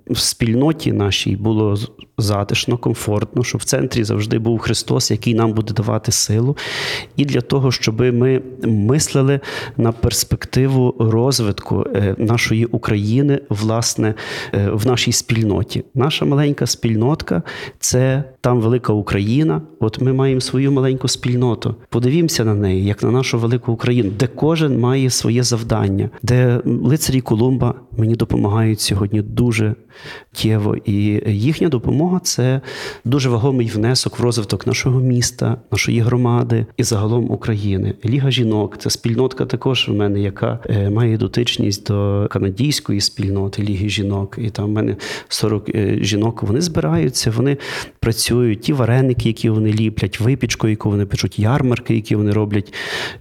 в 0.09 0.17
спільноті 0.17 0.93
нашій 0.93 1.35
було 1.35 1.77
затишно, 2.17 2.77
комфортно, 2.77 3.43
щоб 3.43 3.61
в 3.61 3.63
центрі 3.63 4.03
завжди 4.03 4.39
був 4.39 4.59
Христос, 4.59 5.11
який 5.11 5.33
нам 5.33 5.53
буде 5.53 5.73
давати 5.73 6.11
силу, 6.11 6.57
і 7.15 7.25
для 7.25 7.41
того, 7.41 7.71
щоб 7.71 8.01
ми 8.01 8.41
мислили 8.63 9.39
на 9.77 9.91
перспективу 9.91 10.95
розвитку 10.99 11.85
е, 11.95 12.15
нашої 12.17 12.65
України, 12.65 13.41
власне, 13.49 14.13
в 14.53 14.87
нашій 14.87 15.11
спільноті. 15.11 15.83
Наша 15.95 16.25
маленька 16.25 16.65
спільнотка 16.65 17.43
це 17.79 18.23
там 18.41 18.61
велика 18.61 18.93
Україна. 18.93 19.61
От 19.79 20.01
ми 20.01 20.13
маємо 20.13 20.41
свою 20.41 20.60
маленьку 20.69 21.07
спільноту. 21.07 21.75
Подивімося 21.89 22.45
на 22.45 22.55
неї, 22.55 22.85
як 22.85 23.03
на 23.03 23.11
нашу 23.11 23.39
велику 23.39 23.71
Україну, 23.71 24.11
де 24.19 24.27
кожен 24.27 24.79
має 24.79 25.09
своє 25.09 25.43
завдання, 25.43 26.09
де 26.23 26.61
лицарі 26.65 27.21
Колумба 27.21 27.73
мені 27.97 28.15
допомагають 28.15 28.81
сьогодні 28.81 29.21
дуже 29.21 29.75
тєво. 30.31 30.75
І 30.85 31.21
їхня 31.27 31.69
допомога 31.69 32.19
це 32.23 32.61
дуже 33.05 33.29
вагомий 33.29 33.67
внесок 33.67 34.19
в 34.19 34.23
розвиток 34.23 34.67
нашого 34.67 34.99
міста, 34.99 35.57
нашої 35.71 35.99
громади 35.99 36.65
і 36.77 36.83
загалом 36.83 37.31
України. 37.31 37.93
Ліга 38.05 38.31
жінок 38.31 38.77
це 38.77 38.89
спільнотка 38.89 39.45
також 39.45 39.89
в 39.89 39.93
мене, 39.93 40.19
яка 40.19 40.59
е, 40.69 40.89
має 40.89 41.17
дотичність 41.17 41.87
до 41.87 42.27
канадійської 42.31 43.01
спільноти 43.01 43.63
Ліги 43.63 43.89
жінок. 43.89 44.35
І 44.41 44.49
там 44.49 44.65
в 44.65 44.69
мене 44.69 44.95
40 45.27 45.69
е, 45.69 45.97
жінок. 46.01 46.43
Вони 46.43 46.61
збираються, 46.61 47.31
вони 47.31 47.57
працюють. 47.99 48.61
Ті 48.61 48.73
вареники, 48.73 49.27
які 49.29 49.49
вони 49.49 49.73
ліплять, 49.73 50.19
випічку, 50.19 50.50
яку 50.69 50.89
вони 50.89 51.05
печуть, 51.05 51.39
ярмарки, 51.39 51.95
які 51.95 52.15
вони 52.15 52.33
роблять. 52.33 52.73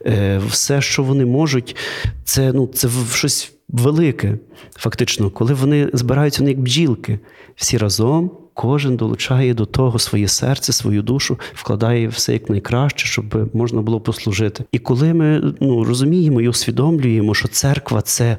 Е, 0.07 0.41
все, 0.49 0.81
що 0.81 1.03
вони 1.03 1.24
можуть, 1.26 1.76
це 2.24 2.53
ну 2.53 2.66
це 2.66 2.89
щось 3.12 3.53
велике, 3.68 4.39
фактично, 4.76 5.31
коли 5.31 5.55
вони 5.55 5.91
збираються 5.93 6.41
вони 6.41 6.51
як 6.51 6.61
бджілки, 6.61 7.18
всі 7.57 7.78
разом. 7.78 8.31
Кожен 8.55 8.97
долучає 8.97 9.55
до 9.55 9.66
того 9.66 9.99
своє 9.99 10.28
серце, 10.28 10.72
свою 10.72 11.03
душу, 11.03 11.39
вкладає 11.55 12.09
все 12.09 12.33
як 12.33 12.51
найкраще, 12.51 13.07
щоб 13.07 13.51
можна 13.55 13.83
було 13.83 14.01
послужити. 14.01 14.64
І 14.72 14.78
коли 14.78 15.14
ми 15.14 15.55
ну, 15.61 15.85
розуміємо 15.85 16.41
і 16.41 16.49
усвідомлюємо, 16.49 17.35
що 17.35 17.49
церква 17.49 18.03
це 18.03 18.37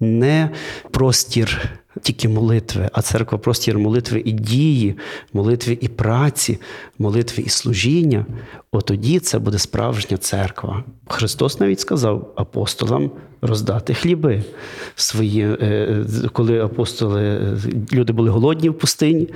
не 0.00 0.50
простір 0.90 1.70
тільки 2.02 2.28
молитви, 2.28 2.90
а 2.92 3.02
церква 3.02 3.38
простір 3.38 3.78
молитви 3.78 4.22
і 4.24 4.32
дії, 4.32 4.94
молитви 5.32 5.78
і 5.80 5.88
праці, 5.88 6.58
молитви 6.98 7.42
і 7.42 7.48
служіння, 7.48 8.26
от 8.72 8.84
тоді 8.86 9.18
це 9.18 9.38
буде 9.38 9.58
справжня 9.58 10.16
церква. 10.16 10.84
Христос 11.06 11.60
навіть 11.60 11.80
сказав 11.80 12.32
апостолам 12.36 13.10
роздати 13.42 13.94
хліби 13.94 14.42
свої, 14.94 15.42
е, 15.42 16.04
коли 16.32 16.60
апостоли, 16.60 17.22
е, 17.22 17.56
люди 17.92 18.12
були 18.12 18.30
голодні 18.30 18.68
в 18.68 18.78
пустині, 18.78 19.28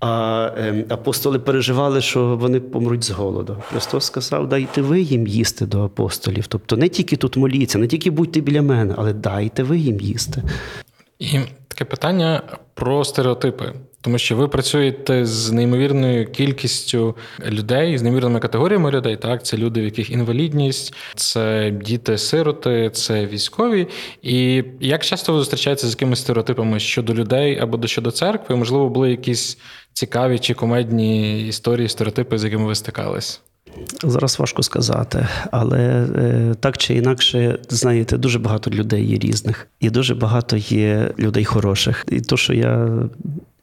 а 0.00 0.50
е, 0.58 0.84
апостоли 0.88 1.38
переживали, 1.38 2.00
що 2.00 2.36
вони 2.36 2.60
помруть 2.60 3.04
з 3.04 3.10
голоду. 3.10 3.56
Христос 3.68 4.04
сказав: 4.04 4.48
дайте 4.48 4.82
ви 4.82 5.00
їм 5.00 5.26
їсти 5.26 5.66
до 5.66 5.82
апостолів. 5.82 6.46
Тобто 6.46 6.76
не 6.76 6.88
тільки 6.88 7.16
тут 7.16 7.36
моліться, 7.36 7.78
не 7.78 7.86
тільки 7.86 8.10
будьте 8.10 8.40
біля 8.40 8.62
мене, 8.62 8.94
але 8.98 9.12
дайте 9.12 9.62
ви 9.62 9.78
їм 9.78 10.00
їсти. 10.00 10.42
І 11.18 11.38
таке 11.78 11.90
питання 11.90 12.42
про 12.74 13.04
стереотипи, 13.04 13.72
тому 14.00 14.18
що 14.18 14.36
ви 14.36 14.48
працюєте 14.48 15.26
з 15.26 15.52
неймовірною 15.52 16.26
кількістю 16.26 17.16
людей, 17.46 17.98
з 17.98 18.02
неймовірними 18.02 18.40
категоріями 18.40 18.90
людей. 18.90 19.16
Так, 19.16 19.44
це 19.44 19.56
люди, 19.56 19.80
в 19.80 19.84
яких 19.84 20.10
інвалідність, 20.10 20.94
це 21.14 21.70
діти-сироти, 21.70 22.90
це 22.90 23.26
військові. 23.26 23.88
І 24.22 24.64
як 24.80 25.04
часто 25.04 25.32
ви 25.32 25.38
зустрічаєтеся 25.38 25.86
з 25.86 25.90
якимись 25.90 26.20
стереотипами 26.20 26.80
щодо 26.80 27.14
людей 27.14 27.58
або 27.58 27.86
щодо 27.86 28.10
церкви? 28.10 28.56
Можливо, 28.56 28.88
були 28.88 29.10
якісь 29.10 29.58
цікаві 29.92 30.38
чи 30.38 30.54
комедні 30.54 31.42
історії, 31.48 31.88
стереотипи, 31.88 32.38
з 32.38 32.44
якими 32.44 32.66
ви 32.66 32.74
стикались? 32.74 33.40
Зараз 34.02 34.38
важко 34.38 34.62
сказати, 34.62 35.28
але 35.50 35.78
е, 35.78 36.54
так 36.60 36.78
чи 36.78 36.94
інакше, 36.94 37.58
знаєте, 37.68 38.16
дуже 38.16 38.38
багато 38.38 38.70
людей 38.70 39.06
є 39.06 39.18
різних, 39.18 39.68
і 39.80 39.90
дуже 39.90 40.14
багато 40.14 40.56
є 40.56 41.14
людей 41.18 41.44
хороших. 41.44 42.04
І 42.08 42.20
то, 42.20 42.36
що 42.36 42.54
я 42.54 42.88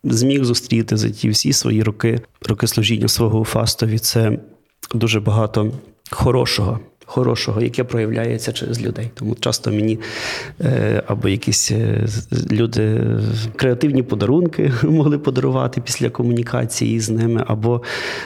зміг 0.04 0.44
зустріти 0.44 0.98
за 0.98 1.10
ті 1.10 1.30
всі 1.30 1.54
свої 1.54 1.84
роки, 1.84 2.22
роки 2.50 2.68
служіння 2.68 3.08
свого 3.08 3.44
Фастові, 3.44 4.00
це 4.00 4.40
дуже 4.94 5.20
багато 5.20 5.72
хорошого. 6.12 6.80
Хорошого, 7.06 7.62
яке 7.62 7.84
проявляється 7.84 8.52
через 8.52 8.82
людей. 8.82 9.12
Тому 9.14 9.36
часто 9.40 9.72
мені 9.72 10.00
е, 10.62 11.04
або 11.08 11.28
якісь 11.28 11.72
е, 11.72 12.06
люди 12.52 13.02
креативні 13.56 14.04
подарунки 14.04 14.72
могли 14.84 15.18
подарувати 15.18 15.82
після 15.82 16.10
комунікації 16.10 17.00
з 17.00 17.10
ними, 17.10 17.44
або 17.48 17.82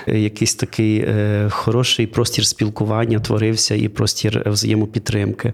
е, 0.07 0.19
якийсь 0.19 0.55
такий 0.55 0.97
е, 0.97 1.47
хороший 1.49 2.07
простір 2.07 2.45
спілкування 2.45 3.19
творився 3.19 3.75
і 3.75 3.87
простір 3.87 4.43
взаємопідтримки 4.45 5.53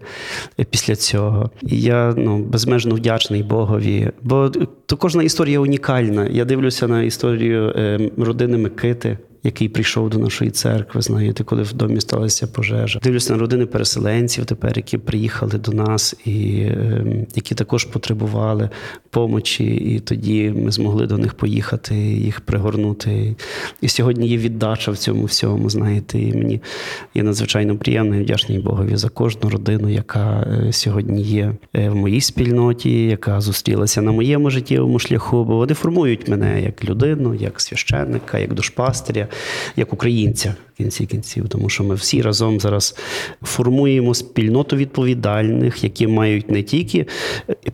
після 0.70 0.96
цього. 0.96 1.52
І 1.62 1.82
я 1.82 2.14
ну, 2.18 2.38
безмежно 2.38 2.96
вдячний 2.96 3.44
Богові, 3.44 4.12
бо 4.22 4.52
то 4.86 4.98
кожна 4.98 5.24
історія 5.24 5.60
унікальна. 5.60 6.28
Я 6.28 6.46
дивлюся 6.46 6.88
на 6.88 7.04
історію 7.04 7.74
е, 7.76 8.12
родини 8.18 8.58
Микити 8.58 9.18
який 9.46 9.70
прийшов 9.70 10.10
до 10.10 10.20
нашої 10.20 10.52
церкви, 10.52 11.02
знаєте, 11.02 11.44
коли 11.44 11.64
в 11.64 11.74
домі 11.74 12.02
сталася 12.02 12.48
пожежа. 12.48 13.00
Дивлюся 13.04 13.34
на 13.34 13.40
родини 13.40 13.66
переселенців 13.66 14.46
тепер, 14.46 14.74
які 14.76 14.98
приїхали 14.98 15.58
до 15.58 15.72
нас 15.72 16.16
і 16.26 16.58
е, 16.60 17.26
які 17.36 17.56
також 17.56 17.86
потребували 17.86 18.70
помочі. 19.10 19.64
І 19.64 20.00
тоді 20.00 20.54
ми 20.56 20.72
змогли 20.72 21.08
до 21.08 21.18
них 21.18 21.34
поїхати, 21.34 21.96
їх 21.96 22.42
пригорнути. 22.42 23.36
І 23.82 23.88
сьогодні 23.88 24.28
є 24.28 24.38
віддача 24.38 24.92
в 24.92 24.98
цьому 24.98 25.26
всьому. 25.26 25.70
Знаєте, 25.70 26.20
і 26.20 26.34
мені 26.34 26.62
є 27.16 27.24
надзвичайно 27.24 27.78
приємно 27.78 28.16
і 28.16 28.22
вдячний 28.22 28.60
Богові 28.60 28.96
за 28.96 29.10
кожну 29.10 29.50
родину, 29.50 29.90
яка 29.90 30.48
е, 30.68 30.74
сьогодні 30.74 31.22
є 31.22 31.54
е, 31.74 31.90
в 31.90 31.96
моїй 31.96 32.22
спільноті, 32.22 33.06
яка 33.06 33.42
зустрілася 33.42 34.02
на 34.02 34.12
моєму 34.12 34.50
життєвому 34.50 35.00
шляху, 35.00 35.44
бо 35.44 35.56
вони 35.56 35.74
формують 35.74 36.28
мене 36.28 36.62
як 36.62 36.86
людину, 36.86 37.34
як 37.34 37.62
священника, 37.62 38.38
як 38.38 38.54
душпастиря 38.54 39.28
як 39.76 39.94
українця 39.94 40.56
в 40.74 40.78
кінці 40.78 41.06
кінців, 41.06 41.50
тому 41.50 41.70
що 41.70 41.84
ми 41.84 41.96
всі 41.96 42.22
разом 42.22 42.60
зараз 42.60 42.96
формуємо 43.44 44.14
спільноту 44.14 44.76
відповідальних, 44.76 45.84
які 45.84 46.08
мають 46.08 46.52
не 46.52 46.64
тільки 46.64 47.06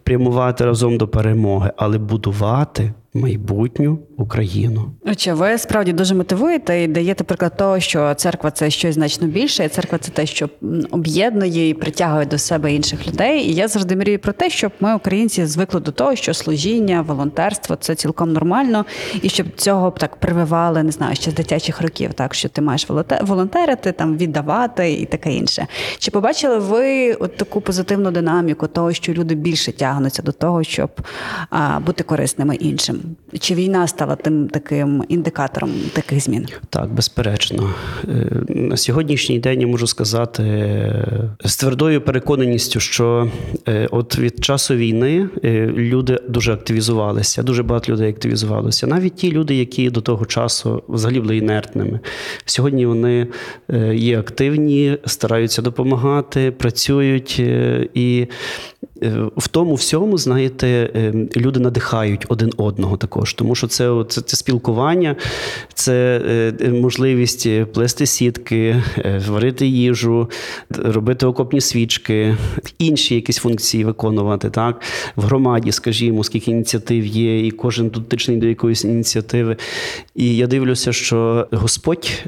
прямувати 0.04 0.66
разом 0.66 0.98
до 0.98 1.08
перемоги, 1.08 1.72
але 1.78 1.98
будувати 1.98 2.94
майбутню 3.14 4.00
Україну. 4.18 4.92
Отже, 5.06 5.34
ви 5.34 5.58
справді 5.58 5.94
дуже 5.94 6.16
мотивуєте 6.16 6.84
і 6.84 6.88
даєте 6.88 7.24
приклад 7.24 7.58
того, 7.58 7.80
що 7.80 8.14
церква 8.14 8.52
це 8.52 8.70
щось 8.70 8.96
значно 8.96 9.28
більше, 9.28 9.66
і 9.66 9.68
церква 9.68 9.98
це 9.98 10.12
те, 10.12 10.26
що 10.26 10.50
об'єднує 10.92 11.70
і 11.70 11.74
притягує 11.74 12.26
до 12.26 12.38
себе 12.38 12.74
інших 12.74 13.08
людей. 13.08 13.50
І 13.50 13.54
я 13.54 13.68
завжди 13.68 13.96
мрію 13.96 14.20
про 14.20 14.34
те, 14.34 14.50
щоб 14.50 14.72
ми, 14.80 14.96
українці, 14.96 15.46
звикли 15.46 15.80
до 15.80 15.92
того, 15.92 16.16
що 16.16 16.34
служіння, 16.34 17.02
волонтерство 17.02 17.76
це 17.76 17.96
цілком 17.96 18.34
нормально, 18.34 18.86
і 19.22 19.30
щоб 19.30 19.48
цього 19.56 19.90
б 19.90 20.00
так 20.00 20.16
прививали, 20.16 20.84
не 20.84 20.92
знаю, 20.92 21.16
ще 21.16 21.32
з 21.32 21.34
дитячих 21.34 21.82
років, 21.82 22.14
так 22.14 22.34
що 22.34 22.50
ти 22.50 22.62
маєш 22.62 22.88
волонтерити, 23.22 23.92
там 23.92 24.18
віддавати 24.18 24.94
і 24.94 25.06
таке 25.06 25.34
інше. 25.34 25.68
Чи 25.98 26.12
побачили 26.12 26.58
ви 26.60 27.14
от 27.14 27.38
таку 27.38 27.62
позитивну 27.62 28.12
динаміку 28.12 28.68
того, 28.68 28.94
що 28.94 29.14
люди 29.14 29.36
більше 29.36 29.72
тягнуться 29.72 30.24
до 30.24 30.32
того, 30.32 30.64
щоб 30.64 30.90
а, 31.50 31.80
бути 31.80 32.04
корисними 32.04 32.56
іншим? 32.56 33.01
Чи 33.40 33.56
війна 33.56 33.88
стала 33.88 34.16
тим 34.16 34.50
таким 34.50 35.04
індикатором 35.10 35.72
таких 35.94 36.20
змін? 36.20 36.48
Так, 36.70 36.94
безперечно. 36.94 37.74
Е, 38.08 38.28
на 38.50 38.78
сьогоднішній 38.78 39.40
день 39.40 39.62
я 39.62 39.68
можу 39.68 39.88
сказати 39.88 40.44
е, 40.44 41.30
з 41.46 41.58
твердою 41.58 42.02
переконаністю, 42.02 42.80
що 42.80 43.32
е, 43.68 43.88
от 43.92 44.20
від 44.20 44.44
часу 44.44 44.76
війни 44.76 45.30
люди 45.76 46.20
дуже 46.30 46.54
активізувалися, 46.54 47.44
дуже 47.44 47.64
багато 47.64 47.92
людей 47.92 48.10
активізувалося. 48.10 48.88
Навіть 48.88 49.16
ті 49.16 49.32
люди, 49.32 49.56
які 49.56 49.90
до 49.90 50.02
того 50.02 50.26
часу 50.26 50.84
взагалі 50.88 51.20
були 51.20 51.38
інертними. 51.38 52.00
Сьогодні 52.46 52.86
вони 52.86 53.28
є 53.94 54.20
активні, 54.20 54.98
стараються 55.06 55.62
допомагати, 55.62 56.52
працюють 56.52 57.40
і. 57.94 58.28
В 59.38 59.48
тому 59.48 59.76
всьому, 59.76 60.18
знаєте, 60.18 60.90
люди 61.36 61.60
надихають 61.60 62.26
один 62.28 62.52
одного 62.58 62.98
також, 62.98 63.34
тому 63.34 63.56
що 63.56 63.68
це 63.68 64.04
це, 64.10 64.22
це 64.22 64.38
спілкування, 64.38 65.16
це 65.74 66.22
е, 66.62 66.70
можливість 66.70 67.50
плести 67.74 68.06
сітки, 68.06 68.84
е, 68.98 69.22
варити 69.30 69.68
їжу, 69.68 70.30
робити 70.70 71.26
окопні 71.26 71.62
свічки, 71.62 72.38
інші 72.80 73.16
якісь 73.16 73.38
функції 73.38 73.84
виконувати. 73.84 74.50
Так? 74.50 74.82
В 75.16 75.24
громаді, 75.24 75.72
скажімо, 75.72 76.24
скільки 76.24 76.52
ініціатив 76.52 77.06
є, 77.06 77.48
і 77.48 77.52
кожен 77.52 77.90
дотичний 77.90 78.38
до 78.38 78.48
якоїсь 78.48 78.84
ініціативи. 78.84 79.58
І 80.16 80.36
я 80.36 80.48
дивлюся, 80.48 80.94
що 80.94 81.48
Господь. 81.52 82.24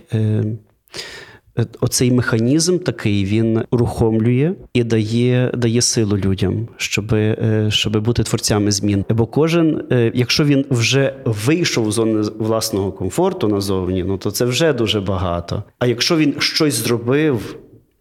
Оцей 1.80 2.12
механізм 2.12 2.78
такий 2.78 3.26
він 3.26 3.62
рухомлює 3.72 4.54
і 4.74 4.84
дає 4.84 5.51
дає 5.54 5.82
силу 5.82 6.18
людям, 6.18 6.68
щоб 6.78 7.14
е, 7.14 7.68
щоб 7.70 8.04
бути 8.04 8.24
творцями 8.24 8.72
змін. 8.72 9.06
Бо 9.10 9.26
кожен, 9.26 9.84
е, 9.91 10.12
якщо 10.16 10.43
він 10.43 10.66
вже 10.70 11.14
вийшов 11.26 11.91
з 11.91 11.95
зони 11.95 12.22
власного 12.38 12.91
комфорту 12.91 13.47
назовні, 13.47 14.04
ну 14.04 14.18
то 14.18 14.32
це 14.32 14.45
вже 14.45 14.74
дуже 14.74 15.01
багато. 15.01 15.64
А 15.80 15.86
якщо 15.86 16.18
він 16.18 16.36
щось 16.39 16.74
зробив 16.74 17.56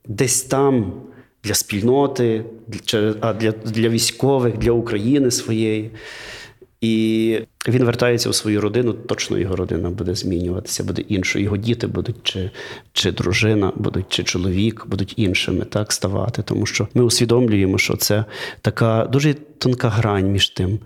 десь 0.09 0.43
там 0.43 0.93
для 1.45 1.55
спільноти, 1.55 2.45
а 3.21 3.33
для, 3.33 3.51
для 3.51 3.89
військових, 3.89 4.59
для 4.59 4.73
України 4.73 5.31
своєї. 5.31 5.91
І 6.83 7.39
він 7.69 7.85
вертається 7.85 8.31
у 8.31 8.33
свою 8.33 8.61
родину, 8.61 8.93
точно 8.93 9.39
його 9.39 9.57
родина 9.57 9.91
буде 9.91 10.15
змінюватися, 10.15 10.85
буде 10.85 11.03
іншою. 11.03 11.45
Його 11.45 11.57
діти 11.57 11.87
будуть, 11.87 12.17
чи 12.23 12.51
чи 12.93 13.13
дружина, 13.13 13.73
будуть, 13.77 14.05
чи 14.09 14.23
чоловік, 14.25 14.87
будуть 14.87 15.15
іншими 15.17 15.65
так 15.65 15.93
ставати. 15.93 16.43
Тому 16.43 16.67
що 16.67 16.89
ми 16.95 17.05
усвідомлюємо, 17.05 17.79
що 17.79 17.97
це 17.97 18.25
така 18.61 19.05
дуже 19.05 19.35
тонка 19.35 19.89
грань 19.89 20.33
між 20.33 20.49
тим 20.49 20.79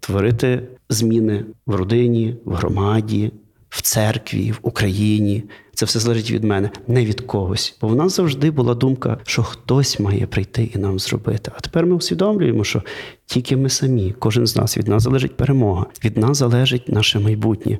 творити 0.00 0.62
зміни 0.88 1.44
в 1.66 1.74
родині, 1.74 2.36
в 2.44 2.54
громаді, 2.54 3.32
в 3.74 3.82
церкві, 3.82 4.52
в 4.52 4.58
Україні. 4.62 5.42
Це 5.74 5.86
все 5.86 5.98
залежить 5.98 6.30
від 6.30 6.44
мене, 6.44 6.70
не 6.88 7.04
від 7.04 7.20
когось. 7.20 7.76
Бо 7.80 7.88
в 7.88 7.96
нас 7.96 8.16
завжди 8.16 8.50
була 8.50 8.74
думка, 8.74 9.18
що 9.24 9.42
хтось 9.42 10.00
має 10.00 10.26
прийти 10.26 10.70
і 10.74 10.78
нам 10.78 10.98
зробити. 10.98 11.50
А 11.56 11.60
тепер 11.60 11.86
ми 11.86 11.94
усвідомлюємо, 11.94 12.64
що 12.64 12.82
тільки 13.26 13.56
ми 13.56 13.68
самі, 13.68 14.14
кожен 14.18 14.46
з 14.46 14.56
нас, 14.56 14.78
від 14.78 14.88
нас 14.88 15.02
залежить 15.02 15.36
перемога, 15.36 15.86
від 16.04 16.16
нас 16.16 16.38
залежить 16.38 16.88
наше 16.88 17.18
майбутнє. 17.18 17.78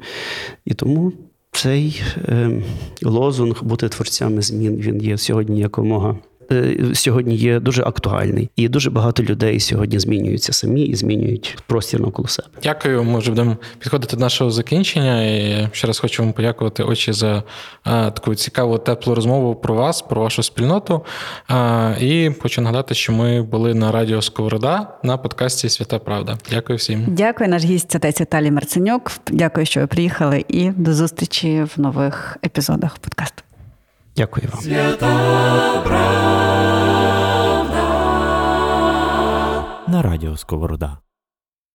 І 0.64 0.74
тому 0.74 1.12
цей 1.52 2.02
е, 2.16 2.62
лозунг 3.02 3.64
бути 3.64 3.88
творцями 3.88 4.42
змін 4.42 4.76
він 4.76 5.02
є 5.02 5.18
сьогодні 5.18 5.60
якомога 5.60 6.16
сьогодні 6.94 7.36
є 7.36 7.60
дуже 7.60 7.82
актуальний, 7.82 8.50
і 8.56 8.68
дуже 8.68 8.90
багато 8.90 9.22
людей 9.22 9.60
сьогодні 9.60 9.98
змінюються 9.98 10.52
самі 10.52 10.82
і 10.82 10.94
змінюють 10.94 11.56
простір 11.66 12.00
навколо 12.00 12.28
себе. 12.28 12.48
Дякую. 12.62 13.04
Ми 13.04 13.18
вже 13.18 13.30
будемо 13.30 13.56
підходити 13.78 14.16
до 14.16 14.20
нашого 14.20 14.50
закінчення. 14.50 15.22
І 15.22 15.68
ще 15.72 15.86
раз 15.86 15.98
хочу 15.98 16.22
вам 16.22 16.32
подякувати 16.32 16.82
очі 16.82 17.12
за 17.12 17.42
а, 17.84 18.10
таку 18.10 18.34
цікаву 18.34 18.78
теплу 18.78 19.14
розмову 19.14 19.54
про 19.54 19.74
вас, 19.74 20.02
про 20.02 20.22
вашу 20.22 20.42
спільноту. 20.42 21.04
А, 21.48 21.94
і 22.00 22.32
хочу 22.40 22.60
нагадати, 22.60 22.94
що 22.94 23.12
ми 23.12 23.42
були 23.42 23.74
на 23.74 23.92
радіо 23.92 24.22
Сковорода 24.22 24.88
на 25.02 25.16
подкасті 25.16 25.68
Свята 25.68 25.98
Правда. 25.98 26.38
Дякую 26.50 26.76
всім. 26.76 27.04
Дякую, 27.08 27.50
наш 27.50 27.64
гість 27.64 27.96
отець 27.96 28.20
Віталій 28.20 28.50
Марценюк. 28.50 29.12
Дякую, 29.30 29.66
що 29.66 29.80
ви 29.80 29.86
приїхали, 29.86 30.44
і 30.48 30.70
до 30.70 30.94
зустрічі 30.94 31.66
в 31.76 31.80
нових 31.80 32.36
епізодах 32.44 32.98
подкасту. 32.98 33.43
Дякую 34.16 34.48
вам. 34.52 34.64
На 39.88 40.02
радіо 40.02 40.36
Сковорода. 40.36 41.03